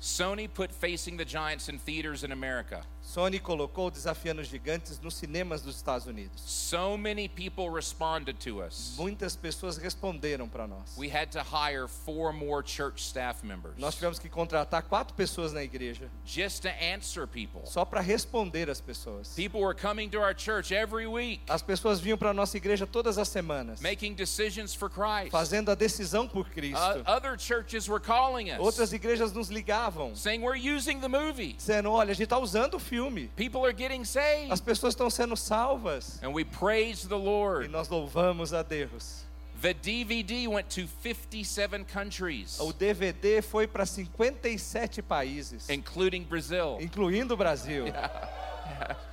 Sony 0.00 0.48
put 0.52 0.72
Facing 0.72 1.16
the 1.16 1.24
Giants 1.24 1.68
in 1.68 1.78
theaters 1.78 2.24
in 2.24 2.32
America. 2.32 2.82
Sony 3.12 3.38
colocou 3.38 3.90
Desafiando 3.90 4.40
os 4.40 4.48
Gigantes 4.48 4.98
nos 4.98 5.14
cinemas 5.16 5.60
dos 5.60 5.76
Estados 5.76 6.06
Unidos. 6.06 6.40
So 6.46 6.96
many 6.96 7.28
people 7.28 7.68
responded 7.68 8.38
to 8.38 8.62
us. 8.62 8.94
Muitas 8.96 9.36
pessoas 9.36 9.76
responderam 9.76 10.48
para 10.48 10.66
nós. 10.66 10.96
We 10.96 11.10
had 11.10 11.30
to 11.32 11.40
hire 11.42 11.86
four 11.86 12.32
more 12.32 12.62
church 12.66 13.02
staff 13.02 13.44
members 13.46 13.74
Nós 13.76 13.96
tivemos 13.96 14.18
que 14.18 14.30
contratar 14.30 14.84
quatro 14.84 15.14
pessoas 15.14 15.52
na 15.52 15.62
igreja 15.62 16.08
just 16.24 16.62
to 16.62 16.70
answer 16.70 17.26
people. 17.26 17.60
só 17.66 17.84
para 17.84 18.00
responder 18.00 18.70
as 18.70 18.80
pessoas. 18.80 19.34
People 19.36 19.60
were 19.60 19.78
coming 19.78 20.08
to 20.08 20.18
our 20.18 20.34
church 20.34 20.72
every 20.72 21.06
week, 21.06 21.42
As 21.50 21.60
pessoas 21.60 22.00
vinham 22.00 22.16
para 22.16 22.32
nossa 22.32 22.56
igreja 22.56 22.86
todas 22.86 23.18
as 23.18 23.28
semanas, 23.28 23.78
making 23.82 24.14
decisions 24.14 24.74
for 24.74 24.88
Christ. 24.88 25.30
fazendo 25.30 25.70
a 25.70 25.74
decisão 25.74 26.26
por 26.26 26.48
Cristo. 26.48 26.78
Uh, 26.78 27.02
other 27.06 27.36
churches 27.38 27.86
were 27.90 28.00
calling 28.02 28.50
us, 28.50 28.58
Outras 28.58 28.94
igrejas 28.94 29.34
nos 29.34 29.50
ligavam, 29.50 30.16
saying, 30.16 30.40
We're 30.40 30.56
using 30.56 30.98
the 30.98 31.08
movie. 31.08 31.52
dizendo: 31.52 31.90
Olha, 31.90 32.12
a 32.12 32.14
gente 32.14 32.24
está 32.24 32.38
usando 32.38 32.76
o 32.76 32.80
filme. 32.80 33.01
People 33.36 33.64
are 33.64 33.72
getting 33.72 34.04
saved. 34.04 34.52
As 34.52 34.60
pessoas 34.60 34.94
estão 34.94 35.08
sendo 35.10 35.36
salvas. 35.36 36.20
And 36.22 36.32
we 36.32 36.44
praise 36.44 37.06
the 37.08 37.14
E 37.16 37.18
Lord. 37.18 37.68
nós 37.68 37.88
louvamos 37.88 38.52
a 38.52 38.62
Deus. 38.62 39.24
The 39.60 39.74
DVD 39.74 40.48
went 40.48 40.68
to 40.74 40.88
57 41.02 41.84
countries, 41.84 42.58
O 42.58 42.72
DVD 42.72 43.40
foi 43.40 43.66
para 43.68 43.86
57 43.86 45.02
países, 45.02 45.68
including 45.70 46.24
Brazil. 46.24 46.78
incluindo 46.80 47.34
o 47.34 47.36
Brasil. 47.36 47.84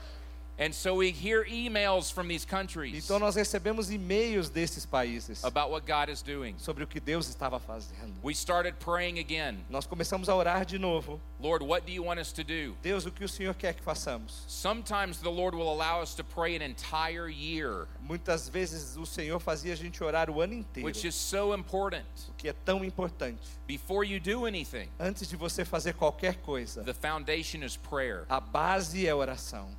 And 0.62 0.74
so 0.74 0.96
we 0.96 1.12
hear 1.12 1.46
emails 1.46 2.12
from 2.12 2.28
these 2.28 2.46
countries 2.46 3.06
Então 3.06 3.18
nós 3.18 3.36
recebemos 3.38 3.90
e-mails 3.90 4.50
desses 4.50 4.86
países 4.86 5.42
about 5.46 5.72
what 5.72 5.86
God 5.88 6.10
is 6.12 6.22
doing. 6.22 6.54
sobre 6.58 6.84
o 6.84 6.88
que 6.88 7.00
Deus 7.00 7.30
estava 7.30 7.60
fazendo. 7.62 8.14
We 8.22 8.34
started 8.34 8.76
praying 8.84 9.20
again. 9.20 9.60
Nós 9.70 9.88
começamos 9.88 10.28
a 10.28 10.36
orar 10.36 10.66
de 10.66 10.78
novo. 10.78 11.22
Lord, 11.40 11.64
what 11.64 11.86
do 11.86 11.94
you 11.94 12.04
want 12.04 12.20
us 12.20 12.34
to 12.34 12.44
do? 12.44 12.76
Deus, 12.82 13.06
o 13.06 13.12
que 13.12 13.24
o 13.24 13.30
Senhor 13.30 13.54
quer 13.56 13.74
que 13.74 13.82
façamos? 13.82 14.44
Sometimes 14.48 15.20
the 15.22 15.30
Lord 15.30 15.56
will 15.56 15.70
allow 15.70 16.02
us 16.02 16.14
to 16.16 16.26
pray 16.26 16.58
an 16.58 16.62
entire 16.62 17.30
year, 17.30 17.88
Muitas 18.02 18.50
vezes 18.50 18.98
o 18.98 19.06
Senhor 19.06 19.40
fazia 19.40 19.72
a 19.72 19.78
gente 19.78 20.04
orar 20.04 20.30
o 20.30 20.42
ano 20.42 20.56
inteiro, 20.56 20.86
which 20.86 21.08
is 21.08 21.16
so 21.16 21.54
important. 21.56 22.04
o 22.28 22.34
que 22.34 22.50
é 22.50 22.54
tão 22.66 22.84
importante. 22.84 23.40
Before 23.66 24.06
you 24.06 24.20
do 24.20 24.46
anything, 24.46 24.90
Antes 25.00 25.30
de 25.30 25.38
você 25.38 25.64
fazer 25.64 25.94
qualquer 25.94 26.36
coisa, 26.42 26.84
the 26.84 26.94
foundation 26.94 27.64
is 27.64 27.78
prayer. 27.78 28.26
a 28.28 28.42
base 28.42 29.08
é 29.08 29.16
oração. 29.16 29.70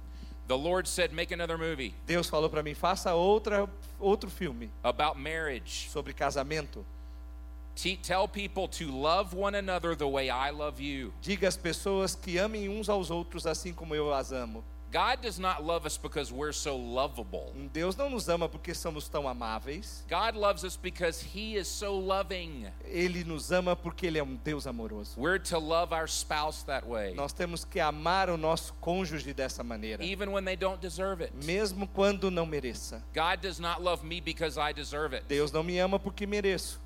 The 0.51 0.59
Lord 0.59 0.89
said, 0.89 1.13
Make 1.13 1.31
another 1.33 1.57
movie 1.57 1.95
Deus 2.09 2.29
falou 2.29 2.51
para 2.51 2.61
mim, 2.61 2.75
faça 2.75 3.15
outra, 3.15 3.71
outro 4.01 4.29
filme 4.29 4.69
about 4.83 5.17
marriage. 5.17 5.89
sobre 5.89 6.13
casamento. 6.13 6.85
Te- 7.77 7.97
tell 7.97 8.27
people 8.27 8.67
to 8.67 8.91
love 8.91 9.33
one 9.33 9.55
another 9.55 9.95
the 9.95 10.09
way 10.09 10.29
I 10.29 10.51
love 10.51 10.81
you. 10.81 11.13
Diga 11.23 11.47
às 11.47 11.57
pessoas 11.57 12.17
que 12.17 12.37
amem 12.37 12.69
uns 12.69 12.89
aos 12.89 13.13
outros 13.13 13.47
assim 13.47 13.73
como 13.73 13.95
eu 13.95 14.13
as 14.13 14.33
amo. 14.33 14.65
God 14.93 15.21
does 15.23 15.39
not 15.39 15.63
love 15.65 15.87
us 15.87 15.97
because 15.97 16.33
we're 16.33 16.53
so 16.53 16.77
lovable. 16.77 17.53
Deus 17.73 17.97
não 17.97 18.11
nos 18.11 18.29
ama 18.29 18.49
porque 18.49 18.75
somos 18.75 19.09
tão 19.09 19.29
amáveis. 19.29 20.05
God 20.09 20.35
loves 20.37 20.65
us 20.65 20.77
because 20.77 21.23
He 21.23 21.57
is 21.57 21.69
so 21.69 21.97
loving. 21.97 22.67
Ele 22.85 23.23
nos 23.25 23.53
ama 23.53 23.77
porque 23.77 24.07
Ele 24.07 24.19
é 24.19 24.23
um 24.23 24.35
Deus 24.37 24.67
amoroso. 24.67 25.15
We're 25.17 25.39
to 25.39 25.59
love 25.59 25.93
our 25.95 26.09
spouse 26.09 26.65
that 26.65 26.87
way, 26.87 27.15
Nós 27.15 27.33
temos 27.33 27.65
que 27.65 27.79
amar 27.79 28.29
o 28.29 28.37
nosso 28.37 28.75
cônjuge 28.81 29.33
dessa 29.33 29.63
maneira, 29.63 30.03
even 30.05 30.31
when 30.33 30.45
they 30.45 30.57
don't 30.57 30.81
deserve 30.81 31.23
it. 31.23 31.33
mesmo 31.45 31.87
quando 31.87 32.31
não 32.31 32.45
mereça. 32.45 33.03
God 33.15 33.41
does 33.41 33.61
not 33.61 33.81
love 33.81 34.05
me 34.05 34.21
because 34.21 34.59
I 34.59 34.73
deserve 34.73 35.15
it. 35.15 35.25
Deus 35.29 35.53
não 35.53 35.63
me 35.63 35.79
ama 35.79 35.99
porque 36.01 36.27
mereço. 36.27 36.81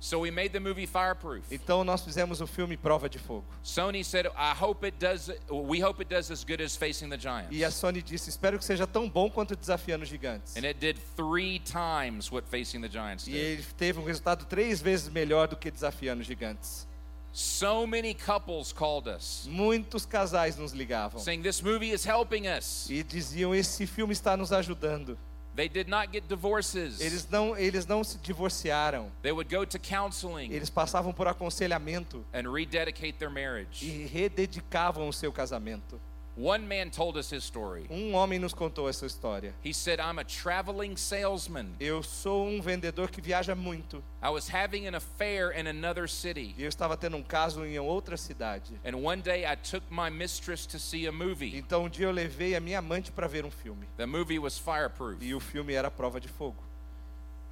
So 0.00 0.20
we 0.20 0.30
made 0.30 0.50
the 0.50 0.60
movie 0.60 0.86
Fireproof. 0.86 1.42
Então 1.50 1.82
nós 1.82 2.02
fizemos 2.04 2.40
o 2.40 2.46
filme 2.46 2.76
Prova 2.76 3.08
de 3.08 3.18
Fogo. 3.18 3.44
Sony 3.64 4.04
said, 4.04 4.26
"I 4.26 4.54
hope 4.58 4.86
it 4.86 4.96
does. 4.98 5.28
We 5.50 5.82
hope 5.82 6.00
it 6.00 6.08
does 6.14 6.30
as 6.30 6.44
good 6.44 6.62
as 6.62 6.76
Facing 6.76 7.08
the 7.10 7.18
Giants." 7.18 7.48
E 7.50 7.64
a 7.64 7.70
Sony 7.70 8.00
disse: 8.00 8.30
Espero 8.30 8.58
que 8.58 8.64
seja 8.64 8.86
tão 8.86 9.08
bom 9.10 9.28
quanto 9.28 9.56
Desafiando 9.56 10.04
os 10.04 10.08
Gigantes. 10.08 10.56
And 10.56 10.64
it 10.64 10.78
did 10.78 10.98
three 11.16 11.58
times 11.58 12.30
what 12.30 12.46
Facing 12.48 12.80
the 12.80 12.88
Giants 12.88 13.26
E 13.26 13.32
did. 13.32 13.40
ele 13.40 13.64
teve 13.76 13.98
um 13.98 14.04
resultado 14.04 14.44
três 14.44 14.80
vezes 14.80 15.08
melhor 15.08 15.48
do 15.48 15.56
que 15.56 15.68
Desafiando 15.70 16.20
os 16.20 16.26
Gigantes. 16.26 16.86
So 17.32 17.86
many 17.86 18.14
couples 18.14 18.72
called 18.72 19.06
us 19.08 19.46
Muitos 19.48 20.06
casais 20.06 20.56
nos 20.56 20.72
ligavam 20.72 21.20
saying, 21.20 21.42
"This 21.42 21.60
movie 21.60 21.90
is 21.92 22.04
helping 22.06 22.44
us." 22.48 22.88
e 22.88 23.02
diziam: 23.02 23.54
Esse 23.54 23.86
filme 23.86 24.12
está 24.12 24.36
nos 24.36 24.52
ajudando. 24.52 25.18
They 25.58 25.68
did 25.68 25.88
not 25.88 26.12
get 26.12 26.28
divorces. 26.28 27.00
Eles 27.00 27.28
não, 27.28 27.56
eles 27.58 27.84
não 27.84 28.04
se 28.04 28.16
divorciaram. 28.18 29.10
They 29.22 29.32
would 29.32 29.52
go 29.52 29.66
to 29.66 29.76
counseling 29.76 30.52
Eles 30.52 30.70
passavam 30.70 31.12
por 31.12 31.26
aconselhamento 31.26 32.24
and 32.32 32.48
rededicate 32.48 33.14
their 33.18 33.28
marriage. 33.28 33.84
e 33.84 34.06
rededicavam 34.06 35.08
o 35.08 35.12
seu 35.12 35.32
casamento. 35.32 36.00
One 36.40 36.68
man 36.68 36.90
told 36.90 37.16
us 37.18 37.30
his 37.32 37.42
story. 37.42 37.86
Um 37.90 38.14
homem 38.14 38.38
nos 38.38 38.54
contou 38.54 38.88
essa 38.88 39.04
história. 39.04 39.52
He 39.64 39.72
said, 39.74 39.98
I'm 39.98 40.20
a 40.20 40.24
traveling 40.24 40.96
salesman. 40.96 41.74
Eu 41.80 42.00
sou 42.00 42.46
um 42.46 42.62
vendedor 42.62 43.10
que 43.10 43.20
viaja 43.20 43.56
muito 43.56 44.00
I 44.22 44.30
was 44.30 44.48
having 44.48 44.86
an 44.86 44.94
affair 44.94 45.50
in 45.50 45.66
another 45.66 46.08
city. 46.08 46.54
e 46.56 46.62
eu 46.62 46.68
estava 46.68 46.96
tendo 46.96 47.16
um 47.16 47.24
caso 47.24 47.64
em 47.64 47.76
outra 47.80 48.16
cidade. 48.16 48.78
And 48.84 48.96
one 48.96 49.20
day 49.20 49.44
I 49.44 49.56
took 49.56 49.84
my 49.90 50.10
mistress 50.10 50.64
to 50.66 50.78
see 50.78 51.08
a 51.08 51.12
movie. 51.12 51.56
Então 51.56 51.86
um 51.86 51.88
dia 51.88 52.06
eu 52.06 52.12
levei 52.12 52.54
a 52.54 52.60
minha 52.60 52.78
amante 52.78 53.10
para 53.10 53.26
ver 53.26 53.44
um 53.44 53.50
filme 53.50 53.88
The 53.96 54.06
movie 54.06 54.38
was 54.38 54.56
Fireproof. 54.56 55.18
e 55.20 55.34
o 55.34 55.40
filme 55.40 55.74
era 55.74 55.90
Prova 55.90 56.20
de 56.20 56.28
Fogo. 56.28 56.62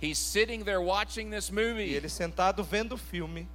He's 0.01 0.18
sitting 0.18 0.62
there 0.62 0.78
watching 0.80 1.30
this 1.30 1.49
E 1.49 1.53
movie 1.53 1.93
ele 1.93 2.09
sentado 2.09 2.62
vendo 2.62 2.93
o 2.93 2.99
filme, 2.99 3.49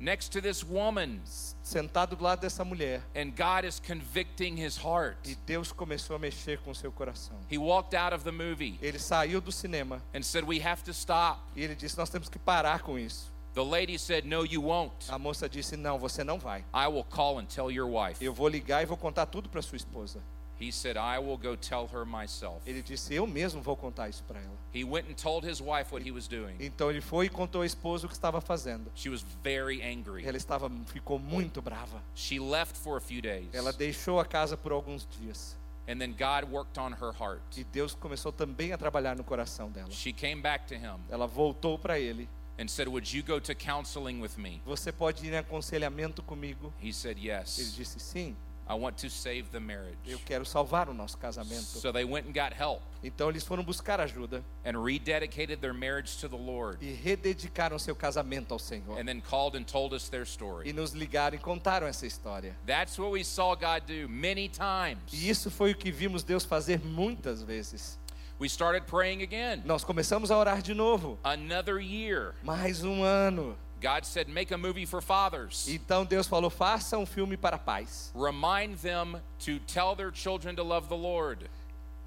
next 0.00 0.30
to 0.30 0.40
this 0.40 0.62
woman, 0.64 1.20
sentado 1.62 2.16
do 2.16 2.22
lado 2.24 2.40
dessa 2.40 2.64
mulher, 2.64 3.02
and 3.16 3.30
God 3.36 3.64
is 3.66 3.80
convicting 3.80 4.56
his 4.56 4.76
heart. 4.76 5.16
e 5.26 5.34
Deus 5.46 5.72
começou 5.72 6.16
a 6.16 6.18
mexer 6.18 6.58
com 6.60 6.72
seu 6.74 6.92
coração. 6.92 7.36
He 7.50 7.58
walked 7.58 7.96
out 7.96 8.14
of 8.14 8.24
the 8.24 8.30
movie 8.32 8.78
Ele 8.80 8.98
saiu 8.98 9.40
do 9.40 9.50
cinema 9.52 10.00
and 10.14 10.22
said, 10.22 10.44
We 10.44 10.60
have 10.64 10.82
to 10.84 10.92
stop. 10.92 11.40
e 11.56 11.62
ele 11.62 11.74
disse: 11.74 11.96
Nós 11.98 12.10
temos 12.10 12.28
que 12.28 12.38
parar 12.38 12.80
com 12.82 12.98
isso. 12.98 13.32
The 13.54 13.64
lady 13.64 13.98
said, 13.98 14.24
No, 14.24 14.44
you 14.46 14.62
won't. 14.62 15.10
A 15.10 15.18
moça 15.18 15.48
disse: 15.48 15.76
Não, 15.76 15.98
você 15.98 16.22
não 16.22 16.38
vai. 16.38 16.60
I 16.72 16.86
will 16.86 17.04
call 17.04 17.38
and 17.38 17.46
tell 17.46 17.70
your 17.70 17.88
wife. 17.90 18.24
Eu 18.24 18.32
vou 18.32 18.46
ligar 18.48 18.82
e 18.82 18.86
vou 18.86 18.96
contar 18.96 19.26
tudo 19.26 19.48
para 19.48 19.60
sua 19.62 19.76
esposa. 19.76 20.22
He 20.60 20.72
said, 20.72 20.96
I 20.96 21.18
will 21.20 21.36
go 21.38 21.56
tell 21.56 21.86
her 21.92 22.04
myself. 22.04 22.60
Ele 22.66 22.82
disse: 22.82 23.14
Eu 23.14 23.26
mesmo 23.26 23.62
vou 23.62 23.76
contar 23.76 24.08
isso 24.08 24.24
para 24.24 24.40
ela. 24.40 24.56
He 24.74 24.82
went 24.84 25.08
and 25.08 25.14
told 25.14 25.46
his 25.48 25.60
wife 25.60 25.92
what 25.92 26.02
he 26.04 26.10
was 26.10 26.26
doing. 26.26 26.56
Então 26.58 26.90
ele 26.90 27.00
foi 27.00 27.26
e 27.26 27.28
contou 27.28 27.62
à 27.62 27.66
esposa 27.66 28.06
o 28.06 28.08
que 28.08 28.14
estava 28.14 28.40
fazendo. 28.40 28.90
She 28.94 29.08
was 29.08 29.24
very 29.44 29.80
angry. 29.82 30.26
Ela 30.26 30.36
estava, 30.36 30.68
ficou 30.86 31.18
muito 31.18 31.62
brava. 31.62 32.02
She 32.14 32.40
left 32.40 32.76
for 32.76 32.96
a 32.96 33.00
few 33.00 33.22
days. 33.22 33.48
Ela 33.52 33.72
deixou 33.72 34.18
a 34.18 34.24
casa 34.24 34.56
por 34.56 34.72
alguns 34.72 35.06
dias. 35.20 35.56
And 35.88 35.98
then 35.98 36.12
God 36.12 36.50
worked 36.52 36.78
on 36.78 36.90
her 36.92 37.12
heart. 37.18 37.40
E 37.56 37.64
Deus 37.64 37.94
começou 37.94 38.30
também 38.32 38.72
a 38.72 38.76
trabalhar 38.76 39.16
no 39.16 39.24
coração 39.24 39.70
dela. 39.70 39.90
She 39.90 40.12
came 40.12 40.42
back 40.42 40.66
to 40.66 40.74
him 40.74 40.98
Ela 41.08 41.26
voltou 41.26 41.78
para 41.78 41.98
ele. 41.98 42.28
and 42.60 42.66
said, 42.68 42.88
Would 42.88 43.16
you 43.16 43.22
go 43.22 43.38
to 43.40 43.54
counseling 43.54 44.20
with 44.20 44.36
me? 44.36 44.60
Você 44.66 44.90
pode 44.90 45.24
ir 45.24 45.32
em 45.32 45.36
aconselhamento 45.38 46.20
comigo? 46.22 46.74
He 46.82 46.92
said, 46.92 47.16
Ele 47.16 47.28
Yes. 47.28 47.72
disse: 47.76 48.00
Sim, 48.00 48.36
I 48.68 48.74
want 48.74 48.96
to 48.98 49.08
save 49.08 49.44
the 49.50 49.58
marriage. 49.60 49.96
eu 50.06 50.18
quero 50.18 50.44
salvar 50.44 50.88
o 50.88 50.94
nosso 50.94 51.16
casamento. 51.16 51.62
So 51.78 51.92
they 51.92 52.04
went 52.04 52.28
and 52.28 52.32
got 52.32 52.52
help 52.52 52.82
Então 53.02 53.30
eles 53.30 53.44
foram 53.44 53.62
buscar 53.64 54.00
ajuda 54.00 54.44
and 54.64 54.72
rededicated 54.84 55.60
their 55.60 55.72
marriage 55.72 56.18
to 56.18 56.28
the 56.28 56.36
Lord. 56.36 56.78
e 56.84 56.92
rededicaram 56.92 57.78
seu 57.78 57.96
casamento 57.96 58.52
ao 58.52 58.58
Senhor. 58.58 58.98
And 59.00 59.06
then 59.06 59.20
called 59.20 59.56
and 59.56 59.64
told 59.64 59.94
us 59.94 60.08
their 60.08 60.22
E 60.24 60.26
story. 60.26 60.72
nos 60.72 60.92
ligaram 60.92 61.36
e 61.36 61.38
contaram 61.38 61.86
essa 61.86 62.06
história. 62.06 62.56
That's 62.66 62.98
what 62.98 63.10
we 63.12 63.24
saw 63.24 63.54
God 63.56 63.84
do 63.86 64.08
many 64.08 64.48
times. 64.48 65.00
E 65.12 65.28
isso 65.30 65.50
foi 65.50 65.72
o 65.72 65.74
que 65.76 65.90
vimos 65.90 66.22
Deus 66.22 66.44
fazer 66.44 66.80
muitas 66.84 67.42
vezes. 67.42 67.98
We 68.40 68.46
started 68.48 68.86
praying 68.86 69.22
again. 69.22 69.62
Nós 69.64 69.82
começamos 69.82 70.30
a 70.30 70.36
orar 70.38 70.62
de 70.62 70.72
novo. 70.72 71.18
Another 71.24 71.80
year. 71.80 72.34
Mais 72.42 72.84
um 72.84 73.02
ano. 73.02 73.56
God 73.80 74.04
said, 74.04 74.28
Make 74.28 74.52
a 74.52 74.58
movie 74.58 74.86
for 74.86 75.00
fathers. 75.02 75.66
Então 75.68 76.04
Deus 76.04 76.26
falou: 76.26 76.50
faça 76.50 76.98
um 76.98 77.06
filme 77.06 77.36
para 77.36 77.58
pais. 77.58 78.12
Remind 78.14 78.76
them 78.78 79.20
to 79.44 79.58
tell 79.72 79.94
their 79.96 80.12
children 80.12 80.54
to 80.56 80.62
love 80.62 80.88
the 80.88 80.96
Lord. 80.96 81.48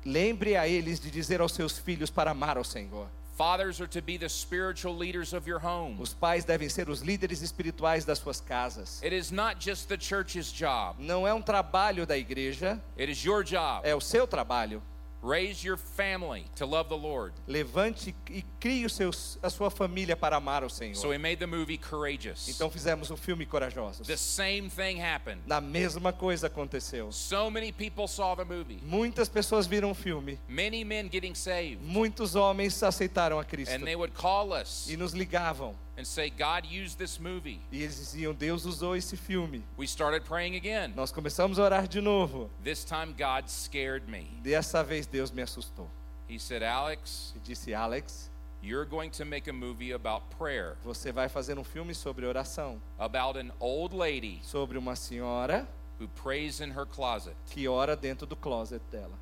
Lembre 0.05 0.55
a 0.57 0.67
eles 0.67 0.99
de 0.99 1.11
dizer 1.11 1.41
aos 1.41 1.51
seus 1.53 1.78
filhos 1.78 2.09
para 2.09 2.32
amar 2.32 2.57
ao 2.57 2.63
Senhor. 2.63 3.07
Fathers 3.38 3.80
are 3.80 3.88
to 3.88 4.01
be 4.01 4.17
the 4.19 4.28
spiritual 4.30 4.95
leaders 4.95 5.34
of 5.34 5.49
your 5.49 5.59
home. 5.59 5.95
Os 5.99 6.13
pais 6.13 6.43
devem 6.45 6.69
ser 6.69 6.89
os 6.89 7.01
líderes 7.01 7.41
espirituais 7.41 8.03
das 8.05 8.19
suas 8.19 8.39
casas. 8.41 9.01
It 9.03 9.15
is 9.15 9.32
not 9.32 9.55
just 9.59 9.88
the 9.88 9.97
church's 9.99 10.51
job, 10.51 10.95
Não 10.99 11.28
é 11.28 11.34
um 11.34 11.41
trabalho 11.41 12.05
da 12.05 12.17
igreja, 12.17 12.80
it 12.99 13.11
is 13.11 13.24
your 13.24 13.43
job. 13.43 13.82
é 13.88 13.95
o 13.95 14.01
seu 14.01 14.28
trabalho. 14.28 14.82
Raise 15.24 15.63
your 15.63 15.78
family 15.78 16.45
to 16.55 16.65
love 16.65 16.89
the 16.89 16.97
Lord. 16.97 17.34
Levante 17.47 18.15
e 18.30 18.43
crie 18.59 18.86
os 18.86 18.93
seus, 18.93 19.38
a 19.43 19.51
sua 19.51 19.69
família 19.69 20.15
para 20.15 20.38
amar 20.38 20.63
ao 20.63 20.69
Senhor. 20.69 20.95
So 20.95 21.09
we 21.09 21.17
made 21.19 21.38
the 21.38 21.45
movie 21.45 21.78
Courageous. 21.78 22.49
Então 22.49 22.72
fizemos 22.72 23.11
o 23.11 23.17
filme 23.17 23.45
Corajosos. 23.45 24.07
The 24.07 24.17
same 24.17 24.69
thing 24.69 24.99
happened. 24.99 25.41
Na 25.45 25.61
mesma 25.61 26.11
coisa 26.11 26.47
aconteceu. 26.47 27.11
So 27.11 27.51
many 27.51 27.72
people 27.72 28.07
saw 28.07 28.36
the 28.36 28.43
movie. 28.43 28.80
Muitas 28.82 29.30
pessoas 29.30 29.67
viram 29.67 29.91
o 29.91 29.95
filme. 29.95 30.39
Many 30.47 30.84
men 30.84 31.07
getting 31.11 31.36
saved. 31.36 31.84
Muitos 31.84 32.36
homens 32.36 32.82
aceitaram 32.82 33.39
a 33.39 33.45
Cristo. 33.45 33.76
And 33.76 33.86
they 33.86 33.95
would 33.95 34.15
call 34.15 34.53
us 34.53 34.89
E 34.89 34.97
nos 34.97 35.13
ligavam. 35.13 35.76
And 36.02 36.08
say, 36.08 36.32
God 36.32 36.66
used 36.66 36.97
this 36.97 37.20
movie. 37.20 37.62
E 37.72 37.84
eles 37.84 37.95
diziam: 37.97 38.34
Deus 38.34 38.66
usou 38.66 38.95
esse 38.95 39.16
filme. 39.16 39.64
We 39.78 39.86
started 39.86 40.26
praying 40.26 40.56
again. 40.56 40.93
Nós 40.95 41.12
começamos 41.12 41.60
a 41.60 41.64
orar 41.64 41.88
de 41.88 42.02
novo. 42.02 42.49
This 42.64 42.84
time, 42.84 43.14
God 43.14 43.47
scared 43.49 44.10
me. 44.10 44.28
Dessa 44.43 44.84
vez 44.84 45.06
Deus 45.06 45.30
me 45.32 45.43
assustou. 45.43 45.88
He 46.28 46.39
said, 46.39 46.64
Alex, 46.64 47.34
E 47.36 47.39
disse: 47.39 47.74
Alex, 47.74 48.30
you're 48.64 48.86
going 48.86 49.12
to 49.12 49.26
make 49.26 49.47
a 49.49 49.54
movie 49.54 49.91
about 49.93 50.24
prayer, 50.38 50.76
você 50.84 51.12
vai 51.12 51.30
fazer 51.30 51.60
um 51.60 51.64
filme 51.64 51.93
sobre 51.93 52.26
oração. 52.26 52.82
about 52.97 53.38
an 53.38 53.52
old 53.60 53.95
lady 53.95 54.39
Sobre 54.43 54.78
uma 54.78 54.95
senhora 54.95 55.68
who 55.99 56.08
prays 56.08 56.60
in 56.62 56.72
her 56.72 56.86
closet. 56.88 57.36
que 57.47 57.68
ora 57.68 57.95
dentro 57.95 58.26
do 58.26 58.36
closet 58.36 58.82
dela. 58.91 59.20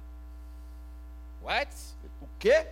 What? 1.41 1.69
O 2.21 2.27
quê? 2.37 2.67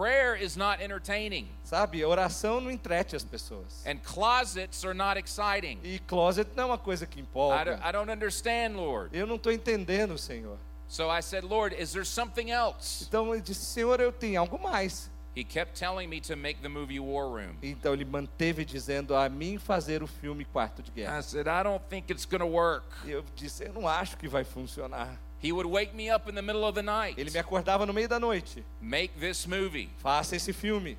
Prayer 0.00 0.34
is 0.34 0.56
not 0.56 0.80
entertaining, 0.82 1.46
Sabe, 1.62 2.02
oração 2.06 2.58
não 2.58 2.70
entrete 2.70 3.14
as 3.14 3.22
pessoas. 3.22 3.84
and 3.86 3.98
closets 4.02 4.82
are 4.82 4.94
not 4.94 5.18
exciting. 5.18 5.78
E 5.84 5.98
closet 5.98 6.48
não 6.56 6.62
é 6.62 6.66
uma 6.68 6.78
coisa 6.78 7.04
que 7.06 7.18
I 7.18 7.22
empolga. 7.22 7.64
don't, 7.76 7.82
I 7.86 7.92
don't 7.92 8.10
understand, 8.10 8.76
Lord. 8.76 9.14
Eu 9.14 9.26
não 9.26 9.36
estou 9.36 9.52
entendendo, 9.52 10.16
Senhor. 10.16 10.56
So 10.88 11.10
I 11.10 11.20
said, 11.20 11.44
Lord, 11.44 11.76
is 11.78 11.92
there 11.92 12.06
something 12.06 12.50
else? 12.50 13.04
Então 13.06 13.32
ele 13.34 13.42
disse: 13.42 13.66
Senhor, 13.66 14.00
eu 14.00 14.10
tenho 14.10 14.40
algo 14.40 14.58
mais. 14.58 15.10
He 15.36 15.44
kept 15.44 15.78
telling 15.78 16.08
me 16.08 16.18
to 16.22 16.34
make 16.36 16.60
the 16.62 16.68
movie 16.68 16.98
War 16.98 17.28
Room. 17.28 17.56
Então 17.62 17.92
ele 17.92 18.06
manteve 18.06 18.64
dizendo 18.64 19.14
a 19.14 19.28
mim 19.28 19.58
fazer 19.58 20.02
o 20.02 20.06
filme 20.06 20.46
Quarto 20.46 20.82
de 20.82 20.90
I 20.90 20.94
Guerra. 20.94 21.22
said, 21.22 21.46
I 21.46 21.62
don't 21.62 21.84
think 21.90 22.10
it's 22.10 22.24
going 22.24 22.40
to 22.40 22.46
work. 22.46 22.86
Eu 23.06 23.22
disse: 23.36 23.64
Eu 23.66 23.74
não 23.74 23.86
acho 23.86 24.16
que 24.16 24.26
vai 24.26 24.44
funcionar. 24.44 25.20
He 25.42 25.52
would 25.52 25.66
wake 25.66 25.94
me 25.94 26.10
up 26.10 26.28
in 26.28 26.34
the 26.34 26.42
middle 26.42 26.64
of 26.64 26.74
the 26.74 26.82
night. 26.82 27.18
Ele 27.18 27.30
me 27.30 27.38
acordava 27.40 27.86
no 27.86 27.92
meio 27.92 28.08
da 28.08 28.18
noite. 28.18 28.62
Make 28.80 29.18
this 29.18 29.46
movie. 29.46 29.88
Faça 30.02 30.36
esse 30.36 30.52
filme. 30.52 30.96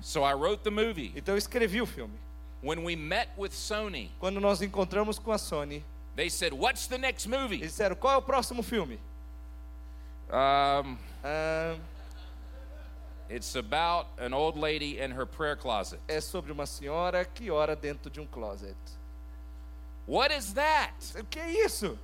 So 0.00 0.24
I 0.24 0.32
wrote 0.34 0.64
the 0.64 0.70
movie. 0.70 1.12
Então 1.14 1.34
eu 1.34 1.38
escrevi 1.38 1.80
o 1.80 1.86
filme. 1.86 2.18
When 2.62 2.82
we 2.84 2.96
met 2.96 3.28
with 3.36 3.52
Sony, 3.52 4.10
Quando 4.20 4.40
nós 4.40 4.60
encontramos 4.62 5.18
com 5.18 5.30
a 5.32 5.36
Sony, 5.38 5.82
they 6.16 6.28
said, 6.28 6.52
What's 6.52 6.86
the 6.88 6.98
next 6.98 7.26
movie? 7.28 7.56
eles 7.56 7.70
disseram: 7.72 7.94
qual 7.96 8.14
é 8.14 8.16
o 8.16 8.22
próximo 8.22 8.62
filme? 8.62 8.98
Um, 10.30 10.96
Ah, 11.24 11.76
it's 13.30 13.54
about 13.54 14.06
an 14.18 14.32
old 14.32 14.58
lady 14.58 14.98
in 15.00 15.10
her 15.12 15.26
prayer 15.26 15.56
closet. 15.56 16.00
é 16.08 16.20
sobre 16.20 16.50
uma 16.52 16.66
senhora 16.66 17.24
que 17.24 17.50
ora 17.50 17.76
dentro 17.76 18.10
de 18.10 18.20
um 18.20 18.26
closet. 18.26 18.76
What 20.06 20.32
is 20.36 20.52
that? 20.54 20.92
O 21.20 21.24
que 21.24 21.38
é 21.38 21.64
isso? 21.64 21.96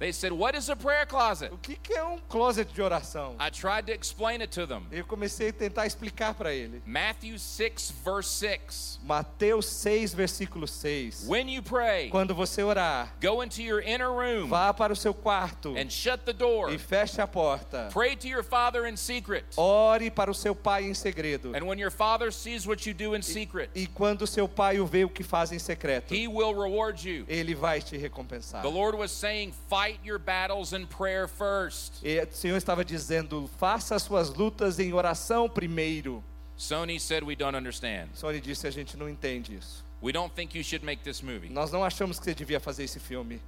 They 0.00 0.12
said, 0.12 0.32
What 0.32 0.56
is 0.56 0.70
a 0.70 0.76
prayer 0.76 1.04
closet? 1.04 1.52
O 1.52 1.58
que 1.58 1.76
que 1.76 1.92
é 1.92 2.02
um 2.02 2.18
closet 2.26 2.72
de 2.72 2.80
oração? 2.80 3.36
I 3.38 3.50
tried 3.50 3.84
to 3.86 3.92
explain 3.92 4.40
it 4.40 4.50
to 4.58 4.66
them. 4.66 4.86
Eu 4.90 5.04
comecei 5.04 5.50
a 5.50 5.52
tentar 5.52 5.86
explicar 5.86 6.32
para 6.32 6.54
ele. 6.54 6.80
Matthew 6.86 7.38
6, 7.38 7.92
verse 8.02 8.30
6. 8.30 8.98
Mateus 9.04 9.66
6, 9.66 10.14
versículo 10.14 10.66
6. 10.66 11.26
When 11.28 11.50
you 11.50 11.62
pray, 11.62 12.08
Quando 12.08 12.34
você 12.34 12.62
orar, 12.62 13.14
go 13.20 13.42
into 13.42 13.60
your 13.60 13.82
inner 13.82 14.08
room 14.08 14.48
vá 14.48 14.72
para 14.72 14.90
o 14.90 14.96
seu 14.96 15.12
quarto 15.12 15.76
and 15.76 15.90
shut 15.90 16.24
the 16.24 16.32
door. 16.32 16.72
e 16.72 16.78
feche 16.78 17.20
a 17.20 17.26
porta. 17.26 17.90
Pray 17.92 18.16
to 18.16 18.26
your 18.26 18.42
Father 18.42 18.86
in 18.86 18.96
secret. 18.96 19.44
Ore 19.58 20.10
para 20.10 20.30
o 20.30 20.34
seu 20.34 20.54
pai 20.54 20.84
em 20.84 20.94
segredo. 20.94 21.54
And 21.54 21.66
when 21.66 21.78
your 21.78 21.90
Father 21.90 22.32
sees 22.32 22.66
what 22.66 22.86
you 22.88 22.94
do 22.94 23.14
in 23.14 23.20
secret, 23.20 23.68
E 23.74 23.86
quando 23.86 24.26
seu 24.26 24.48
pai 24.48 24.80
o 24.80 24.86
vê 24.86 25.04
o 25.04 25.10
que 25.10 25.22
faz 25.22 25.52
em 25.52 25.58
secreto, 25.58 26.14
He 26.14 26.26
will 26.26 26.54
reward 26.54 27.06
you. 27.06 27.26
ele 27.28 27.54
vai 27.54 27.82
te 27.82 27.98
recompensar. 27.98 28.62
The 28.62 28.68
Lord 28.70 28.96
was 28.96 29.10
saying, 29.10 29.52
fight 29.68 29.89
your 30.04 30.18
battles 30.18 30.72
in 30.72 30.86
prayer 30.86 31.26
first. 31.28 32.00
E 32.04 32.20
o 32.20 32.28
Senhor 32.32 32.56
estava 32.56 32.84
dizendo: 32.84 33.48
faça 33.58 33.94
as 33.96 34.02
suas 34.02 34.30
lutas 34.34 34.78
em 34.78 34.92
oração 34.92 35.48
primeiro. 35.48 36.22
Sony 36.56 37.00
said, 37.00 37.24
We 37.24 37.34
don't 37.34 37.56
understand. 37.56 38.08
Sony 38.14 38.40
disse: 38.40 38.66
a 38.66 38.70
gente 38.70 38.96
não 38.96 39.08
entende 39.08 39.56
isso. 39.56 39.84
We 40.02 40.12
don't 40.12 40.32
think 40.34 40.56
you 40.56 40.64
should 40.64 40.84
make 40.84 41.02
this 41.02 41.22
movie. 41.22 41.48
Nós 41.50 41.70
não 41.72 41.84
achamos 41.84 42.18
que 42.18 42.24
você 42.24 42.34
devia 42.34 42.60
fazer 42.60 42.84
esse 42.84 42.98
filme. 43.00 43.40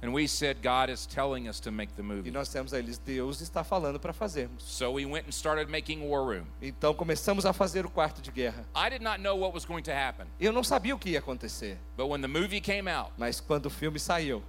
And 0.00 0.12
we 0.12 0.28
said, 0.28 0.58
God 0.62 0.90
is 0.92 1.06
telling 1.06 1.48
us 1.48 1.58
to 1.58 1.72
make 1.72 1.92
the 1.94 2.02
E 2.02 2.04
movie. 2.04 2.30
nós 2.30 2.48
temos 2.48 2.72
a 2.72 2.78
eles: 2.78 2.98
Deus 2.98 3.40
está 3.40 3.64
falando 3.64 3.98
para 3.98 4.12
fazermos. 4.12 4.62
So 4.62 4.92
we 4.92 5.04
went 5.04 5.26
and 5.26 5.32
started 5.32 5.68
making 5.68 6.08
War 6.08 6.22
Room. 6.24 6.46
Então 6.62 6.94
começamos 6.94 7.44
a 7.44 7.52
fazer 7.52 7.84
o 7.84 7.90
quarto 7.90 8.22
de 8.22 8.30
guerra. 8.30 8.64
I 8.76 8.90
did 8.90 9.02
not 9.02 9.18
know 9.20 9.36
what 9.36 9.52
was 9.52 9.64
going 9.64 9.82
to 9.82 9.90
happen, 9.90 10.26
Eu 10.38 10.52
não 10.52 10.62
sabia 10.62 10.94
o 10.94 10.98
que 11.00 11.10
ia 11.10 11.18
acontecer, 11.18 11.78
but 11.96 12.06
when 12.08 12.20
the 12.20 12.28
movie 12.28 12.60
came 12.60 12.88
out, 12.88 13.10
mas 13.18 13.40
quando 13.40 13.66
o 13.66 13.70
filme 13.70 13.98
saiu, 13.98 14.40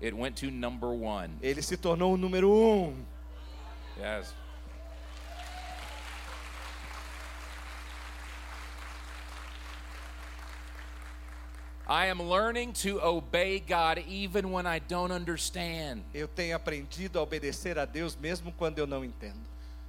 it 0.00 0.14
went 0.14 0.36
to 0.36 0.50
number 0.50 0.88
one. 0.88 1.30
ele 1.42 1.62
se 1.62 1.76
tornou 1.76 2.14
o 2.14 2.16
número 2.16 2.50
um. 2.50 2.94
Yes. 3.98 4.32
I 11.90 12.06
am 12.06 12.20
learning 12.20 12.74
to 12.84 13.00
obey 13.00 13.60
God 13.60 14.04
even 14.06 14.52
when 14.52 14.66
I 14.66 14.78
don't 14.78 15.10
understand. 15.10 16.02
Eu 16.12 16.28
tenho 16.28 16.54
aprendido 16.54 17.18
a 17.18 17.22
obedecer 17.22 17.78
a 17.78 17.86
Deus 17.86 18.14
mesmo 18.14 18.52
quando 18.52 18.78
eu 18.78 18.86
não 18.86 19.02
entendo. 19.02 19.40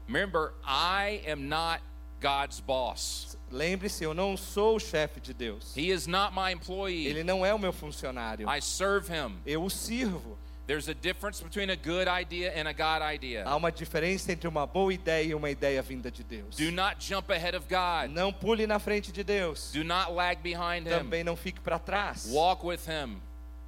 Remember, 0.08 0.54
I 0.66 1.22
am 1.28 1.50
not 1.50 1.82
God's 2.22 2.60
boss. 2.60 3.38
Lembre-se, 3.52 4.04
eu 4.04 4.14
não 4.14 4.38
sou 4.38 4.76
o 4.76 4.80
chefe 4.80 5.20
de 5.20 5.34
Deus. 5.34 5.76
He 5.76 5.92
is 5.92 6.06
not 6.08 6.34
my 6.36 6.52
employee. 6.52 7.08
Ele 7.08 7.24
não 7.24 7.46
é 7.46 7.54
o 7.54 7.60
meu 7.60 7.74
funcionário. 7.74 8.48
I 8.50 8.62
serve 8.62 9.12
him. 9.12 9.38
Eu 9.46 9.64
o 9.64 9.70
sirvo. 9.70 10.38
There's 10.68 10.88
a 10.88 10.94
difference 10.94 11.42
between 11.42 11.72
a 11.72 11.76
good 11.76 12.08
idea 12.08 12.54
and 12.56 12.68
a 12.68 12.74
God 12.74 13.02
idea. 13.02 13.44
Há 13.44 13.56
uma 13.56 13.72
diferença 13.72 14.32
entre 14.32 14.48
uma 14.48 14.68
boa 14.68 14.94
ideia 14.94 15.30
e 15.30 15.34
uma 15.34 15.50
ideia 15.50 15.82
vinda 15.82 16.12
de 16.12 16.24
Deus. 16.24 16.58
Do 16.58 16.72
not 16.72 16.98
jump 17.00 17.34
ahead 17.34 17.58
of 17.58 17.66
God. 17.68 18.12
Não 18.12 18.32
pule 18.32 18.68
na 18.68 18.78
frente 18.78 19.12
de 19.12 19.24
Deus. 19.24 19.72
Do 19.72 19.84
not 19.84 20.12
lag 20.12 20.40
behind 20.44 20.86
him. 20.86 20.92
Também 20.92 21.24
não 21.24 21.36
fique 21.36 21.60
para 21.60 21.80
trás. 21.80 22.28
Walk 22.30 22.64
with 22.64 22.82
him. 22.88 23.20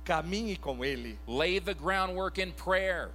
Caminhe 0.05 0.55
com 0.57 0.85
Ele. 0.85 1.17
Lay 1.25 1.59
the 1.59 1.73
groundwork 1.73 2.39
in 2.39 2.51
prayer. 2.51 3.09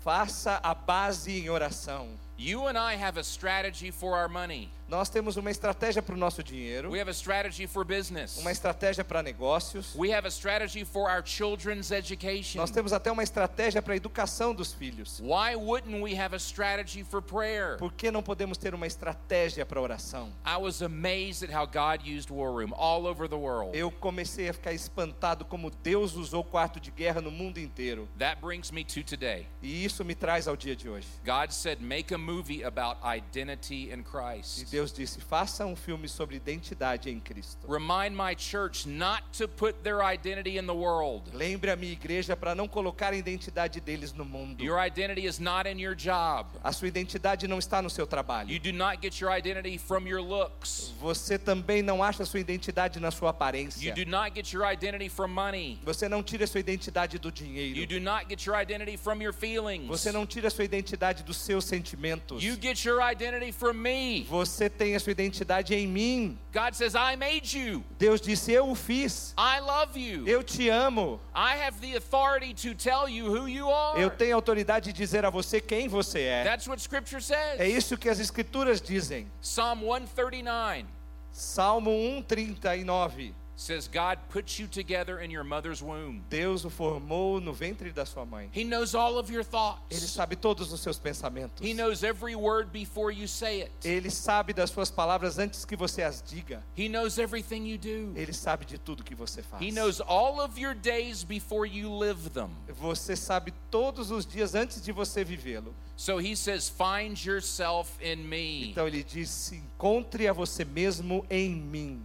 Faça 0.00 0.60
a 0.62 0.74
base 0.74 1.30
em 1.30 1.48
oração. 1.48 2.08
You 2.36 2.66
and 2.68 2.78
I 2.78 2.94
have 2.94 3.18
a 3.18 3.22
strategy 3.22 3.90
for 3.90 4.18
our 4.18 4.28
money. 4.28 4.70
Nós 4.90 5.08
temos 5.08 5.36
uma 5.36 5.52
estratégia 5.52 6.02
para 6.02 6.16
o 6.16 6.18
nosso 6.18 6.42
dinheiro, 6.42 6.90
We 6.90 7.00
have 7.00 7.08
a 7.08 7.12
strategy 7.12 7.68
for 7.68 7.84
business. 7.84 8.36
uma 8.38 8.50
estratégia 8.50 9.04
para 9.04 9.22
negócios. 9.22 9.94
We 9.94 10.12
have 10.12 10.26
a 10.26 10.30
strategy 10.30 10.84
for 10.84 11.08
our 11.08 11.22
children's 11.24 11.92
education. 11.92 12.58
Nós 12.58 12.72
temos 12.72 12.92
até 12.92 13.08
uma 13.12 13.22
estratégia 13.22 13.80
para 13.80 13.94
a 13.94 13.96
educação 13.96 14.52
dos 14.52 14.72
filhos. 14.72 15.20
Why 15.20 15.54
wouldn't 15.54 16.02
we 16.02 16.18
have 16.18 16.34
a 16.34 16.40
strategy 16.40 17.04
for 17.04 17.22
prayer? 17.22 17.76
Por 17.78 17.92
que 17.92 18.10
não 18.10 18.20
podemos 18.20 18.58
ter 18.58 18.74
uma 18.74 18.84
estratégia 18.84 19.64
para 19.64 19.80
oração? 19.80 20.32
I 20.44 20.56
was 20.56 20.82
amazed 20.82 21.44
at 21.44 21.54
how 21.56 21.66
God 21.66 22.04
used 22.04 22.28
War 22.28 22.50
Room 22.50 22.74
all 22.74 23.06
over 23.06 23.28
the 23.28 23.36
world. 23.36 23.78
Eu 23.78 23.92
comecei 23.92 24.48
a 24.48 24.52
ficar 24.52 24.72
espantado 24.72 25.44
como 25.44 25.70
Deus 25.70 26.16
usou 26.16 26.40
o 26.40 26.44
quarto 26.44 26.80
de 26.80 26.90
guerra 26.90 27.20
no 27.20 27.30
mundo 27.30 27.58
inteiro. 27.58 28.08
That 28.18 28.40
brings 28.40 28.72
me 28.72 28.84
to 28.84 29.04
today. 29.04 29.46
E 29.62 29.84
isso 29.84 30.04
me 30.04 30.16
traz 30.16 30.48
ao 30.48 30.56
dia 30.56 30.74
de 30.74 30.88
hoje. 30.88 31.06
God 31.24 31.52
said, 31.52 31.80
make 31.80 32.12
a 32.12 32.18
movie 32.18 32.64
about 32.64 32.98
identity 33.04 33.92
in 33.92 34.02
Christ. 34.02 34.79
Deus 34.80 34.92
disse: 34.92 35.20
faça 35.20 35.66
um 35.66 35.76
filme 35.76 36.08
sobre 36.08 36.36
identidade 36.36 37.10
em 37.10 37.20
Cristo. 37.20 37.70
Remind 37.70 38.16
my 38.16 38.34
church 38.34 38.88
not 38.88 39.22
to 39.36 39.46
put 39.46 39.82
their 39.82 40.00
identity 40.00 40.56
in 40.56 40.66
the 40.66 40.72
world. 40.72 41.30
Lembre 41.34 41.70
a 41.70 41.76
minha 41.76 41.92
igreja 41.92 42.34
para 42.34 42.54
não 42.54 42.66
colocar 42.66 43.12
a 43.12 43.16
identidade 43.16 43.78
deles 43.78 44.14
no 44.14 44.24
mundo. 44.24 44.64
Your 44.64 44.78
identity 44.82 45.26
is 45.26 45.38
not 45.38 45.68
in 45.68 45.78
your 45.78 45.94
job. 45.94 46.48
A 46.64 46.72
sua 46.72 46.88
identidade 46.88 47.46
não 47.46 47.58
está 47.58 47.82
no 47.82 47.90
seu 47.90 48.06
trabalho. 48.06 48.50
You 48.50 48.58
do 48.58 48.72
not 48.72 49.02
get 49.02 49.20
your 49.20 49.36
identity 49.36 49.76
from 49.76 50.06
your 50.08 50.22
looks. 50.22 50.94
Você 50.98 51.38
também 51.38 51.82
não 51.82 52.02
acha 52.02 52.24
sua 52.24 52.40
identidade 52.40 52.98
na 52.98 53.10
sua 53.10 53.30
aparência. 53.30 53.86
You 53.86 53.94
do 53.94 54.10
not 54.10 54.32
get 54.34 54.50
your 54.52 54.64
identity 54.64 55.10
from 55.10 55.28
money. 55.28 55.78
Você 55.84 56.08
não 56.08 56.22
tira 56.22 56.46
sua 56.46 56.60
identidade 56.60 57.18
do 57.18 57.28
You 57.28 57.32
dinheiro. 57.32 57.86
do 57.86 58.00
not 58.00 58.26
get 58.30 58.46
your 58.46 58.58
identity 58.58 58.96
from 58.96 59.20
your 59.20 59.34
feelings. 59.34 59.86
Você 59.88 60.10
não 60.10 60.24
tira 60.24 60.48
sua 60.48 60.64
identidade 60.64 61.22
dos 61.22 61.36
seus 61.36 61.66
sentimentos. 61.66 62.42
You 62.42 62.56
get 62.58 62.82
your 62.86 63.00
identity 63.02 63.52
from 63.52 63.74
me. 63.74 64.24
Você 64.30 64.69
tem 64.70 64.96
a 64.96 65.00
sua 65.00 65.10
identidade 65.10 65.74
em 65.74 65.86
mim. 65.86 66.38
God 66.52 66.74
says, 66.74 66.94
I 66.94 67.16
made 67.16 67.58
you. 67.58 67.84
Deus 67.98 68.20
disse: 68.20 68.50
Eu 68.52 68.70
o 68.70 68.74
fiz. 68.74 69.34
I 69.38 69.60
love 69.60 69.98
you. 70.00 70.26
Eu 70.26 70.42
te 70.42 70.68
amo. 70.68 71.20
I 71.34 71.62
have 71.66 71.78
the 71.80 71.96
authority 71.96 72.54
to 72.54 72.74
tell 72.74 73.08
you 73.08 73.26
who 73.26 73.46
you 73.48 73.68
are. 73.70 74.00
Eu 74.00 74.10
tenho 74.10 74.34
autoridade 74.34 74.92
de 74.92 74.98
dizer 74.98 75.24
a 75.26 75.30
você 75.30 75.60
quem 75.60 75.88
você 75.88 76.20
é. 76.20 76.44
That's 76.44 76.66
what 76.66 76.80
Scripture 76.80 77.18
É 77.18 77.56
says. 77.56 77.76
isso 77.76 77.98
que 77.98 78.08
as 78.08 78.18
escrituras 78.18 78.80
dizem. 78.80 79.30
Psalm 79.40 79.80
139 79.80 80.86
Salmo 81.32 81.90
139. 82.26 83.34
Says, 83.60 83.86
God 83.86 84.18
puts 84.30 84.58
you 84.58 84.66
together 84.66 85.20
in 85.20 85.30
your 85.30 85.44
mother's 85.44 85.82
womb. 85.82 86.22
Deus 86.30 86.64
o 86.64 86.70
formou 86.70 87.40
no 87.40 87.52
ventre 87.52 87.92
da 87.92 88.04
sua 88.04 88.24
mãe. 88.24 88.48
He 88.52 88.64
knows 88.64 88.94
all 88.94 89.18
of 89.18 89.30
your 89.30 89.42
Ele 89.42 89.50
thoughts. 89.50 90.10
sabe 90.10 90.34
todos 90.34 90.72
os 90.72 90.80
seus 90.80 90.98
pensamentos. 90.98 91.60
He 91.60 91.74
knows 91.74 92.02
every 92.02 92.34
word 92.34 92.72
before 92.72 93.10
you 93.12 93.28
say 93.28 93.62
it. 93.62 93.70
Ele 93.84 94.10
sabe 94.10 94.54
das 94.54 94.70
suas 94.70 94.90
palavras 94.90 95.38
antes 95.38 95.64
que 95.64 95.76
você 95.76 96.02
as 96.02 96.22
diga. 96.22 96.62
He 96.76 96.88
knows 96.88 97.18
everything 97.18 97.66
you 97.66 97.76
do. 97.76 98.18
Ele 98.18 98.32
sabe 98.32 98.64
de 98.64 98.78
tudo 98.78 99.04
que 99.04 99.14
você 99.14 99.42
faz. 99.42 99.62
He 99.62 99.70
knows 99.70 100.00
all 100.00 100.40
of 100.40 100.58
your 100.58 100.74
days 100.74 101.22
before 101.22 101.66
you 101.66 101.90
live 101.90 102.30
them. 102.30 102.50
Você 102.68 103.14
sabe 103.14 103.52
todos 103.70 104.10
os 104.10 104.24
dias 104.24 104.54
antes 104.54 104.82
de 104.82 104.90
você 104.90 105.22
vivê-lo. 105.22 105.74
So 105.96 106.18
he 106.18 106.34
says, 106.34 106.70
Find 106.70 107.22
yourself 107.22 107.92
in 108.02 108.26
me. 108.26 108.70
Então 108.70 108.86
ele 108.86 109.04
diz: 109.04 109.52
encontre 109.52 110.26
a 110.28 110.32
você 110.32 110.64
mesmo 110.64 111.26
em 111.28 111.50
mim. 111.54 112.02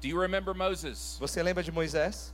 Do 0.00 0.08
you 0.08 0.20
remember 0.20 0.54
Moses? 0.54 1.16
Você 1.20 1.42
lembra 1.42 1.62
de 1.62 1.72
Moisés? 1.72 2.32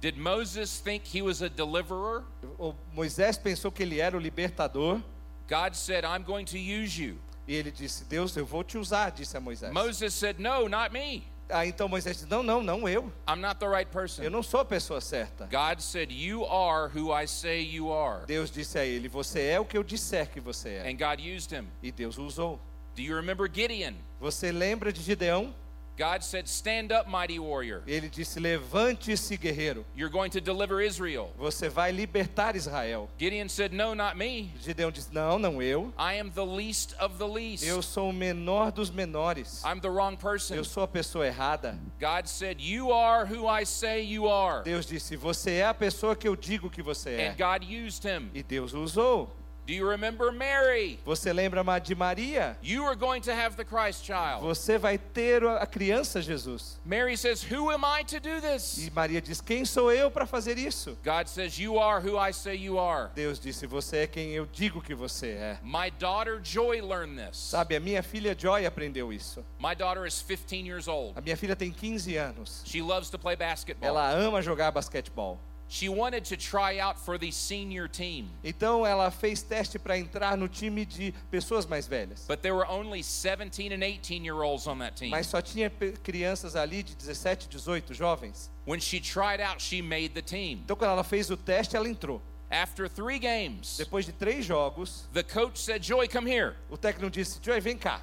Did 0.00 0.16
Moses 0.16 0.78
think 0.80 1.04
he 1.06 1.22
was 1.22 1.42
a 1.42 1.48
deliverer? 1.48 2.22
O 2.58 2.74
Moisés 2.94 3.38
pensou 3.38 3.70
que 3.72 3.82
ele 3.82 3.98
era 4.00 4.16
o 4.16 4.20
libertador. 4.20 5.00
God 5.48 5.74
said, 5.74 6.04
I'm 6.04 6.22
going 6.24 6.44
to 6.46 6.58
use 6.58 6.98
you. 7.00 7.18
E 7.46 7.54
ele 7.54 7.70
disse: 7.70 8.04
Deus, 8.04 8.36
eu 8.36 8.44
vou 8.44 8.62
te 8.64 8.76
usar, 8.76 9.10
disse 9.10 9.36
a 9.36 9.40
Moisés. 9.40 9.72
Moses 9.72 10.12
said, 10.14 10.38
No, 10.40 10.68
not 10.68 10.92
me. 10.92 11.24
Ah, 11.48 11.64
então 11.64 11.88
Moisés 11.88 12.16
disse: 12.16 12.28
Não, 12.28 12.42
não, 12.42 12.62
não 12.62 12.88
eu. 12.88 13.12
I'm 13.28 13.40
not 13.40 13.58
the 13.60 13.68
right 13.68 13.86
Eu 13.88 13.92
person. 14.00 14.28
não 14.30 14.42
sou 14.42 14.60
a 14.60 14.64
pessoa 14.64 15.00
certa. 15.00 15.46
God 15.46 15.80
said, 15.80 16.10
You 16.10 16.44
are 16.44 16.88
who 16.88 17.12
I 17.12 17.26
say 17.28 17.62
you 17.62 17.92
are. 17.92 18.26
Deus 18.26 18.50
disse 18.50 18.78
a 18.78 18.84
ele: 18.84 19.08
Você 19.08 19.42
é 19.42 19.60
o 19.60 19.64
que 19.64 19.78
eu 19.78 19.84
disser 19.84 20.28
que 20.30 20.40
você 20.40 20.70
é. 20.70 20.90
And 20.90 20.96
God 20.96 21.20
used 21.20 21.52
him. 21.52 21.68
E 21.82 21.92
Deus 21.92 22.18
o 22.18 22.24
usou. 22.24 22.60
Do 22.96 23.02
you 23.02 23.14
remember 23.14 23.48
Gideon? 23.52 23.94
Você 24.20 24.50
lembra 24.50 24.92
de 24.92 25.02
Gideão? 25.02 25.54
God 25.96 26.22
said, 26.22 26.46
Stand 26.46 26.92
up, 26.92 27.08
mighty 27.08 27.38
warrior. 27.38 27.82
Ele 27.86 28.08
disse: 28.08 28.38
Levante-se, 28.38 29.36
guerreiro. 29.36 29.84
You're 29.94 30.10
going 30.10 30.30
to 30.30 30.40
deliver 30.40 30.82
Israel. 30.82 31.32
Você 31.38 31.68
vai 31.68 31.90
libertar 31.90 32.54
Israel. 32.54 33.08
Gideon 33.18 33.48
said, 33.48 33.72
No, 33.72 33.94
not 33.94 34.16
me. 34.16 34.52
Gideão 34.60 34.90
disse: 34.90 35.12
Não, 35.12 35.38
não 35.38 35.62
eu. 35.62 35.92
I 35.98 36.14
am 36.14 36.30
the 36.30 36.44
least 36.44 36.94
of 37.00 37.16
the 37.18 37.26
least. 37.26 37.64
Eu 37.64 37.80
sou 37.82 38.10
o 38.10 38.12
menor 38.12 38.70
dos 38.72 38.90
menores. 38.90 39.62
I'm 39.64 39.80
the 39.80 39.88
wrong 39.88 40.16
person. 40.16 40.54
Eu 40.54 40.64
sou 40.64 40.82
a 40.82 40.88
pessoa 40.88 41.26
errada. 41.26 41.78
God 41.98 42.26
said, 42.26 42.60
You 42.60 42.92
are 42.92 43.24
who 43.24 43.48
I 43.48 43.64
say 43.64 44.02
you 44.02 44.28
are. 44.28 44.62
Deus 44.64 44.86
disse: 44.86 45.16
Você 45.16 45.52
é 45.52 45.66
a 45.66 45.74
pessoa 45.74 46.14
que 46.14 46.28
eu 46.28 46.36
digo 46.36 46.68
que 46.68 46.82
você 46.82 47.10
é. 47.10 47.28
And 47.28 47.36
God 47.36 47.64
used 47.64 48.04
him. 48.04 48.30
E 48.34 48.42
Deus 48.42 48.74
o 48.74 48.80
usou. 48.82 49.34
Do 49.66 49.72
you 49.72 49.84
remember 49.84 50.30
Mary? 50.30 51.00
Você 51.04 51.32
lembra 51.32 51.64
de 51.80 51.92
Maria? 51.92 52.56
You 52.62 52.84
are 52.84 52.94
going 52.94 53.20
to 53.22 53.34
have 53.34 53.56
the 53.56 53.64
Christ 53.64 54.04
child. 54.04 54.42
Você 54.42 54.78
vai 54.78 54.96
ter 54.96 55.44
a 55.44 55.66
criança 55.66 56.22
Jesus. 56.22 56.78
Mary 56.84 57.16
says, 57.16 57.42
Who 57.42 57.72
am 57.72 57.84
I 57.84 58.04
to 58.04 58.20
do 58.20 58.40
this? 58.40 58.78
E 58.78 58.92
Maria 58.92 59.20
diz: 59.20 59.40
Quem 59.40 59.64
sou 59.64 59.90
eu 59.90 60.08
para 60.08 60.24
fazer 60.24 60.56
isso? 60.56 60.96
God 61.04 61.26
says, 61.26 61.58
You 61.58 61.80
are 61.80 62.00
who 62.00 62.16
I 62.16 62.32
say 62.32 62.54
you 62.54 62.78
are. 62.78 63.10
Deus 63.16 63.40
disse: 63.40 63.66
Você 63.66 63.98
é 63.98 64.06
quem 64.06 64.30
eu 64.30 64.46
digo 64.46 64.80
que 64.80 64.94
você 64.94 65.30
é. 65.30 65.58
My 65.64 65.90
daughter 65.98 66.40
Joy 66.40 66.80
learned 66.80 67.16
this. 67.20 67.36
Sabe, 67.36 67.74
a 67.74 67.80
minha 67.80 68.04
filha 68.04 68.36
Joy 68.38 68.66
aprendeu 68.66 69.12
isso. 69.12 69.44
My 69.58 69.74
daughter 69.74 70.06
is 70.06 70.22
15 70.22 70.64
years 70.64 70.86
old. 70.86 71.18
A 71.18 71.20
minha 71.20 71.36
filha 71.36 71.56
tem 71.56 71.72
15 71.72 72.16
anos. 72.16 72.62
She 72.64 72.80
loves 72.80 73.10
to 73.10 73.18
play 73.18 73.34
basketball. 73.34 73.88
Ela 73.88 74.12
ama 74.12 74.40
jogar 74.40 74.70
basquetebol. 74.70 75.40
She 75.68 75.88
wanted 75.88 76.24
to 76.26 76.36
try 76.36 76.78
out 76.78 76.96
for 76.96 77.18
the 77.18 77.30
senior 77.32 77.88
team, 77.88 78.28
Então 78.44 78.86
ela 78.86 79.10
fez 79.10 79.42
teste 79.42 79.78
para 79.80 79.98
entrar 79.98 80.36
no 80.36 80.46
time 80.48 80.86
de 80.86 81.12
pessoas 81.30 81.66
mais 81.66 81.88
velhas. 81.88 82.24
but 82.28 82.40
there 82.40 82.54
were 82.54 82.66
only 82.70 83.02
17 83.02 83.72
and 83.72 83.82
18 83.82 84.24
year 84.24 84.42
olds 84.42 84.68
on 84.68 84.78
that 84.78 84.94
team. 84.96 85.10
Mas 85.10 85.26
só 85.26 85.42
tinha 85.42 85.68
crianças 86.04 86.54
ali 86.54 86.84
de 86.84 86.94
17, 86.94 87.48
18, 87.48 87.92
jovens. 87.94 88.48
When 88.64 88.78
she 88.80 89.00
tried 89.00 89.40
out, 89.40 89.60
she 89.60 89.82
made 89.82 90.10
the 90.14 90.22
team. 90.22 90.60
Então 90.64 90.76
quando 90.76 90.92
ela 90.92 91.02
fez 91.04 91.30
o 91.30 91.36
teste, 91.36 91.74
ela 91.76 91.88
entrou. 91.88 92.22
After 92.48 92.88
three 92.88 93.18
games, 93.18 93.76
Depois 93.76 94.06
de 94.06 94.12
três 94.12 94.44
jogos, 94.44 95.08
the 95.12 95.24
coach 95.24 95.58
said, 95.58 95.82
Joy, 95.84 96.06
come 96.06 96.30
here. 96.30 96.54
o 96.70 96.76
técnico 96.76 97.10
disse: 97.10 97.40
Joy, 97.42 97.60
vem 97.60 97.76
cá. 97.76 98.00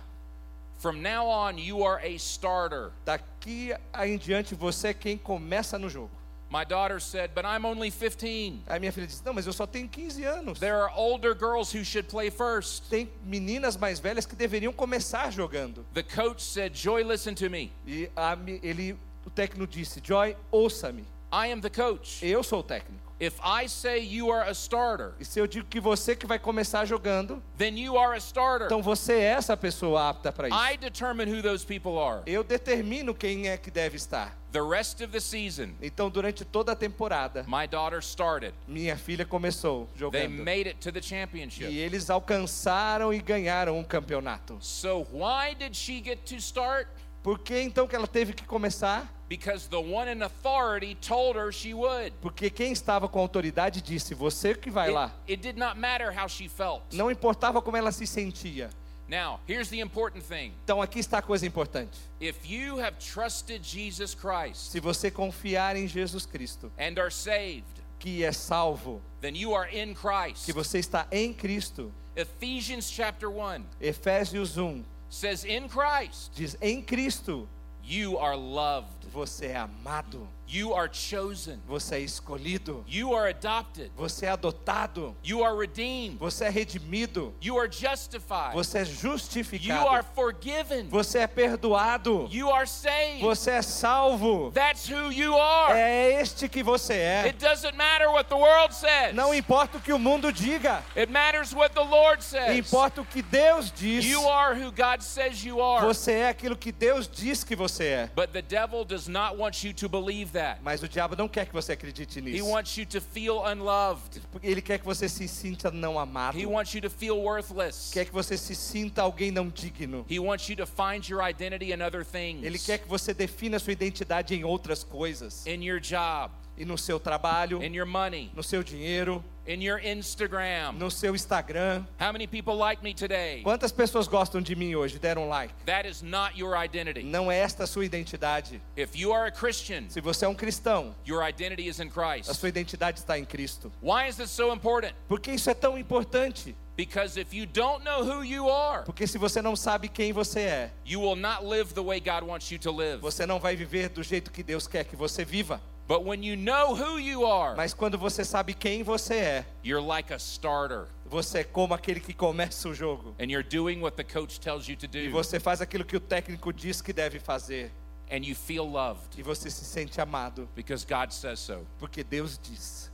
From 0.80 0.98
now 1.02 1.28
on, 1.30 1.58
you 1.58 1.82
are 1.86 2.04
a 2.06 2.10
starter. 2.18 2.92
Daqui 3.06 3.72
em 4.04 4.18
diante 4.18 4.54
você 4.54 4.90
é 4.90 4.94
quem 4.94 5.18
começa 5.18 5.80
no 5.80 5.90
jogo. 5.90 6.12
My 6.54 6.64
daughter 6.64 7.00
said, 7.00 7.32
But 7.34 7.46
I'm 7.46 7.66
only 7.66 7.90
15. 7.90 8.62
Aí 8.68 8.80
minha 8.80 8.92
filha 8.92 9.08
disse: 9.08 9.26
Não, 9.26 9.34
mas 9.34 9.48
eu 9.48 9.54
só 9.54 9.66
tenho 9.66 9.90
15 9.90 10.24
anos. 10.24 10.60
There 10.60 10.76
are 10.76 10.92
older 10.96 11.34
girls 11.34 11.76
who 11.76 11.84
should 11.84 12.08
play 12.08 12.30
first. 12.30 12.84
Tem 12.92 13.10
meninas 13.26 13.76
mais 13.76 14.00
velhas 14.00 14.28
que 14.28 14.36
deveriam 14.36 14.72
começar 14.72 15.32
jogando. 15.32 15.84
The 15.96 16.04
coach 16.04 16.44
said, 16.44 16.76
Joy, 16.78 17.04
listen 17.04 17.34
to 17.34 17.50
me. 17.50 17.72
E 17.88 18.08
a 18.16 18.38
ele, 18.62 18.96
o 19.26 19.32
técnico 19.32 19.66
disse: 19.66 20.00
Joy, 20.04 20.38
ouça-me. 20.52 21.08
I 21.32 21.52
am 21.52 21.60
the 21.60 21.72
coach. 21.72 22.24
Eu 22.24 22.44
sou 22.44 22.60
o 22.60 22.64
técnico. 22.64 23.02
If 23.20 23.40
I 23.44 23.68
say 23.68 24.00
you 24.00 24.32
are 24.32 24.48
a 24.48 24.54
starter, 24.54 25.14
E 25.20 25.26
se 25.26 25.40
eu 25.40 25.48
digo 25.48 25.66
que 25.68 25.80
você 25.80 26.16
que 26.16 26.28
vai 26.28 26.38
começar 26.38 26.86
jogando, 26.86 27.42
then 27.58 27.80
you 27.80 27.98
are 27.98 28.14
a 28.14 28.20
starter. 28.20 28.68
então 28.68 28.82
você 28.82 29.14
é 29.14 29.24
essa 29.24 29.58
pessoa 29.58 30.10
apta 30.10 30.32
para 30.32 30.50
isso. 30.50 30.58
I 30.58 30.78
determine 30.78 31.32
who 31.32 31.42
those 31.42 31.66
people 31.66 31.98
are. 31.98 32.22
Eu 32.28 32.44
determino 32.44 33.16
quem 33.16 33.48
é 33.48 33.58
que 33.58 33.72
deve 33.72 33.96
estar. 33.96 34.38
The 34.54 34.62
rest 34.62 35.02
of 35.04 35.12
the 35.12 35.20
season, 35.20 35.74
Então, 35.82 36.12
durante 36.12 36.46
toda 36.46 36.74
a 36.74 36.76
temporada, 36.76 37.44
my 37.48 37.68
daughter 37.68 37.98
started. 38.04 38.54
minha 38.68 38.96
filha 38.96 39.26
começou 39.26 39.88
They 39.88 40.00
jogando. 40.00 40.44
made 40.44 40.70
it 40.70 40.76
to 40.80 40.92
the 40.92 41.02
championship. 41.02 41.66
E 41.72 41.80
eles 41.80 42.08
alcançaram 42.12 43.12
e 43.12 43.20
ganharam 43.20 43.80
um 43.80 43.84
campeonato. 43.84 44.58
So 44.62 45.08
why 45.12 45.56
did 45.58 45.76
she 45.76 46.02
get 46.06 46.20
to 46.30 46.36
start? 46.36 46.88
Por 47.24 47.40
que 47.40 47.60
então 47.62 47.88
que 47.88 47.96
ela 47.96 48.06
teve 48.06 48.34
que 48.34 48.44
começar? 48.46 49.12
Because 49.28 49.68
the 49.68 49.78
one 49.78 50.12
in 50.12 50.22
authority 50.22 50.94
told 50.96 51.36
her 51.40 51.52
she 51.52 51.74
would. 51.74 52.14
Porque 52.22 52.50
quem 52.52 52.72
estava 52.72 53.08
com 53.08 53.18
autoridade 53.20 53.82
disse: 53.82 54.14
Você 54.14 54.54
que 54.54 54.70
vai 54.70 54.92
lá. 54.92 55.06
It, 55.28 55.34
it 55.34 55.42
did 55.42 55.58
not 55.58 55.80
matter 55.80 56.12
how 56.16 56.28
she 56.30 56.48
felt. 56.48 56.84
Não 56.94 57.10
importava 57.10 57.60
como 57.60 57.76
ela 57.76 57.92
se 57.92 58.06
sentia. 58.06 58.70
Now, 59.08 59.40
here's 59.48 59.70
the 59.70 59.80
important 59.80 60.24
thing. 60.24 60.54
Então 60.64 60.82
aqui 60.82 61.00
está 61.00 61.18
a 61.20 61.22
coisa 61.22 61.46
importante. 61.46 62.00
If 62.22 62.50
you 62.50 62.80
have 62.80 62.98
trusted 63.00 63.62
Jesus 63.64 64.16
Christ 64.16 64.72
Se 64.72 64.80
você 64.80 65.12
confiar 65.12 65.76
em 65.76 65.88
Jesus 65.88 66.26
Cristo, 66.26 66.72
and 66.80 66.98
are 67.00 67.12
saved, 67.12 67.66
que 68.00 68.24
é 68.24 68.32
salvo, 68.32 69.02
then 69.22 69.36
you 69.36 69.54
are 69.54 69.68
in 69.70 69.94
Christ. 69.94 70.46
que 70.46 70.54
você 70.54 70.80
está 70.80 71.06
em 71.12 71.34
Cristo. 71.34 71.92
Ephesians 72.16 72.90
chapter 72.90 73.30
1 73.30 73.66
Efésios 73.82 74.58
1 74.58 74.84
says, 75.10 75.44
In 75.44 75.68
Christ, 75.68 76.32
diz: 76.36 76.56
Em 76.62 76.82
Cristo 76.82 77.48
you 77.84 78.18
are 78.20 78.38
loved, 78.38 79.08
você 79.12 79.48
é 79.48 79.58
amado, 79.58 80.28
you 80.48 80.74
are 80.74 80.90
chosen, 80.92 81.60
você 81.68 81.96
é 81.96 82.00
escolhido, 82.00 82.84
you 82.88 83.16
are 83.16 83.30
adopted, 83.30 83.92
você 83.96 84.26
é 84.26 84.30
adotado, 84.30 85.16
you 85.24 85.44
are 85.44 85.58
redeemed, 85.58 86.18
você 86.18 86.46
é 86.46 86.50
redimido, 86.50 87.34
you 87.42 87.58
are 87.58 87.70
justified, 87.72 88.54
você 88.54 88.80
é 88.80 88.82
you 88.82 88.88
justificado, 88.88 89.88
are 89.88 90.06
forgiven, 90.14 90.88
você 90.90 91.20
é 91.20 91.28
perdoado, 91.28 92.28
you 92.32 92.50
are 92.52 92.68
saved. 92.68 93.22
você 93.22 93.52
é 93.52 93.62
salvo. 93.62 94.52
That's 94.52 94.90
who 94.90 95.12
you 95.12 95.36
are. 95.36 95.74
É 95.74 96.22
este 96.22 96.48
que 96.50 96.62
você 96.62 96.94
é. 96.94 97.24
It 97.26 97.40
doesn't 97.40 97.76
matter 97.78 98.10
what 98.10 98.30
the 98.30 98.36
world 98.36 98.74
says. 98.74 99.14
Não 99.14 99.34
importa 99.34 99.78
o 99.78 99.82
que 99.82 99.94
o 99.94 100.00
mundo 100.00 100.32
diga, 100.32 100.84
It 100.96 101.12
matters 101.12 101.54
what 101.54 101.74
the 101.74 101.84
Lord 101.84 102.24
says. 102.24 102.58
importa 102.58 103.02
o 103.02 103.06
que 103.06 103.22
Deus 103.22 103.72
diz. 103.72 104.06
You 104.06 104.28
are 104.28 104.54
who 104.54 104.72
God 104.72 105.02
says 105.02 105.44
you 105.44 105.62
are. 105.62 105.86
Você 105.86 106.12
é 106.12 106.30
aquilo 106.30 106.56
que 106.56 106.72
Deus 106.72 107.08
diz 107.08 107.44
que 107.44 107.56
você 107.56 107.86
é. 107.86 108.10
But 108.16 108.32
the 108.32 108.42
devil 108.42 108.84
does 108.84 109.08
not 109.08 109.38
want 109.38 109.64
you 109.64 109.74
to 109.74 109.88
believe 109.88 110.33
that. 110.34 110.60
Mas 110.62 110.84
o 110.84 110.88
diabo 110.88 111.16
não 111.16 111.28
quer 111.30 111.46
que 111.46 111.54
você 111.54 111.72
acredite 111.72 112.20
He 112.20 112.22
nisso. 112.22 112.46
wants 112.48 112.78
you 112.78 112.86
to 112.86 113.00
feel 113.00 113.42
unloved. 113.46 114.22
Ele 114.44 114.62
quer 114.62 114.80
que 114.80 114.86
você 114.86 115.08
se 115.08 115.28
sinta 115.28 115.72
não 115.72 115.98
amado. 115.98 116.38
He 116.38 116.46
wants 116.46 116.74
you 116.74 116.82
to 116.82 116.90
feel 116.90 117.18
worthless. 117.22 117.92
Quer 117.94 118.06
que 118.06 118.12
você 118.12 118.38
se 118.38 118.54
sinta 118.56 119.02
alguém 119.02 119.32
não 119.32 119.48
digno. 119.50 120.06
He 120.10 120.20
wants 120.20 120.50
you 120.50 120.56
to 120.58 120.66
find 120.68 121.08
your 121.08 121.22
identity 121.28 121.72
in 121.72 121.82
other 121.82 122.04
things. 122.06 122.44
Ele 122.44 122.60
quer 122.60 122.80
que 122.80 122.88
você 122.88 123.14
defina 123.14 123.58
sua 123.60 123.72
identidade 123.74 124.36
em 124.36 124.44
outras 124.44 124.84
coisas. 124.84 125.46
in 125.48 125.64
your 125.64 125.80
job, 125.80 126.34
E 126.58 126.66
no 126.66 126.78
seu 126.78 127.00
trabalho, 127.00 127.64
in 127.64 127.74
your 127.76 127.86
money, 127.88 128.32
no 128.36 128.44
seu 128.44 128.62
dinheiro, 128.64 129.24
in 129.48 129.62
your 129.64 129.80
Instagram. 129.84 130.74
no 130.78 130.92
seu 130.92 131.16
Instagram. 131.16 131.84
How 132.00 132.12
many 132.12 132.28
people 132.28 132.56
like 132.56 132.84
me 132.84 132.94
today? 132.94 133.42
Quantas 133.44 133.72
pessoas 133.72 134.08
gostam 134.08 134.40
de 134.42 134.56
mim 134.56 134.76
hoje? 134.76 135.00
Deram 135.00 135.28
like. 135.28 135.52
That 135.66 135.88
is 135.88 136.04
not 136.04 136.38
your 136.38 136.56
identity. 136.56 137.02
Não 137.04 137.32
é 137.32 137.40
esta 137.40 137.64
a 137.64 137.68
sua 137.68 137.86
identidade. 137.86 138.62
If 138.78 138.96
you 138.96 139.12
are 139.12 139.28
a 139.28 139.32
Christian, 139.32 139.90
Se 139.90 140.00
você 140.00 140.26
é 140.26 140.28
um 140.28 140.36
cristão, 140.36 140.94
your 141.08 141.28
identity 141.28 141.68
is 141.68 141.80
in 141.80 141.88
a 141.88 141.90
Christ. 141.90 142.32
sua 142.36 142.50
identidade 142.50 143.00
está 143.00 143.18
em 143.18 143.26
Cristo. 143.26 143.72
Why 143.82 144.08
is 144.08 144.16
this 144.18 144.30
so 144.30 144.54
important? 144.54 144.94
Por 145.08 145.20
que 145.20 145.32
isso 145.32 145.50
é 145.50 145.56
tão 145.56 145.76
importante? 145.78 146.56
Because 146.76 147.20
if 147.20 147.34
you 147.34 147.46
don't 147.46 147.84
know 147.84 148.04
who 148.04 148.24
you 148.24 148.50
are, 148.50 148.84
Porque 148.84 149.06
se 149.06 149.18
você 149.20 149.42
não 149.44 149.56
sabe 149.56 149.88
quem 149.88 150.12
você 150.12 150.40
é, 150.40 150.72
you 150.86 151.02
will 151.02 151.16
not 151.16 151.44
live 151.44 151.72
the 151.74 151.82
way 151.84 152.00
God 152.00 152.24
wants 152.28 152.50
you 152.52 152.58
to 152.60 152.72
live. 152.72 153.00
você 153.00 153.26
não 153.28 153.40
vai 153.40 153.56
viver 153.56 153.90
do 153.90 154.02
jeito 154.02 154.32
que 154.32 154.42
Deus 154.42 154.68
quer 154.68 154.84
que 154.84 154.96
você 154.96 155.24
viva. 155.24 155.62
But 155.88 156.04
when 156.06 156.24
you 156.24 156.36
know 156.38 156.74
who 156.76 156.98
you 156.98 157.26
are, 157.26 157.56
Mas 157.58 157.74
quando 157.74 157.98
você 157.98 158.24
sabe 158.24 158.54
quem 158.54 158.84
você 158.84 159.16
é, 159.16 159.46
you're 159.64 159.86
like 159.86 160.14
a 160.14 160.18
starter 160.18 160.88
você 161.06 161.40
é 161.40 161.44
como 161.44 161.74
aquele 161.74 162.00
que 162.00 162.14
começa 162.14 162.68
o 162.70 162.74
jogo. 162.74 163.14
and 163.20 163.26
you're 163.30 163.44
doing 163.48 163.82
what 163.82 163.96
the 163.98 164.04
coach 164.04 164.40
tells 164.40 164.68
you 164.70 164.76
to 164.78 164.86
E 164.86 165.08
do 165.08 165.12
você 165.12 165.40
faz 165.40 165.62
aquilo 165.62 165.84
que 165.84 165.96
o 165.98 166.00
técnico 166.00 166.52
diz 166.54 166.82
que 166.82 166.94
deve 166.94 167.20
fazer. 167.20 167.70
and 168.10 168.24
you 168.26 168.34
feel 168.36 168.66
loved 168.66 169.18
E 169.20 169.22
você 169.24 169.50
se 169.50 169.66
sente 169.66 170.00
amado, 170.00 170.48
because 170.56 170.86
God 170.86 171.12
says 171.12 171.40
so. 171.40 171.66
porque 171.80 172.04
Deus 172.04 172.38
diz. 172.42 172.90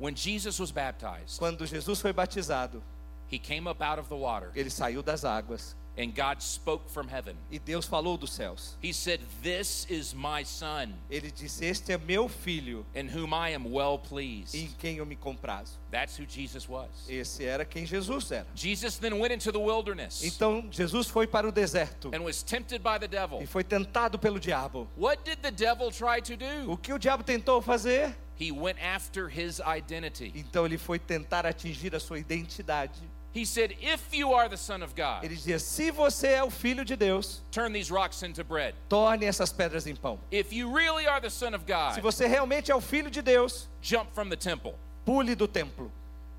When 0.00 0.16
Jesus 0.16 0.58
was 0.58 0.72
baptized, 0.72 1.38
Quando 1.38 1.66
Jesus 1.66 2.00
foi 2.00 2.12
batizado, 2.14 2.82
he 3.30 3.38
came 3.38 3.68
up 3.68 3.82
out 3.82 4.00
of 4.00 4.08
the 4.08 4.16
water 4.16 4.50
ele 4.56 4.70
saiu 4.70 5.02
das 5.02 5.24
águas 5.24 5.76
and 5.96 6.14
God 6.14 6.42
spoke 6.42 6.88
from 6.90 7.08
heaven. 7.08 7.36
e 7.50 7.58
Deus 7.58 7.86
falou 7.86 8.16
dos 8.16 8.30
céus. 8.30 8.76
He 8.82 8.92
said, 8.92 9.20
This 9.42 9.86
is 9.90 10.14
my 10.14 10.44
son 10.44 10.94
Ele 11.10 11.30
disse: 11.30 11.64
Este 11.64 11.92
é 11.92 11.98
meu 11.98 12.28
filho, 12.28 12.86
in 12.94 13.08
whom 13.08 13.32
I 13.34 13.54
am 13.54 13.66
well 13.70 13.94
em 14.02 14.08
pleased. 14.08 14.76
quem 14.78 14.96
eu 14.96 15.06
me 15.06 15.16
comprazo. 15.16 15.78
That's 15.90 16.18
who 16.18 16.24
Jesus 16.26 16.66
was. 16.68 16.88
Esse 17.08 17.44
era 17.44 17.64
quem 17.64 17.84
Jesus 17.84 18.30
era. 18.32 18.46
Jesus 18.54 18.96
then 18.98 19.18
went 19.18 19.32
into 19.32 19.52
the 19.52 19.58
wilderness 19.60 20.22
Então 20.24 20.66
Jesus 20.70 21.08
foi 21.08 21.26
para 21.26 21.46
o 21.46 21.52
deserto 21.52 22.10
and 22.14 22.22
was 22.22 22.42
tempted 22.42 22.82
by 22.82 22.98
the 22.98 23.08
devil. 23.08 23.42
e 23.42 23.46
foi 23.46 23.62
tentado 23.62 24.18
pelo 24.18 24.40
diabo. 24.40 24.88
What 24.96 25.22
did 25.24 25.40
the 25.42 25.50
devil 25.50 25.90
try 25.90 26.20
to 26.22 26.36
do? 26.36 26.70
O 26.72 26.76
que 26.76 26.92
o 26.92 26.98
diabo 26.98 27.22
tentou 27.22 27.60
fazer? 27.60 28.16
He 28.40 28.50
went 28.50 28.78
after 28.82 29.28
his 29.28 29.60
identity. 29.60 30.32
Então 30.34 30.64
ele 30.64 30.78
foi 30.78 30.98
tentar 30.98 31.44
atingir 31.46 31.94
a 31.94 32.00
sua 32.00 32.18
identidade. 32.18 32.98
He 33.34 33.44
said, 33.46 33.74
If 33.80 34.12
you 34.12 34.34
are 34.34 34.48
the 34.48 34.56
Son 34.58 34.82
of 34.82 34.94
God, 34.94 35.24
Ele 35.24 35.34
dizia: 35.34 35.58
Se 35.58 35.90
você 35.90 36.32
é 36.34 36.44
o 36.44 36.50
filho 36.50 36.84
de 36.84 36.96
Deus, 36.96 37.40
turn 37.50 37.72
these 37.72 37.90
rocks 37.90 38.22
into 38.22 38.44
bread. 38.44 38.74
torne 38.88 39.24
essas 39.24 39.52
pedras 39.52 39.86
em 39.86 39.94
pão. 39.96 40.18
If 40.30 40.52
you 40.52 40.70
really 40.70 41.06
are 41.06 41.20
the 41.20 41.30
Son 41.30 41.54
of 41.54 41.64
Se 41.66 41.72
God, 41.72 42.02
você 42.02 42.26
realmente 42.26 42.70
é 42.70 42.74
o 42.74 42.80
filho 42.80 43.10
de 43.10 43.22
Deus, 43.22 43.68
jump 43.80 44.10
from 44.14 44.28
the 44.28 44.36
temple. 44.36 44.74
pule 45.04 45.34
do 45.34 45.48
templo. 45.48 45.90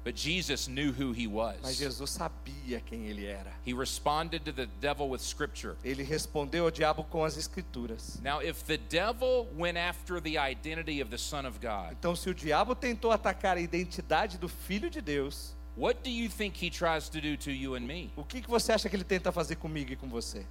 But 0.06 0.18
Jesus 0.18 0.68
knew 0.68 0.92
who 0.92 1.14
he 1.14 1.28
Mas 1.28 1.62
was. 1.64 1.78
Jesus 1.78 2.10
sabia 2.12 2.82
quem 2.86 3.08
ele 3.08 3.26
era. 3.26 3.54
He 3.66 3.72
responded 3.74 4.44
to 4.44 4.52
the 4.52 4.68
devil 4.82 5.08
with 5.10 5.22
scripture. 5.22 5.78
Ele 5.82 6.04
respondeu 6.04 6.66
ao 6.66 6.72
diabo 6.72 7.06
com 7.06 7.24
as 7.24 7.38
escrituras. 7.38 8.20
Now, 8.22 8.42
if 8.42 8.66
the 8.66 8.78
devil 8.78 9.48
went 9.58 9.78
after 9.78 10.20
the 10.20 10.38
identity 10.38 11.00
of 11.02 11.10
the 11.10 11.18
Son 11.18 11.46
of 11.46 11.58
God, 11.62 11.94
Então, 11.98 12.18
se 12.18 12.30
o 12.30 12.34
diabo 12.34 12.76
tentou 12.76 13.12
atacar 13.14 13.56
a 13.56 13.62
identidade 13.62 14.38
do 14.38 14.50
Filho 14.50 14.90
de 14.90 15.00
Deus, 15.02 15.56
what 15.76 16.04
do 16.04 16.10
you 16.10 16.30
think 16.30 16.64
he 16.64 16.70
tries 16.70 17.10
to 17.10 17.20
do 17.20 17.36
to 17.38 17.52
you 17.52 17.76
and 17.76 17.82
me? 17.82 18.12
o 18.16 18.24
que, 18.24 18.42
que 18.42 18.50
você 18.50 18.72
acha 18.72 18.90
que 18.90 18.96
ele 18.96 19.04
tenta 19.04 19.32
fazer 19.32 19.56
comigo 19.56 19.92
e 19.92 19.96
com 19.96 20.08
você? 20.08 20.46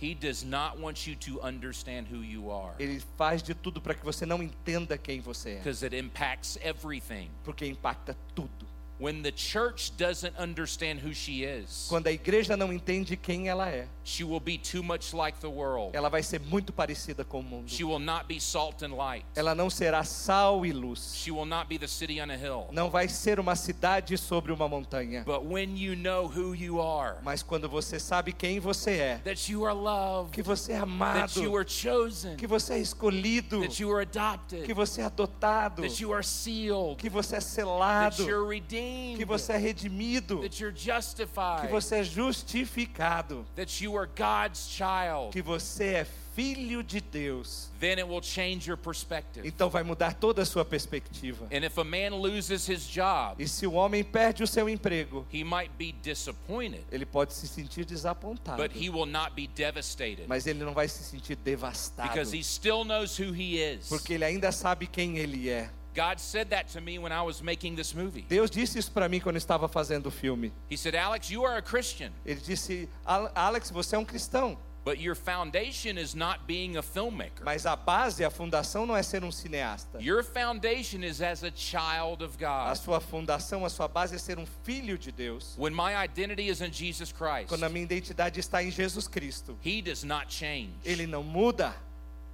He 0.00 0.14
does 0.16 0.42
not 0.42 0.78
want 0.80 1.06
you 1.06 1.14
to 1.14 1.40
understand 1.46 2.08
who 2.10 2.24
you 2.24 2.50
are 2.50 2.74
Ele 2.80 3.00
faz 3.16 3.40
de 3.40 3.54
tudo 3.54 3.80
para 3.80 3.94
que 3.94 4.04
você 4.04 4.26
não 4.26 4.42
entenda 4.42 4.98
quem 4.98 5.20
você 5.20 5.50
é, 5.50 5.56
because 5.58 5.84
it 5.84 5.96
impacts 5.96 6.58
everything. 6.60 7.30
porque 7.44 7.64
impacta 7.66 8.16
tudo. 8.34 8.66
When 9.02 9.20
the 9.20 9.32
church 9.32 9.96
doesn't 9.96 10.36
understand 10.38 11.00
who 11.00 11.12
she 11.12 11.42
is, 11.42 11.86
Quando 11.88 12.06
a 12.06 12.12
igreja 12.12 12.56
não 12.56 12.72
entende 12.72 13.16
quem 13.16 13.48
ela 13.48 13.68
é, 13.68 13.88
she 14.04 14.22
will 14.22 14.38
be 14.38 14.56
too 14.56 14.80
much 14.80 15.12
like 15.12 15.40
the 15.40 15.48
world. 15.48 15.90
ela 15.92 16.08
vai 16.08 16.22
ser 16.22 16.38
muito 16.38 16.72
parecida 16.72 17.24
com 17.24 17.40
o 17.40 17.42
mundo. 17.42 17.68
She 17.68 17.82
will 17.82 17.98
not 17.98 18.26
be 18.28 18.38
salt 18.38 18.84
and 18.84 18.94
light. 18.94 19.26
Ela 19.34 19.56
não 19.56 19.68
será 19.68 20.04
sal 20.04 20.64
e 20.64 20.72
luz. 20.72 21.16
She 21.16 21.32
will 21.32 21.44
not 21.44 21.66
be 21.68 21.78
the 21.78 21.88
city 21.88 22.20
on 22.20 22.30
a 22.30 22.36
hill. 22.36 22.68
Não 22.70 22.90
vai 22.90 23.08
ser 23.08 23.40
uma 23.40 23.56
cidade 23.56 24.16
sobre 24.16 24.52
uma 24.52 24.68
montanha. 24.68 25.24
But 25.24 25.42
when 25.44 25.76
you 25.76 25.96
know 25.96 26.28
who 26.28 26.54
you 26.54 26.80
are, 26.80 27.16
Mas 27.24 27.42
quando 27.42 27.68
você 27.68 27.98
sabe 27.98 28.32
quem 28.32 28.60
você 28.60 28.92
é, 28.92 29.16
that 29.24 29.50
you 29.50 29.66
are 29.66 29.74
loved, 29.74 30.30
que 30.32 30.42
você 30.42 30.74
é 30.74 30.74
that 30.76 30.84
amado, 30.84 31.42
you 31.42 31.56
are 31.56 31.68
chosen, 31.68 32.36
que 32.36 32.46
você 32.46 32.74
é 32.74 32.78
escolhido, 32.78 33.62
that 33.62 33.82
you 33.82 33.90
are 33.92 34.02
adopted, 34.02 34.64
que 34.64 34.72
você 34.72 35.00
é 35.00 35.06
adotado, 35.06 35.82
that 35.82 36.00
you 36.00 36.12
are 36.14 36.24
sealed, 36.24 36.98
que 36.98 37.10
você 37.10 37.34
é 37.34 37.40
that 37.40 37.50
selado, 37.50 38.22
you're 38.22 38.48
redeemed, 38.48 38.91
que 39.16 39.24
você 39.24 39.52
é 39.52 39.56
redimido, 39.56 40.40
that 40.40 40.62
you're 40.62 40.76
que 40.76 40.90
justified, 40.92 41.68
você 41.70 41.96
é 41.96 42.04
justificado, 42.04 43.46
that 43.56 43.82
you 43.82 43.96
are 43.98 44.08
God's 44.08 44.68
child, 44.68 45.30
que 45.32 45.42
você 45.42 45.84
é 45.94 46.06
filho 46.34 46.82
de 46.82 47.00
Deus. 47.00 47.70
then 47.78 47.98
it 47.98 48.08
will 48.08 48.22
change 48.22 48.66
your 48.68 48.76
perspective. 48.76 49.46
Então 49.46 49.68
vai 49.68 49.82
mudar 49.82 50.14
toda 50.14 50.42
a 50.42 50.46
sua 50.46 50.64
perspectiva. 50.64 51.46
And 51.52 51.64
if 51.64 51.76
a 51.78 51.84
man 51.84 52.16
loses 52.16 52.68
his 52.68 52.86
job, 52.88 53.42
E 53.42 53.46
se 53.46 53.66
o 53.66 53.72
homem 53.72 54.02
perde 54.02 54.42
o 54.42 54.46
seu 54.46 54.68
emprego, 54.68 55.26
he 55.32 55.44
might 55.44 55.70
be 55.76 55.92
disappointed, 56.02 56.84
ele 56.90 57.04
pode 57.04 57.34
se 57.34 57.46
sentir 57.46 57.84
desapontado, 57.84 58.62
but 58.62 58.72
he 58.74 58.88
will 58.88 59.06
not 59.06 59.32
be 59.34 59.46
devastated 59.46 60.26
mas 60.26 60.46
ele 60.46 60.64
não 60.64 60.72
vai 60.72 60.88
se 60.88 61.02
sentir 61.02 61.36
devastado, 61.36 62.08
because 62.08 62.34
he 62.36 62.42
still 62.42 62.84
knows 62.84 63.18
who 63.18 63.32
he 63.34 63.56
is. 63.58 63.88
porque 63.88 64.14
ele 64.14 64.24
ainda 64.24 64.50
sabe 64.52 64.86
quem 64.86 65.18
ele 65.18 65.50
é. 65.50 65.70
God 65.94 66.18
said 66.18 66.48
that 66.50 66.72
to 66.72 66.80
me 66.80 66.98
when 66.98 67.12
I 67.12 67.22
was 67.22 67.42
making 67.42 67.76
this 67.76 67.94
movie. 67.94 68.22
Deus 68.28 68.50
disse 68.50 68.78
isso 68.78 68.90
para 68.90 69.08
mim 69.08 69.20
quando 69.20 69.36
estava 69.36 69.68
fazendo 69.68 70.06
o 70.06 70.10
filme. 70.10 70.52
He 70.70 70.76
said, 70.76 70.94
Alex, 70.94 71.30
you 71.30 71.44
are 71.44 71.56
a 71.58 71.62
Christian, 71.62 72.10
Ele 72.24 72.40
disse: 72.40 72.88
"Al- 73.04 73.30
Alex, 73.34 73.70
você 73.70 73.94
é 73.96 73.98
um 73.98 74.04
cristão, 74.04 74.56
but 74.84 74.98
your 74.98 75.14
foundation 75.14 75.96
is 75.98 76.14
not 76.14 76.40
being 76.46 76.76
a 76.76 76.82
filmmaker. 76.82 77.44
mas 77.44 77.66
a 77.66 77.76
base, 77.76 78.24
a 78.24 78.30
fundação 78.30 78.84
não 78.86 78.96
é 78.96 79.02
ser 79.02 79.22
um 79.22 79.30
cineasta. 79.30 80.00
Your 80.02 80.24
foundation 80.24 81.04
is 81.04 81.20
as 81.20 81.44
a 81.44 81.52
child 81.54 82.24
of 82.24 82.36
A 82.42 82.68
God. 82.70 82.76
sua 82.78 82.98
fundação, 83.00 83.64
a 83.64 83.68
sua 83.70 83.86
base 83.86 84.14
é 84.16 84.18
ser 84.18 84.38
um 84.38 84.46
filho 84.64 84.96
de 84.98 85.12
Deus. 85.12 85.54
When 85.58 85.72
my 85.74 85.92
identity 86.02 86.48
is 86.48 86.60
in 86.60 86.72
Jesus 86.72 87.12
Christ, 87.12 87.48
Quando 87.48 87.64
a 87.64 87.68
minha 87.68 87.84
identidade 87.84 88.40
está 88.40 88.62
em 88.62 88.70
Jesus 88.70 89.06
Cristo, 89.06 89.56
He 89.64 89.82
does 89.82 90.02
not 90.04 90.26
change. 90.34 90.72
ele 90.84 91.06
não 91.06 91.22
muda. 91.22 91.74